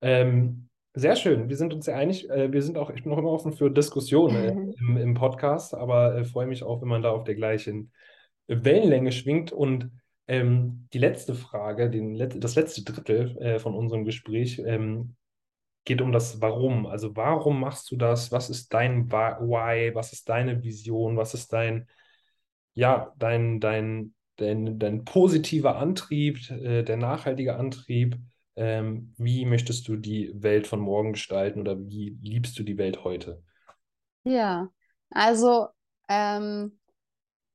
Ähm, 0.00 0.68
sehr 0.94 1.16
schön. 1.16 1.48
Wir 1.50 1.56
sind 1.56 1.74
uns 1.74 1.84
sehr 1.84 1.96
einig. 1.96 2.30
Äh, 2.30 2.50
wir 2.52 2.62
sind 2.62 2.78
auch, 2.78 2.90
ich 2.90 3.02
bin 3.02 3.12
auch 3.12 3.18
immer 3.18 3.30
offen 3.30 3.52
für 3.52 3.70
Diskussionen 3.70 4.36
äh, 4.36 4.74
im, 4.80 4.96
im, 4.96 5.14
Podcast, 5.14 5.74
aber 5.74 6.16
äh, 6.16 6.24
freue 6.24 6.46
mich 6.46 6.62
auch, 6.62 6.80
wenn 6.80 6.88
man 6.88 7.02
da 7.02 7.10
auf 7.10 7.24
der 7.24 7.34
gleichen 7.34 7.92
Wellenlänge 8.48 9.12
schwingt. 9.12 9.52
Und 9.52 9.90
Ähm, 10.28 10.88
die 10.92 10.98
letzte 10.98 11.34
Frage, 11.36 11.88
den, 11.88 12.18
das 12.40 12.56
letzte 12.56 12.82
Drittel 12.82 13.38
äh, 13.38 13.58
von 13.60 13.74
unserem 13.76 14.04
Gespräch 14.04 14.58
ähm, 14.66 15.14
geht 15.84 16.02
um 16.02 16.12
das 16.12 16.40
Warum. 16.40 16.86
Also 16.86 17.16
warum 17.16 17.60
machst 17.60 17.90
du 17.90 17.96
das? 17.96 18.32
Was 18.32 18.50
ist 18.50 18.74
dein 18.74 19.10
Why? 19.12 19.94
Was 19.94 20.12
ist 20.12 20.28
deine 20.28 20.62
Vision? 20.64 21.16
Was 21.16 21.34
ist 21.34 21.52
dein, 21.52 21.88
ja, 22.74 23.12
dein, 23.18 23.60
dein, 23.60 24.14
dein, 24.36 24.78
dein 24.78 25.04
positiver 25.04 25.76
Antrieb, 25.76 26.50
äh, 26.50 26.82
der 26.82 26.96
nachhaltige 26.96 27.56
Antrieb? 27.56 28.18
Ähm, 28.56 29.14
wie 29.18 29.44
möchtest 29.46 29.88
du 29.88 29.96
die 29.96 30.32
Welt 30.34 30.66
von 30.66 30.80
morgen 30.80 31.12
gestalten 31.12 31.60
oder 31.60 31.78
wie 31.78 32.18
liebst 32.22 32.58
du 32.58 32.62
die 32.62 32.78
Welt 32.78 33.04
heute? 33.04 33.42
Ja, 34.24 34.68
also 35.10 35.68
ähm, 36.08 36.78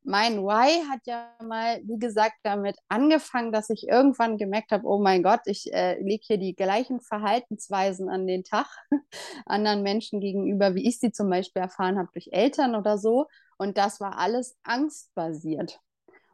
mein 0.04 0.44
Why 0.44 0.84
hat 0.90 1.02
ja 1.06 1.30
mal, 1.44 1.80
wie 1.84 2.00
gesagt, 2.00 2.38
damit 2.44 2.78
angefangen, 2.88 3.52
dass 3.52 3.70
ich 3.70 3.88
irgendwann 3.88 4.38
gemerkt 4.38 4.72
habe, 4.72 4.88
oh 4.88 5.00
mein 5.00 5.22
Gott, 5.22 5.42
ich 5.46 5.72
äh, 5.74 6.02
lege 6.02 6.24
hier 6.26 6.38
die 6.38 6.56
gleichen 6.56 7.02
Verhaltensweisen 7.02 8.10
an 8.10 8.26
den 8.26 8.44
Tag 8.44 8.68
anderen 9.46 9.84
Menschen 9.84 10.20
gegenüber, 10.20 10.76
wie 10.76 10.88
ich 10.88 11.00
sie 11.00 11.12
zum 11.12 11.30
Beispiel 11.30 11.62
erfahren 11.62 12.00
habe 12.00 12.10
durch 12.14 12.30
Eltern 12.32 12.76
oder 12.76 12.98
so. 12.98 13.28
Und 13.58 13.78
das 13.78 14.00
war 14.00 14.18
alles 14.18 14.58
angstbasiert. 14.64 15.80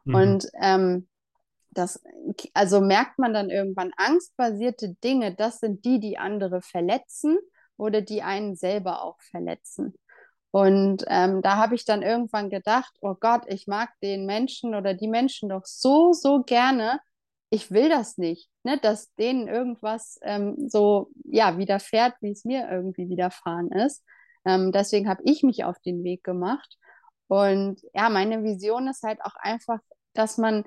Mhm. 0.04 0.14
Und 0.14 0.48
ähm, 0.60 1.08
das, 1.70 2.02
also 2.54 2.80
merkt 2.80 3.18
man 3.18 3.34
dann 3.34 3.50
irgendwann, 3.50 3.92
angstbasierte 3.96 4.94
Dinge, 5.04 5.34
das 5.34 5.60
sind 5.60 5.84
die, 5.84 6.00
die 6.00 6.18
andere 6.18 6.62
verletzen 6.62 7.38
oder 7.76 8.00
die 8.00 8.22
einen 8.22 8.56
selber 8.56 9.02
auch 9.02 9.20
verletzen. 9.20 9.94
Und 10.50 11.04
ähm, 11.08 11.42
da 11.42 11.56
habe 11.56 11.74
ich 11.74 11.84
dann 11.84 12.02
irgendwann 12.02 12.48
gedacht, 12.50 12.94
oh 13.00 13.14
Gott, 13.14 13.42
ich 13.48 13.66
mag 13.66 13.90
den 14.02 14.24
Menschen 14.24 14.74
oder 14.74 14.94
die 14.94 15.08
Menschen 15.08 15.50
doch 15.50 15.66
so, 15.66 16.12
so 16.12 16.42
gerne. 16.42 17.00
Ich 17.50 17.70
will 17.70 17.88
das 17.88 18.18
nicht, 18.18 18.50
ne? 18.62 18.78
dass 18.78 19.14
denen 19.14 19.48
irgendwas 19.48 20.18
ähm, 20.22 20.68
so 20.68 21.10
ja, 21.24 21.58
widerfährt, 21.58 22.14
wie 22.20 22.30
es 22.30 22.44
mir 22.44 22.68
irgendwie 22.70 23.08
widerfahren 23.08 23.70
ist. 23.72 24.04
Ähm, 24.44 24.72
deswegen 24.72 25.08
habe 25.08 25.22
ich 25.24 25.42
mich 25.42 25.64
auf 25.64 25.78
den 25.80 26.04
Weg 26.04 26.24
gemacht. 26.24 26.76
Und 27.26 27.80
ja, 27.94 28.08
meine 28.08 28.42
Vision 28.42 28.88
ist 28.88 29.02
halt 29.02 29.20
auch 29.22 29.34
einfach, 29.36 29.80
dass 30.14 30.38
man 30.38 30.64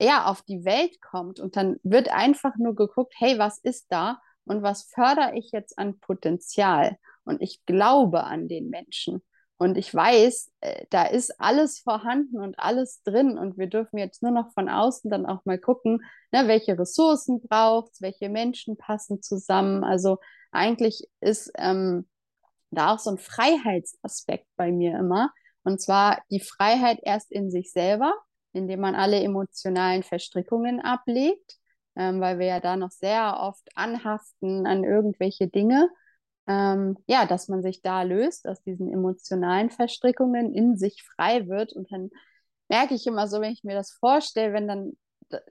ja 0.00 0.26
auf 0.26 0.42
die 0.42 0.64
Welt 0.64 1.00
kommt 1.00 1.40
und 1.40 1.56
dann 1.56 1.78
wird 1.82 2.08
einfach 2.08 2.56
nur 2.56 2.74
geguckt, 2.74 3.14
hey, 3.18 3.38
was 3.38 3.58
ist 3.58 3.86
da 3.90 4.20
und 4.44 4.62
was 4.62 4.84
fördere 4.84 5.36
ich 5.36 5.52
jetzt 5.52 5.78
an 5.78 5.98
Potenzial? 6.00 6.98
Und 7.24 7.42
ich 7.42 7.64
glaube 7.66 8.24
an 8.24 8.48
den 8.48 8.70
Menschen. 8.70 9.22
Und 9.56 9.78
ich 9.78 9.94
weiß, 9.94 10.52
äh, 10.60 10.86
da 10.90 11.04
ist 11.04 11.40
alles 11.40 11.78
vorhanden 11.78 12.40
und 12.40 12.58
alles 12.58 13.02
drin. 13.02 13.38
Und 13.38 13.56
wir 13.56 13.68
dürfen 13.68 13.98
jetzt 13.98 14.22
nur 14.22 14.32
noch 14.32 14.52
von 14.52 14.68
außen 14.68 15.10
dann 15.10 15.26
auch 15.26 15.44
mal 15.44 15.58
gucken, 15.58 16.02
ne, 16.32 16.48
welche 16.48 16.78
Ressourcen 16.78 17.40
braucht 17.40 17.92
es, 17.92 18.00
welche 18.02 18.28
Menschen 18.28 18.76
passen 18.76 19.22
zusammen. 19.22 19.84
Also 19.84 20.18
eigentlich 20.50 21.08
ist 21.20 21.52
ähm, 21.56 22.08
da 22.70 22.94
auch 22.94 22.98
so 22.98 23.10
ein 23.10 23.18
Freiheitsaspekt 23.18 24.46
bei 24.56 24.72
mir 24.72 24.98
immer. 24.98 25.32
Und 25.62 25.80
zwar 25.80 26.22
die 26.30 26.40
Freiheit 26.40 26.98
erst 27.02 27.30
in 27.32 27.50
sich 27.50 27.72
selber, 27.72 28.12
indem 28.52 28.80
man 28.80 28.94
alle 28.94 29.22
emotionalen 29.22 30.02
Verstrickungen 30.02 30.80
ablegt, 30.80 31.58
ähm, 31.96 32.20
weil 32.20 32.38
wir 32.38 32.46
ja 32.46 32.60
da 32.60 32.76
noch 32.76 32.90
sehr 32.90 33.38
oft 33.40 33.68
anhaften 33.76 34.66
an 34.66 34.84
irgendwelche 34.84 35.48
Dinge 35.48 35.88
ähm, 36.46 36.96
ja, 37.06 37.26
dass 37.26 37.48
man 37.48 37.62
sich 37.62 37.82
da 37.82 38.02
löst 38.02 38.46
aus 38.46 38.62
diesen 38.62 38.92
emotionalen 38.92 39.70
Verstrickungen, 39.70 40.54
in 40.54 40.76
sich 40.76 41.02
frei 41.02 41.48
wird. 41.48 41.72
Und 41.72 41.90
dann 41.92 42.10
merke 42.68 42.94
ich 42.94 43.06
immer 43.06 43.28
so, 43.28 43.40
wenn 43.40 43.52
ich 43.52 43.64
mir 43.64 43.74
das 43.74 43.92
vorstelle, 43.92 44.52
wenn 44.52 44.68
dann 44.68 44.92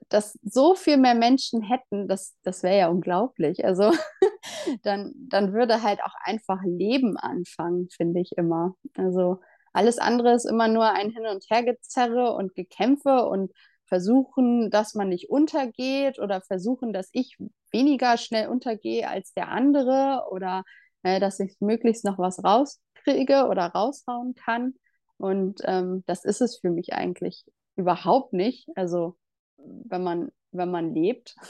das 0.08 0.38
so 0.42 0.74
viel 0.74 0.96
mehr 0.96 1.14
Menschen 1.14 1.62
hätten, 1.62 2.08
das, 2.08 2.36
das 2.42 2.62
wäre 2.62 2.78
ja 2.78 2.88
unglaublich. 2.88 3.64
Also 3.64 3.92
dann, 4.82 5.12
dann 5.16 5.52
würde 5.52 5.82
halt 5.82 6.00
auch 6.02 6.14
einfach 6.22 6.60
Leben 6.64 7.16
anfangen, 7.16 7.88
finde 7.90 8.20
ich 8.20 8.32
immer. 8.36 8.74
Also 8.96 9.40
alles 9.72 9.98
andere 9.98 10.32
ist 10.34 10.44
immer 10.44 10.68
nur 10.68 10.90
ein 10.92 11.10
Hin- 11.10 11.26
und 11.26 11.44
Hergezerre 11.50 12.32
und 12.32 12.54
Gekämpfe 12.54 13.26
und 13.26 13.52
versuchen, 13.86 14.70
dass 14.70 14.94
man 14.94 15.08
nicht 15.08 15.28
untergeht 15.28 16.18
oder 16.18 16.40
versuchen, 16.40 16.92
dass 16.92 17.10
ich 17.12 17.36
weniger 17.70 18.16
schnell 18.16 18.48
untergehe 18.48 19.08
als 19.08 19.34
der 19.34 19.48
andere 19.48 20.26
oder 20.30 20.64
äh, 21.04 21.20
dass 21.20 21.38
ich 21.38 21.56
möglichst 21.60 22.04
noch 22.04 22.18
was 22.18 22.42
rauskriege 22.42 23.46
oder 23.46 23.66
raushauen 23.66 24.34
kann. 24.34 24.74
Und 25.16 25.60
ähm, 25.64 26.02
das 26.06 26.24
ist 26.24 26.40
es 26.40 26.58
für 26.58 26.70
mich 26.70 26.92
eigentlich 26.92 27.44
überhaupt 27.76 28.32
nicht. 28.32 28.68
Also 28.74 29.16
wenn 29.56 30.02
man, 30.02 30.30
wenn 30.50 30.70
man 30.70 30.94
lebt. 30.94 31.36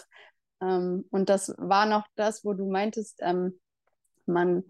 Ähm, 0.63 1.05
und 1.11 1.31
das 1.31 1.53
war 1.59 1.85
noch 1.85 2.07
das, 2.15 2.45
wo 2.45 2.55
du 2.55 2.71
meintest, 2.71 3.19
ähm, 3.23 3.59
man 4.25 4.63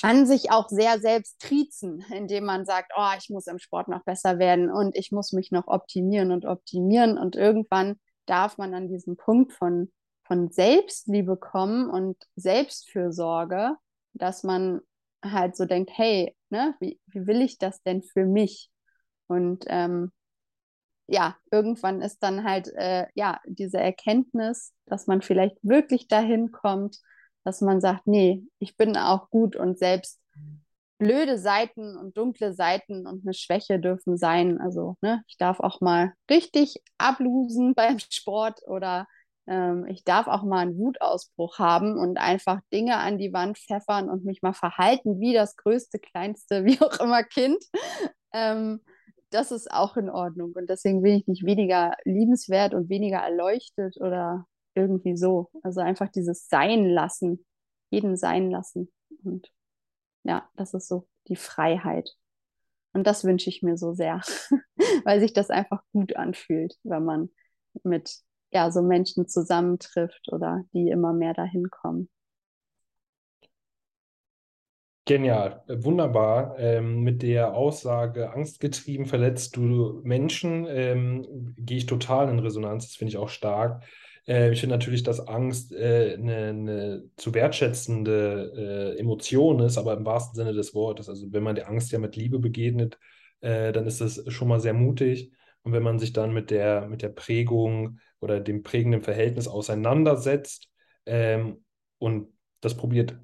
kann 0.00 0.26
sich 0.26 0.50
auch 0.50 0.68
sehr 0.70 0.98
selbst 1.00 1.38
triezen, 1.38 2.02
indem 2.10 2.46
man 2.46 2.64
sagt, 2.64 2.90
oh, 2.96 3.10
ich 3.18 3.28
muss 3.28 3.46
im 3.46 3.58
Sport 3.58 3.88
noch 3.88 4.02
besser 4.04 4.38
werden 4.38 4.70
und 4.70 4.96
ich 4.96 5.12
muss 5.12 5.32
mich 5.32 5.52
noch 5.52 5.66
optimieren 5.66 6.32
und 6.32 6.46
optimieren. 6.46 7.18
Und 7.18 7.36
irgendwann 7.36 8.00
darf 8.24 8.56
man 8.56 8.74
an 8.74 8.88
diesen 8.88 9.18
Punkt 9.18 9.52
von 9.52 9.92
von 10.24 10.50
Selbstliebe 10.50 11.36
kommen 11.36 11.88
und 11.88 12.16
Selbstfürsorge, 12.36 13.76
dass 14.14 14.42
man 14.42 14.80
halt 15.22 15.56
so 15.56 15.64
denkt, 15.64 15.90
hey, 15.94 16.34
ne, 16.50 16.74
wie, 16.80 17.00
wie 17.06 17.26
will 17.26 17.42
ich 17.42 17.58
das 17.58 17.82
denn 17.82 18.02
für 18.02 18.26
mich? 18.26 18.70
Und 19.26 19.64
ähm, 19.68 20.12
ja, 21.06 21.36
irgendwann 21.50 22.00
ist 22.00 22.22
dann 22.22 22.44
halt 22.44 22.68
äh, 22.74 23.06
ja 23.14 23.40
diese 23.46 23.78
Erkenntnis, 23.78 24.72
dass 24.86 25.06
man 25.06 25.22
vielleicht 25.22 25.56
wirklich 25.62 26.08
dahin 26.08 26.50
kommt, 26.50 26.98
dass 27.44 27.60
man 27.60 27.80
sagt, 27.80 28.06
nee, 28.06 28.42
ich 28.58 28.76
bin 28.76 28.96
auch 28.96 29.28
gut 29.30 29.56
und 29.56 29.78
selbst 29.78 30.20
blöde 30.98 31.38
Seiten 31.38 31.96
und 31.96 32.16
dunkle 32.16 32.54
Seiten 32.54 33.06
und 33.06 33.24
eine 33.24 33.34
Schwäche 33.34 33.78
dürfen 33.78 34.16
sein. 34.16 34.60
Also, 34.60 34.96
ne, 35.02 35.22
ich 35.26 35.36
darf 35.36 35.60
auch 35.60 35.80
mal 35.80 36.14
richtig 36.30 36.82
ablosen 36.98 37.74
beim 37.76 37.98
Sport 37.98 38.60
oder 38.66 39.06
ähm, 39.46 39.86
ich 39.86 40.04
darf 40.04 40.26
auch 40.26 40.42
mal 40.42 40.60
einen 40.60 40.78
Wutausbruch 40.78 41.58
haben 41.58 41.98
und 41.98 42.18
einfach 42.18 42.60
Dinge 42.72 42.96
an 42.96 43.18
die 43.18 43.32
Wand 43.32 43.58
pfeffern 43.58 44.08
und 44.08 44.24
mich 44.24 44.42
mal 44.42 44.54
verhalten 44.54 45.20
wie 45.20 45.34
das 45.34 45.56
größte, 45.56 45.98
kleinste, 45.98 46.64
wie 46.64 46.80
auch 46.80 46.98
immer 47.00 47.22
Kind. 47.22 47.62
Ähm, 48.32 48.80
das 49.30 49.50
ist 49.50 49.70
auch 49.70 49.96
in 49.96 50.08
Ordnung. 50.08 50.52
Und 50.54 50.70
deswegen 50.70 51.02
bin 51.02 51.14
ich 51.14 51.26
nicht 51.26 51.44
weniger 51.44 51.92
liebenswert 52.04 52.72
und 52.72 52.88
weniger 52.88 53.18
erleuchtet 53.18 54.00
oder 54.00 54.46
irgendwie 54.74 55.16
so. 55.16 55.50
Also 55.62 55.80
einfach 55.80 56.08
dieses 56.08 56.48
Sein 56.48 56.88
lassen, 56.88 57.44
jeden 57.90 58.16
sein 58.16 58.50
lassen. 58.50 58.92
Und 59.24 59.50
ja, 60.22 60.48
das 60.56 60.72
ist 60.74 60.88
so 60.88 61.06
die 61.28 61.36
Freiheit. 61.36 62.10
Und 62.92 63.06
das 63.06 63.24
wünsche 63.24 63.50
ich 63.50 63.62
mir 63.62 63.76
so 63.76 63.92
sehr, 63.92 64.20
weil 65.04 65.20
sich 65.20 65.32
das 65.32 65.50
einfach 65.50 65.82
gut 65.92 66.16
anfühlt, 66.16 66.76
wenn 66.84 67.04
man 67.04 67.30
mit 67.82 68.20
ja, 68.54 68.70
so 68.70 68.82
Menschen 68.82 69.26
zusammentrifft 69.28 70.32
oder 70.32 70.64
die 70.72 70.88
immer 70.88 71.12
mehr 71.12 71.34
dahin 71.34 71.70
kommen. 71.70 72.08
Genial, 75.06 75.62
wunderbar. 75.68 76.58
Ähm, 76.58 77.02
mit 77.02 77.22
der 77.22 77.52
Aussage, 77.54 78.32
angstgetrieben 78.32 79.04
verletzt 79.04 79.54
du 79.54 80.00
Menschen, 80.02 80.66
ähm, 80.66 81.54
gehe 81.58 81.76
ich 81.76 81.84
total 81.86 82.30
in 82.30 82.38
Resonanz. 82.38 82.86
Das 82.88 82.96
finde 82.96 83.10
ich 83.10 83.18
auch 83.18 83.28
stark. 83.28 83.84
Äh, 84.26 84.52
ich 84.52 84.60
finde 84.60 84.76
natürlich, 84.76 85.02
dass 85.02 85.26
Angst 85.28 85.74
eine 85.74 86.48
äh, 86.48 86.52
ne 86.54 87.10
zu 87.16 87.34
wertschätzende 87.34 88.94
äh, 88.96 88.98
Emotion 88.98 89.60
ist, 89.60 89.76
aber 89.76 89.94
im 89.94 90.06
wahrsten 90.06 90.36
Sinne 90.36 90.54
des 90.54 90.74
Wortes. 90.74 91.10
Also 91.10 91.30
wenn 91.32 91.42
man 91.42 91.54
der 91.54 91.68
Angst 91.68 91.92
ja 91.92 91.98
mit 91.98 92.16
Liebe 92.16 92.38
begegnet, 92.38 92.98
äh, 93.40 93.72
dann 93.72 93.86
ist 93.86 94.00
das 94.00 94.24
schon 94.32 94.48
mal 94.48 94.60
sehr 94.60 94.74
mutig. 94.74 95.32
Und 95.64 95.72
wenn 95.72 95.82
man 95.82 95.98
sich 95.98 96.12
dann 96.14 96.32
mit 96.32 96.50
der, 96.50 96.88
mit 96.88 97.02
der 97.02 97.08
Prägung 97.10 97.98
oder 98.24 98.40
dem 98.40 98.62
prägenden 98.62 99.02
Verhältnis 99.02 99.46
auseinandersetzt 99.46 100.68
ähm, 101.06 101.64
und 101.98 102.28
das 102.60 102.76
probiert 102.76 103.16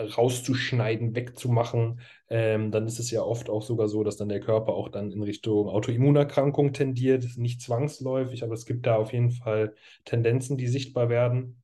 rauszuschneiden, 0.00 1.16
wegzumachen, 1.16 2.00
ähm, 2.28 2.70
dann 2.70 2.86
ist 2.86 3.00
es 3.00 3.10
ja 3.10 3.22
oft 3.22 3.50
auch 3.50 3.62
sogar 3.62 3.88
so, 3.88 4.04
dass 4.04 4.16
dann 4.16 4.28
der 4.28 4.40
Körper 4.40 4.72
auch 4.74 4.88
dann 4.88 5.10
in 5.10 5.22
Richtung 5.22 5.68
Autoimmunerkrankung 5.68 6.72
tendiert. 6.72 7.24
Nicht 7.36 7.60
zwangsläufig, 7.62 8.44
aber 8.44 8.54
es 8.54 8.64
gibt 8.64 8.86
da 8.86 8.96
auf 8.96 9.12
jeden 9.12 9.30
Fall 9.30 9.74
Tendenzen, 10.04 10.56
die 10.56 10.68
sichtbar 10.68 11.08
werden. 11.08 11.62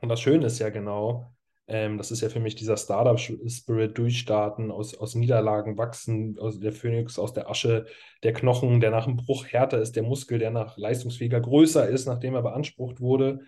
Und 0.00 0.08
das 0.08 0.20
Schöne 0.20 0.46
ist 0.46 0.58
ja 0.58 0.70
genau, 0.70 1.31
ähm, 1.68 1.96
das 1.96 2.10
ist 2.10 2.20
ja 2.20 2.28
für 2.28 2.40
mich 2.40 2.54
dieser 2.54 2.76
Startup-Spirit 2.76 3.96
durchstarten, 3.96 4.70
aus, 4.70 4.94
aus 4.94 5.14
Niederlagen 5.14 5.78
wachsen, 5.78 6.38
aus 6.38 6.58
der 6.58 6.72
Phönix, 6.72 7.18
aus 7.18 7.32
der 7.32 7.48
Asche, 7.48 7.86
der 8.22 8.32
Knochen, 8.32 8.80
der 8.80 8.90
nach 8.90 9.04
dem 9.04 9.16
Bruch 9.16 9.46
härter 9.46 9.80
ist, 9.80 9.94
der 9.96 10.02
Muskel, 10.02 10.38
der 10.38 10.50
nach 10.50 10.76
leistungsfähiger 10.76 11.40
größer 11.40 11.88
ist, 11.88 12.06
nachdem 12.06 12.34
er 12.34 12.42
beansprucht 12.42 13.00
wurde. 13.00 13.40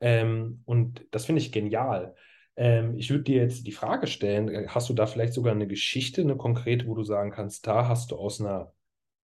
Ähm, 0.00 0.62
und 0.64 1.06
das 1.10 1.26
finde 1.26 1.40
ich 1.40 1.52
genial. 1.52 2.14
Ähm, 2.56 2.96
ich 2.96 3.10
würde 3.10 3.24
dir 3.24 3.42
jetzt 3.42 3.66
die 3.66 3.72
Frage 3.72 4.06
stellen, 4.06 4.68
hast 4.68 4.88
du 4.88 4.94
da 4.94 5.06
vielleicht 5.06 5.34
sogar 5.34 5.54
eine 5.54 5.68
Geschichte, 5.68 6.22
eine 6.22 6.36
konkrete, 6.36 6.86
wo 6.86 6.94
du 6.94 7.04
sagen 7.04 7.30
kannst, 7.30 7.66
da 7.66 7.88
hast 7.88 8.10
du 8.10 8.16
aus 8.16 8.40
einer 8.40 8.72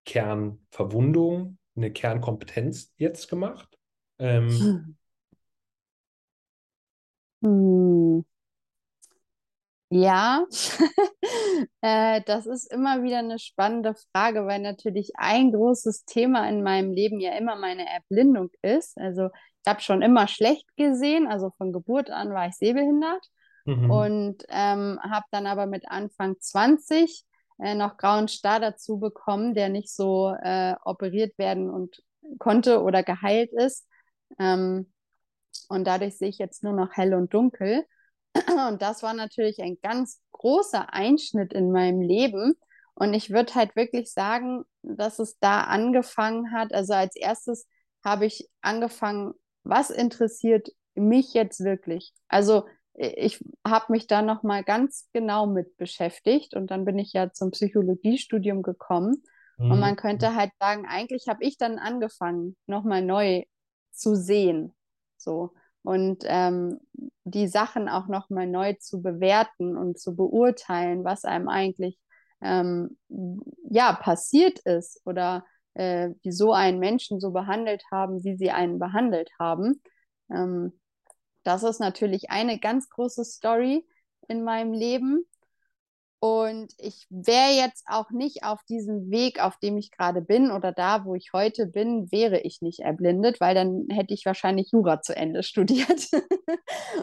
Kernverwundung 0.04 1.58
eine 1.74 1.90
Kernkompetenz 1.90 2.94
jetzt 2.96 3.28
gemacht? 3.28 3.76
Ähm, 4.18 4.96
Hm. 7.42 8.24
Ja, 9.88 10.44
äh, 11.80 12.20
das 12.26 12.46
ist 12.46 12.72
immer 12.72 13.04
wieder 13.04 13.18
eine 13.18 13.38
spannende 13.38 13.94
Frage, 14.12 14.44
weil 14.46 14.60
natürlich 14.60 15.12
ein 15.14 15.52
großes 15.52 16.04
Thema 16.04 16.48
in 16.48 16.62
meinem 16.62 16.90
Leben 16.92 17.20
ja 17.20 17.36
immer 17.36 17.54
meine 17.54 17.86
Erblindung 17.88 18.50
ist. 18.62 18.98
Also 18.98 19.26
ich 19.26 19.68
habe 19.68 19.80
schon 19.80 20.02
immer 20.02 20.26
schlecht 20.26 20.66
gesehen, 20.76 21.28
also 21.28 21.52
von 21.56 21.72
Geburt 21.72 22.10
an 22.10 22.34
war 22.34 22.48
ich 22.48 22.54
sehbehindert 22.54 23.24
mhm. 23.64 23.90
und 23.90 24.44
ähm, 24.48 24.98
habe 25.02 25.26
dann 25.30 25.46
aber 25.46 25.66
mit 25.66 25.88
Anfang 25.88 26.34
20 26.40 27.24
äh, 27.60 27.74
noch 27.76 27.96
grauen 27.96 28.26
Star 28.26 28.58
dazu 28.58 28.98
bekommen, 28.98 29.54
der 29.54 29.68
nicht 29.68 29.94
so 29.94 30.34
äh, 30.42 30.74
operiert 30.84 31.38
werden 31.38 31.70
und 31.70 32.02
konnte 32.38 32.82
oder 32.82 33.04
geheilt 33.04 33.52
ist. 33.52 33.86
Ähm, 34.38 34.92
und 35.68 35.86
dadurch 35.86 36.18
sehe 36.18 36.28
ich 36.28 36.38
jetzt 36.38 36.64
nur 36.64 36.72
noch 36.72 36.92
hell 36.92 37.14
und 37.14 37.32
dunkel. 37.32 37.84
Und 38.68 38.82
das 38.82 39.02
war 39.02 39.14
natürlich 39.14 39.60
ein 39.62 39.78
ganz 39.82 40.20
großer 40.32 40.92
Einschnitt 40.92 41.52
in 41.52 41.72
meinem 41.72 42.00
Leben. 42.00 42.54
Und 42.94 43.14
ich 43.14 43.30
würde 43.30 43.54
halt 43.54 43.76
wirklich 43.76 44.12
sagen, 44.12 44.64
dass 44.82 45.18
es 45.18 45.38
da 45.38 45.62
angefangen 45.64 46.52
hat. 46.52 46.72
Also 46.72 46.94
als 46.94 47.16
erstes 47.16 47.66
habe 48.04 48.26
ich 48.26 48.48
angefangen, 48.62 49.34
was 49.64 49.90
interessiert 49.90 50.68
mich 50.94 51.34
jetzt 51.34 51.60
wirklich? 51.64 52.12
Also 52.28 52.66
ich 52.94 53.44
habe 53.66 53.92
mich 53.92 54.06
da 54.06 54.22
noch 54.22 54.42
mal 54.42 54.64
ganz 54.64 55.08
genau 55.12 55.46
mit 55.46 55.76
beschäftigt 55.76 56.54
und 56.54 56.70
dann 56.70 56.86
bin 56.86 56.98
ich 56.98 57.12
ja 57.12 57.30
zum 57.32 57.50
Psychologiestudium 57.50 58.62
gekommen 58.62 59.22
und 59.68 59.78
Mhm. 59.78 59.80
man 59.80 59.96
könnte 59.96 60.34
halt 60.34 60.50
sagen, 60.60 60.86
eigentlich 60.88 61.28
habe 61.28 61.44
ich 61.44 61.58
dann 61.58 61.78
angefangen, 61.78 62.56
noch 62.66 62.84
mal 62.84 63.02
neu 63.02 63.44
zu 63.92 64.14
sehen, 64.16 64.74
so 65.18 65.52
und 65.86 66.24
ähm, 66.26 66.80
die 67.24 67.46
Sachen 67.46 67.88
auch 67.88 68.08
noch 68.08 68.28
mal 68.28 68.46
neu 68.46 68.74
zu 68.74 69.00
bewerten 69.00 69.76
und 69.76 70.00
zu 70.00 70.16
beurteilen, 70.16 71.04
was 71.04 71.24
einem 71.24 71.48
eigentlich 71.48 71.96
ähm, 72.42 72.98
ja 73.70 73.92
passiert 73.92 74.58
ist 74.60 75.00
oder 75.04 75.44
äh, 75.74 76.10
wieso 76.22 76.52
einen 76.52 76.80
Menschen 76.80 77.20
so 77.20 77.30
behandelt 77.30 77.84
haben, 77.92 78.24
wie 78.24 78.36
sie 78.36 78.50
einen 78.50 78.80
behandelt 78.80 79.30
haben. 79.38 79.80
Ähm, 80.28 80.72
das 81.44 81.62
ist 81.62 81.78
natürlich 81.78 82.30
eine 82.30 82.58
ganz 82.58 82.88
große 82.88 83.24
Story 83.24 83.86
in 84.26 84.42
meinem 84.42 84.72
Leben. 84.72 85.24
Und 86.26 86.74
ich 86.78 87.06
wäre 87.08 87.52
jetzt 87.52 87.84
auch 87.86 88.10
nicht 88.10 88.42
auf 88.42 88.64
diesem 88.64 89.12
Weg, 89.12 89.40
auf 89.40 89.58
dem 89.58 89.78
ich 89.78 89.92
gerade 89.92 90.20
bin 90.20 90.50
oder 90.50 90.72
da, 90.72 91.04
wo 91.04 91.14
ich 91.14 91.32
heute 91.32 91.68
bin, 91.68 92.10
wäre 92.10 92.40
ich 92.40 92.60
nicht 92.62 92.80
erblindet, 92.80 93.40
weil 93.40 93.54
dann 93.54 93.86
hätte 93.90 94.12
ich 94.12 94.26
wahrscheinlich 94.26 94.72
Jura 94.72 95.00
zu 95.00 95.14
Ende 95.14 95.42
studiert. 95.44 96.08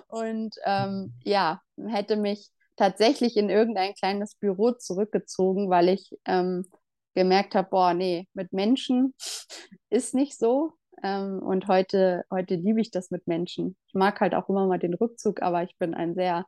Und 0.09 0.55
ähm, 0.65 1.13
ja, 1.23 1.61
hätte 1.87 2.17
mich 2.17 2.49
tatsächlich 2.75 3.37
in 3.37 3.49
irgendein 3.49 3.93
kleines 3.93 4.35
Büro 4.35 4.71
zurückgezogen, 4.71 5.69
weil 5.69 5.87
ich 5.87 6.09
ähm, 6.25 6.65
gemerkt 7.13 7.55
habe, 7.55 7.69
boah, 7.69 7.93
nee, 7.93 8.27
mit 8.33 8.51
Menschen 8.51 9.13
ist 9.89 10.13
nicht 10.13 10.37
so. 10.37 10.73
Ähm, 11.01 11.39
und 11.41 11.69
heute, 11.69 12.25
heute 12.29 12.55
liebe 12.55 12.81
ich 12.81 12.91
das 12.91 13.09
mit 13.09 13.25
Menschen. 13.25 13.77
Ich 13.87 13.93
mag 13.93 14.19
halt 14.19 14.35
auch 14.35 14.49
immer 14.49 14.67
mal 14.67 14.79
den 14.79 14.95
Rückzug, 14.95 15.41
aber 15.41 15.63
ich 15.63 15.77
bin 15.77 15.93
ein 15.93 16.13
sehr, 16.13 16.45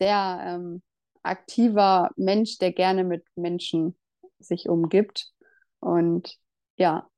sehr 0.00 0.40
ähm, 0.44 0.82
aktiver 1.22 2.10
Mensch, 2.16 2.58
der 2.58 2.72
gerne 2.72 3.04
mit 3.04 3.24
Menschen 3.36 3.98
sich 4.38 4.68
umgibt. 4.68 5.32
Und 5.80 6.36
ja, 6.76 7.08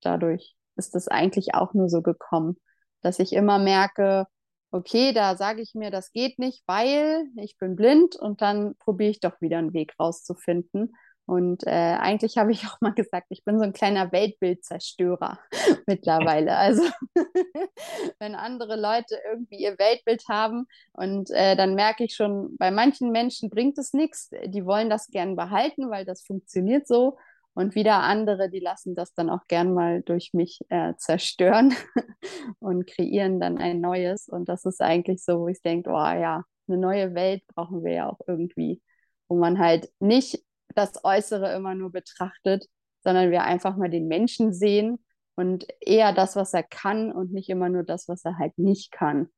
dadurch 0.00 0.56
ist 0.76 0.94
es 0.94 1.08
eigentlich 1.08 1.54
auch 1.54 1.74
nur 1.74 1.88
so 1.88 2.02
gekommen, 2.02 2.56
dass 3.00 3.18
ich 3.18 3.32
immer 3.32 3.58
merke, 3.58 4.26
okay, 4.70 5.12
da 5.12 5.36
sage 5.36 5.62
ich 5.62 5.74
mir, 5.74 5.90
das 5.90 6.12
geht 6.12 6.38
nicht, 6.38 6.62
weil 6.66 7.24
ich 7.36 7.56
bin 7.58 7.76
blind 7.76 8.16
und 8.16 8.42
dann 8.42 8.76
probiere 8.76 9.10
ich 9.10 9.20
doch 9.20 9.40
wieder 9.40 9.58
einen 9.58 9.72
Weg 9.72 9.94
rauszufinden. 9.98 10.94
Und 11.26 11.66
äh, 11.66 11.70
eigentlich 11.70 12.38
habe 12.38 12.52
ich 12.52 12.64
auch 12.66 12.80
mal 12.80 12.94
gesagt, 12.94 13.26
ich 13.30 13.44
bin 13.44 13.58
so 13.58 13.64
ein 13.64 13.72
kleiner 13.72 14.12
Weltbildzerstörer 14.12 15.38
mittlerweile. 15.86 16.56
Also 16.56 16.82
wenn 18.18 18.34
andere 18.34 18.76
Leute 18.76 19.18
irgendwie 19.28 19.56
ihr 19.56 19.78
Weltbild 19.78 20.24
haben 20.28 20.66
und 20.92 21.30
äh, 21.30 21.56
dann 21.56 21.74
merke 21.74 22.04
ich 22.04 22.14
schon, 22.14 22.56
bei 22.56 22.70
manchen 22.70 23.10
Menschen 23.10 23.50
bringt 23.50 23.76
es 23.78 23.92
nichts. 23.92 24.30
Die 24.46 24.64
wollen 24.64 24.88
das 24.88 25.08
gern 25.08 25.36
behalten, 25.36 25.90
weil 25.90 26.04
das 26.04 26.22
funktioniert 26.22 26.86
so. 26.86 27.18
Und 27.54 27.74
wieder 27.74 28.02
andere, 28.02 28.50
die 28.50 28.60
lassen 28.60 28.94
das 28.94 29.14
dann 29.14 29.30
auch 29.30 29.46
gern 29.48 29.72
mal 29.72 30.02
durch 30.02 30.34
mich 30.34 30.60
äh, 30.68 30.92
zerstören 30.98 31.74
und 32.60 32.86
kreieren 32.86 33.40
dann 33.40 33.56
ein 33.56 33.80
neues. 33.80 34.28
Und 34.28 34.50
das 34.50 34.66
ist 34.66 34.82
eigentlich 34.82 35.24
so, 35.24 35.40
wo 35.40 35.48
ich 35.48 35.62
denke, 35.62 35.88
oh 35.88 35.94
ja, 35.94 36.44
eine 36.68 36.76
neue 36.76 37.14
Welt 37.14 37.42
brauchen 37.46 37.82
wir 37.82 37.92
ja 37.92 38.10
auch 38.10 38.20
irgendwie, 38.26 38.82
wo 39.28 39.36
man 39.36 39.58
halt 39.58 39.90
nicht 40.00 40.44
das 40.74 41.04
Äußere 41.04 41.54
immer 41.54 41.74
nur 41.74 41.92
betrachtet, 41.92 42.66
sondern 43.00 43.30
wir 43.30 43.44
einfach 43.44 43.76
mal 43.76 43.90
den 43.90 44.08
Menschen 44.08 44.52
sehen 44.52 44.98
und 45.36 45.66
eher 45.80 46.12
das, 46.12 46.36
was 46.36 46.54
er 46.54 46.62
kann 46.62 47.12
und 47.12 47.32
nicht 47.32 47.48
immer 47.48 47.68
nur 47.68 47.84
das, 47.84 48.08
was 48.08 48.24
er 48.24 48.38
halt 48.38 48.58
nicht 48.58 48.90
kann. 48.90 49.28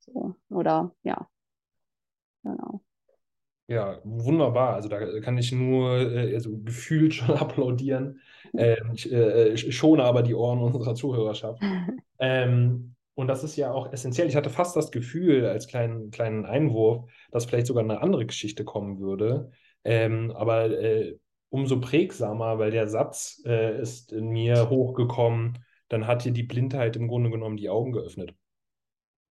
So, 0.00 0.34
oder 0.48 0.94
ja, 1.02 1.28
genau. 2.42 2.82
Ja, 3.68 4.00
wunderbar. 4.04 4.74
Also 4.74 4.88
da 4.88 5.20
kann 5.20 5.38
ich 5.38 5.52
nur 5.52 5.98
äh, 5.98 6.34
also 6.34 6.58
gefühlt 6.58 7.14
schon 7.14 7.30
applaudieren. 7.36 8.20
Ähm, 8.54 8.90
ich 8.92 9.10
äh, 9.10 9.56
schone 9.56 10.04
aber 10.04 10.22
die 10.22 10.34
Ohren 10.34 10.58
unserer 10.58 10.94
Zuhörerschaft. 10.94 11.62
Ähm, 12.24 12.94
und 13.14 13.26
das 13.26 13.42
ist 13.42 13.56
ja 13.56 13.72
auch 13.72 13.92
essentiell. 13.92 14.28
Ich 14.28 14.36
hatte 14.36 14.48
fast 14.48 14.76
das 14.76 14.92
Gefühl, 14.92 15.44
als 15.46 15.66
kleinen, 15.66 16.12
kleinen 16.12 16.46
Einwurf, 16.46 17.10
dass 17.32 17.46
vielleicht 17.46 17.66
sogar 17.66 17.82
eine 17.82 18.00
andere 18.00 18.26
Geschichte 18.26 18.64
kommen 18.64 19.00
würde. 19.00 19.50
Ähm, 19.84 20.30
aber 20.32 20.70
äh, 20.70 21.18
umso 21.50 21.80
prägsamer, 21.80 22.58
weil 22.58 22.70
der 22.70 22.88
Satz 22.88 23.42
äh, 23.46 23.80
ist 23.80 24.12
in 24.12 24.28
mir 24.28 24.70
hochgekommen, 24.70 25.58
dann 25.88 26.06
hat 26.06 26.24
dir 26.24 26.32
die 26.32 26.42
Blindheit 26.44 26.96
im 26.96 27.08
Grunde 27.08 27.30
genommen 27.30 27.56
die 27.56 27.68
Augen 27.70 27.92
geöffnet. 27.92 28.34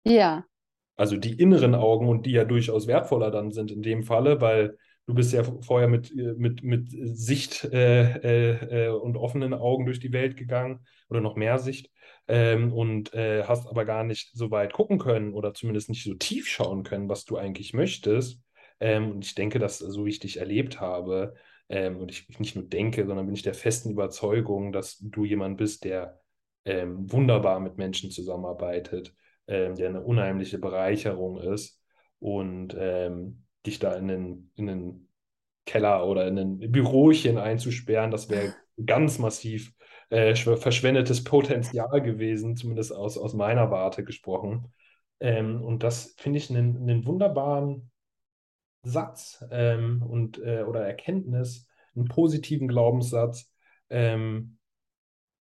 Ja, 0.04 0.48
Also 0.96 1.16
die 1.16 1.32
inneren 1.40 1.74
Augen 1.74 2.08
und 2.08 2.26
die 2.26 2.32
ja 2.32 2.44
durchaus 2.44 2.86
wertvoller 2.86 3.30
dann 3.30 3.52
sind 3.52 3.70
in 3.70 3.82
dem 3.82 4.02
Falle, 4.02 4.40
weil 4.40 4.76
du 5.06 5.14
bist 5.14 5.32
ja 5.32 5.44
vorher 5.44 5.88
mit, 5.88 6.10
äh, 6.10 6.34
mit, 6.36 6.62
mit 6.64 6.88
Sicht 6.90 7.64
äh, 7.64 8.14
äh, 8.52 8.86
äh, 8.86 8.88
und 8.90 9.16
offenen 9.16 9.54
Augen 9.54 9.86
durch 9.86 10.00
die 10.00 10.12
Welt 10.12 10.36
gegangen 10.36 10.80
oder 11.08 11.20
noch 11.20 11.36
mehr 11.36 11.58
Sicht 11.58 11.90
ähm, 12.26 12.72
und 12.72 13.14
äh, 13.14 13.44
hast 13.44 13.68
aber 13.68 13.84
gar 13.84 14.02
nicht 14.04 14.30
so 14.34 14.50
weit 14.50 14.72
gucken 14.72 14.98
können 14.98 15.34
oder 15.34 15.54
zumindest 15.54 15.88
nicht 15.88 16.02
so 16.04 16.14
tief 16.14 16.48
schauen 16.48 16.82
können, 16.82 17.08
was 17.08 17.24
du 17.24 17.36
eigentlich 17.36 17.72
möchtest. 17.74 18.40
Ähm, 18.80 19.12
und 19.12 19.24
ich 19.24 19.34
denke, 19.34 19.58
dass 19.58 19.78
so 19.78 20.04
wie 20.06 20.10
ich 20.10 20.20
dich 20.20 20.38
erlebt 20.38 20.80
habe, 20.80 21.34
ähm, 21.68 21.98
und 21.98 22.10
ich 22.10 22.38
nicht 22.38 22.56
nur 22.56 22.64
denke, 22.64 23.06
sondern 23.06 23.26
bin 23.26 23.34
ich 23.34 23.42
der 23.42 23.54
festen 23.54 23.90
Überzeugung, 23.90 24.72
dass 24.72 24.98
du 25.00 25.24
jemand 25.24 25.58
bist, 25.58 25.84
der 25.84 26.20
ähm, 26.64 27.10
wunderbar 27.12 27.60
mit 27.60 27.76
Menschen 27.76 28.10
zusammenarbeitet 28.10 29.14
ähm, 29.48 29.74
der 29.76 29.88
eine 29.88 30.02
unheimliche 30.02 30.58
Bereicherung 30.58 31.38
ist 31.38 31.80
und 32.20 32.76
ähm, 32.78 33.44
dich 33.66 33.78
da 33.78 33.94
in 33.96 34.08
den, 34.08 34.52
in 34.56 34.66
den 34.66 35.08
Keller 35.64 36.06
oder 36.06 36.28
in 36.28 36.38
ein 36.38 36.58
Bürochen 36.70 37.38
einzusperren, 37.38 38.10
das 38.10 38.28
wäre 38.30 38.54
ganz 38.86 39.18
massiv 39.18 39.72
äh, 40.10 40.34
verschwendetes 40.34 41.24
Potenzial 41.24 42.00
gewesen, 42.02 42.56
zumindest 42.56 42.94
aus, 42.94 43.18
aus 43.18 43.34
meiner 43.34 43.70
Warte 43.70 44.04
gesprochen. 44.04 44.72
Ähm, 45.20 45.62
und 45.62 45.82
das 45.82 46.14
finde 46.18 46.38
ich 46.38 46.50
einen, 46.50 46.76
einen 46.76 47.06
wunderbaren 47.06 47.90
Satz 48.88 49.44
ähm, 49.50 50.02
und, 50.02 50.38
äh, 50.38 50.62
oder 50.62 50.86
Erkenntnis, 50.86 51.66
einen 51.94 52.06
positiven 52.06 52.68
Glaubenssatz, 52.68 53.52
ähm, 53.90 54.58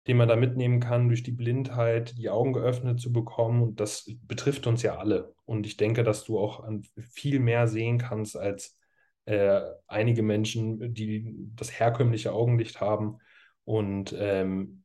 den 0.08 0.18
man 0.18 0.28
da 0.28 0.36
mitnehmen 0.36 0.80
kann, 0.80 1.08
durch 1.08 1.24
die 1.24 1.32
Blindheit 1.32 2.18
die 2.18 2.30
Augen 2.30 2.54
geöffnet 2.54 3.00
zu 3.00 3.12
bekommen. 3.12 3.62
Und 3.64 3.80
das 3.80 4.12
betrifft 4.24 4.68
uns 4.68 4.84
ja 4.84 4.98
alle. 4.98 5.34
Und 5.46 5.66
ich 5.66 5.78
denke, 5.78 6.04
dass 6.04 6.24
du 6.26 6.38
auch 6.38 6.64
an 6.64 6.84
viel 6.98 7.40
mehr 7.40 7.68
sehen 7.68 7.98
kannst 7.98 8.38
als 8.38 8.78
äh, 9.26 9.62
einige 9.88 10.22
Menschen, 10.22 10.94
die 10.94 11.34
das 11.56 11.80
herkömmliche 11.80 12.34
Augenlicht 12.34 12.82
haben. 12.82 13.18
Und 13.64 14.16
ähm, 14.18 14.84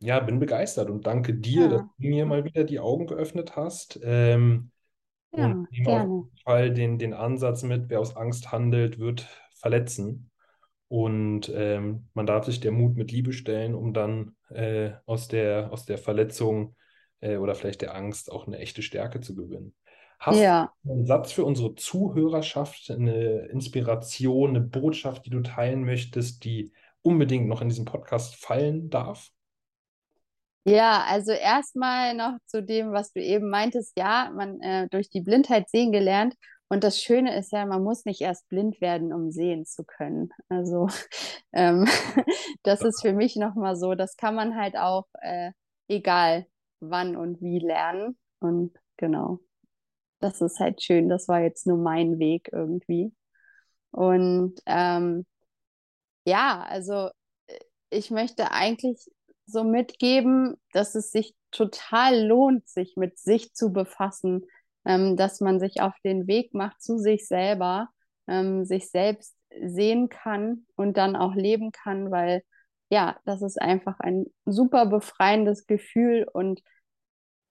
ja, 0.00 0.20
bin 0.20 0.38
begeistert 0.38 0.90
und 0.90 1.06
danke 1.06 1.34
dir, 1.34 1.68
dass 1.68 1.80
ja, 1.80 1.90
du 1.98 2.06
mir 2.08 2.26
mal 2.26 2.44
wieder 2.44 2.64
die 2.64 2.80
Augen 2.80 3.06
geöffnet 3.06 3.56
hast. 3.56 3.98
Ähm, 4.02 4.70
und 5.36 5.56
ja, 5.56 5.66
nehme 5.70 5.90
auf 5.92 6.02
gerne. 6.02 6.28
jeden 6.32 6.38
Fall 6.44 6.72
den, 6.74 6.98
den 6.98 7.14
Ansatz 7.14 7.62
mit, 7.62 7.88
wer 7.90 8.00
aus 8.00 8.16
Angst 8.16 8.52
handelt, 8.52 8.98
wird 8.98 9.26
verletzen. 9.54 10.30
Und 10.88 11.50
ähm, 11.54 12.08
man 12.14 12.26
darf 12.26 12.46
sich 12.46 12.60
der 12.60 12.72
Mut 12.72 12.96
mit 12.96 13.10
Liebe 13.12 13.32
stellen, 13.32 13.74
um 13.74 13.92
dann 13.92 14.36
äh, 14.50 14.92
aus 15.06 15.28
der, 15.28 15.72
aus 15.72 15.84
der 15.86 15.98
Verletzung 15.98 16.76
äh, 17.20 17.36
oder 17.38 17.54
vielleicht 17.54 17.82
der 17.82 17.94
Angst 17.94 18.30
auch 18.30 18.46
eine 18.46 18.58
echte 18.58 18.82
Stärke 18.82 19.20
zu 19.20 19.34
gewinnen. 19.34 19.74
Hast 20.18 20.42
Ja, 20.42 20.72
du 20.84 20.92
einen 20.92 21.06
Satz 21.06 21.32
für 21.32 21.44
unsere 21.44 21.74
Zuhörerschaft, 21.74 22.90
eine 22.90 23.46
Inspiration, 23.48 24.50
eine 24.50 24.60
Botschaft, 24.60 25.26
die 25.26 25.30
du 25.30 25.40
teilen 25.42 25.84
möchtest, 25.84 26.44
die 26.44 26.72
unbedingt 27.02 27.48
noch 27.48 27.62
in 27.62 27.68
diesem 27.68 27.84
Podcast 27.84 28.36
fallen 28.36 28.88
darf? 28.90 29.30
Ja, 30.68 31.04
also 31.08 31.30
erstmal 31.30 32.14
noch 32.14 32.38
zu 32.46 32.60
dem, 32.62 32.92
was 32.92 33.12
du 33.12 33.20
eben 33.22 33.48
meintest. 33.50 33.92
Ja, 33.96 34.32
man 34.34 34.60
äh, 34.60 34.88
durch 34.88 35.08
die 35.08 35.20
Blindheit 35.20 35.70
sehen 35.70 35.92
gelernt. 35.92 36.34
Und 36.68 36.82
das 36.82 37.00
Schöne 37.00 37.36
ist 37.38 37.52
ja, 37.52 37.64
man 37.66 37.84
muss 37.84 38.04
nicht 38.04 38.20
erst 38.20 38.48
blind 38.48 38.80
werden, 38.80 39.12
um 39.12 39.30
sehen 39.30 39.64
zu 39.64 39.84
können. 39.84 40.30
Also 40.48 40.88
ähm, 41.52 41.86
das 42.64 42.82
ist 42.82 43.00
für 43.02 43.12
mich 43.12 43.36
nochmal 43.36 43.76
so, 43.76 43.94
das 43.94 44.16
kann 44.16 44.34
man 44.34 44.56
halt 44.56 44.76
auch, 44.76 45.06
äh, 45.22 45.52
egal 45.88 46.46
wann 46.80 47.16
und 47.16 47.40
wie 47.40 47.60
lernen. 47.60 48.18
Und 48.40 48.76
genau, 48.96 49.38
das 50.20 50.40
ist 50.42 50.60
halt 50.60 50.82
schön. 50.82 51.08
Das 51.08 51.28
war 51.28 51.40
jetzt 51.42 51.66
nur 51.66 51.78
mein 51.78 52.18
Weg 52.18 52.50
irgendwie. 52.52 53.14
Und 53.92 54.54
ähm, 54.66 55.26
ja, 56.26 56.62
also 56.68 57.10
äh, 57.46 57.58
ich 57.90 58.10
möchte 58.10 58.50
eigentlich 58.52 58.98
so 59.46 59.64
mitgeben, 59.64 60.56
dass 60.72 60.94
es 60.94 61.12
sich 61.12 61.34
total 61.50 62.26
lohnt, 62.26 62.68
sich 62.68 62.96
mit 62.96 63.18
sich 63.18 63.54
zu 63.54 63.72
befassen, 63.72 64.44
ähm, 64.84 65.16
dass 65.16 65.40
man 65.40 65.60
sich 65.60 65.80
auf 65.80 65.94
den 66.04 66.26
Weg 66.26 66.54
macht 66.54 66.82
zu 66.82 66.98
sich 66.98 67.26
selber, 67.26 67.88
ähm, 68.26 68.64
sich 68.64 68.90
selbst 68.90 69.36
sehen 69.62 70.08
kann 70.08 70.66
und 70.76 70.96
dann 70.96 71.16
auch 71.16 71.34
leben 71.34 71.72
kann, 71.72 72.10
weil 72.10 72.42
ja, 72.88 73.18
das 73.24 73.42
ist 73.42 73.60
einfach 73.60 73.98
ein 74.00 74.26
super 74.44 74.86
befreiendes 74.86 75.66
Gefühl 75.66 76.26
und 76.32 76.60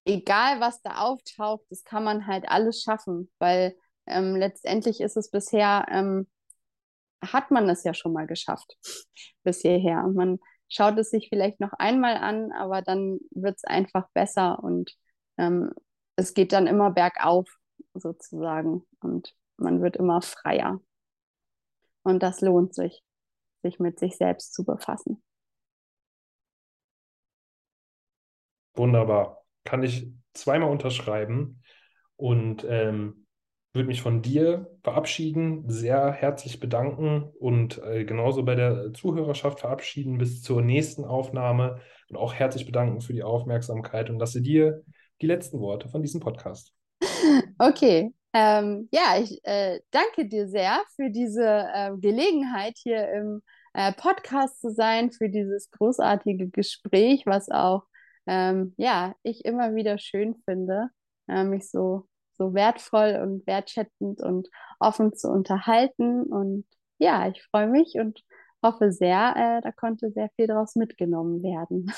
egal 0.05 0.59
was 0.61 0.81
da 0.81 0.97
auftaucht, 0.99 1.65
das 1.69 1.83
kann 1.83 2.03
man 2.03 2.27
halt 2.27 2.47
alles 2.47 2.81
schaffen, 2.81 3.31
weil 3.39 3.75
ähm, 4.05 4.35
letztendlich 4.35 5.01
ist 5.01 5.17
es 5.17 5.31
bisher, 5.31 5.85
ähm, 5.89 6.27
hat 7.21 7.51
man 7.51 7.67
es 7.69 7.83
ja 7.83 7.93
schon 7.93 8.13
mal 8.13 8.27
geschafft 8.27 8.77
bis 9.43 9.61
hierher. 9.61 10.03
Man 10.03 10.39
schaut 10.69 10.97
es 10.97 11.09
sich 11.09 11.29
vielleicht 11.29 11.59
noch 11.59 11.73
einmal 11.73 12.17
an, 12.17 12.51
aber 12.51 12.81
dann 12.81 13.19
wird 13.31 13.57
es 13.57 13.63
einfach 13.63 14.09
besser 14.13 14.63
und 14.63 14.95
ähm, 15.37 15.71
es 16.15 16.33
geht 16.33 16.53
dann 16.53 16.67
immer 16.67 16.91
bergauf 16.91 17.49
sozusagen 17.93 18.85
und 19.01 19.35
man 19.57 19.81
wird 19.81 19.95
immer 19.97 20.21
freier. 20.21 20.81
Und 22.03 22.21
das 22.23 22.41
lohnt 22.41 22.73
sich, 22.73 23.03
sich 23.63 23.79
mit 23.79 23.99
sich 23.99 24.15
selbst 24.15 24.53
zu 24.53 24.63
befassen. 24.63 25.23
Wunderbar. 28.75 29.43
Kann 29.63 29.83
ich 29.83 30.11
zweimal 30.33 30.69
unterschreiben 30.69 31.63
und 32.17 32.65
ähm, 32.67 33.24
würde 33.75 33.87
mich 33.87 34.01
von 34.01 34.21
dir 34.21 34.71
verabschieden, 34.83 35.69
sehr 35.69 36.11
herzlich 36.11 36.59
bedanken 36.59 37.31
und 37.39 37.81
äh, 37.83 38.05
genauso 38.05 38.43
bei 38.43 38.55
der 38.55 38.93
Zuhörerschaft 38.93 39.59
verabschieden 39.59 40.17
bis 40.17 40.41
zur 40.41 40.61
nächsten 40.61 41.03
Aufnahme 41.03 41.81
und 42.09 42.15
auch 42.15 42.33
herzlich 42.33 42.65
bedanken 42.65 43.01
für 43.01 43.13
die 43.13 43.23
Aufmerksamkeit 43.23 44.09
und 44.09 44.19
lasse 44.19 44.41
dir 44.41 44.83
die 45.21 45.27
letzten 45.27 45.59
Worte 45.59 45.89
von 45.89 46.01
diesem 46.01 46.21
Podcast. 46.21 46.73
Okay, 47.57 48.13
ähm, 48.33 48.89
ja, 48.91 49.17
ich 49.19 49.39
äh, 49.43 49.79
danke 49.91 50.27
dir 50.27 50.47
sehr 50.47 50.81
für 50.95 51.09
diese 51.09 51.67
äh, 51.73 51.91
Gelegenheit, 51.97 52.73
hier 52.77 53.09
im 53.11 53.41
äh, 53.73 53.93
Podcast 53.93 54.61
zu 54.61 54.71
sein, 54.71 55.11
für 55.11 55.29
dieses 55.29 55.71
großartige 55.71 56.49
Gespräch, 56.49 57.25
was 57.25 57.49
auch, 57.49 57.83
ähm, 58.27 58.73
ja, 58.77 59.15
ich 59.23 59.45
immer 59.45 59.73
wieder 59.73 59.97
schön 59.97 60.35
finde, 60.45 60.89
äh, 61.27 61.43
mich 61.43 61.69
so 61.69 62.07
so 62.37 62.53
wertvoll 62.53 63.19
und 63.21 63.45
wertschätzend 63.47 64.21
und 64.21 64.49
offen 64.79 65.13
zu 65.15 65.29
unterhalten. 65.29 66.23
Und 66.23 66.65
ja, 66.97 67.27
ich 67.27 67.43
freue 67.51 67.67
mich 67.67 67.95
und 67.95 68.23
hoffe 68.63 68.91
sehr, 68.91 69.33
äh, 69.35 69.61
da 69.61 69.71
konnte 69.71 70.11
sehr 70.11 70.29
viel 70.35 70.47
daraus 70.47 70.75
mitgenommen 70.75 71.43
werden. 71.43 71.91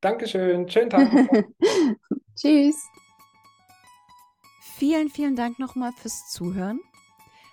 Dankeschön, 0.00 0.68
schönen 0.68 0.90
Tag. 0.90 1.10
Tschüss. 2.34 2.76
Vielen, 4.62 5.10
vielen 5.10 5.36
Dank 5.36 5.58
nochmal 5.58 5.92
fürs 5.92 6.30
Zuhören. 6.30 6.80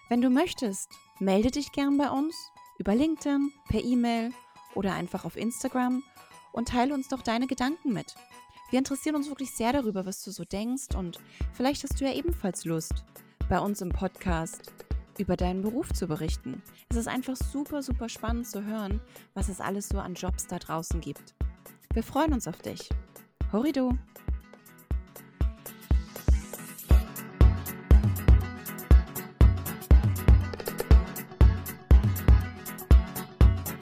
Wenn 0.08 0.22
du 0.22 0.30
möchtest, 0.30 0.90
melde 1.20 1.52
dich 1.52 1.74
gern 1.74 1.98
bei 1.98 2.10
uns 2.10 2.36
über 2.80 2.96
LinkedIn, 2.96 3.52
per 3.68 3.84
E-Mail 3.84 4.32
oder 4.76 4.94
einfach 4.94 5.26
auf 5.26 5.36
Instagram 5.36 6.04
und 6.54 6.70
teile 6.70 6.94
uns 6.94 7.10
doch 7.10 7.22
deine 7.22 7.48
Gedanken 7.48 7.92
mit. 7.92 8.16
Wir 8.70 8.80
interessieren 8.80 9.16
uns 9.16 9.30
wirklich 9.30 9.52
sehr 9.52 9.72
darüber, 9.72 10.06
was 10.06 10.24
du 10.24 10.32
so 10.32 10.44
denkst 10.44 10.94
und 10.96 11.20
vielleicht 11.54 11.84
hast 11.84 12.02
du 12.02 12.06
ja 12.06 12.14
ebenfalls 12.14 12.66
Lust, 12.66 13.06
bei 13.48 13.60
uns 13.60 13.80
im 13.80 13.90
Podcast 13.90 14.74
über 15.18 15.38
deinen 15.38 15.62
Beruf 15.62 15.94
zu 15.94 16.06
berichten. 16.06 16.62
Es 16.90 16.98
ist 16.98 17.08
einfach 17.08 17.38
super, 17.38 17.82
super 17.82 18.10
spannend 18.10 18.46
zu 18.46 18.66
hören, 18.66 19.00
was 19.34 19.48
es 19.48 19.62
alles 19.62 19.88
so 19.88 20.00
an 20.00 20.16
Jobs 20.16 20.48
da 20.48 20.60
draußen 20.60 21.00
gibt. 21.00 21.34
Wir 21.94 22.04
freuen 22.04 22.34
uns 22.34 22.46
auf 22.46 22.62
dich. 22.62 22.90
Horido! 23.54 23.94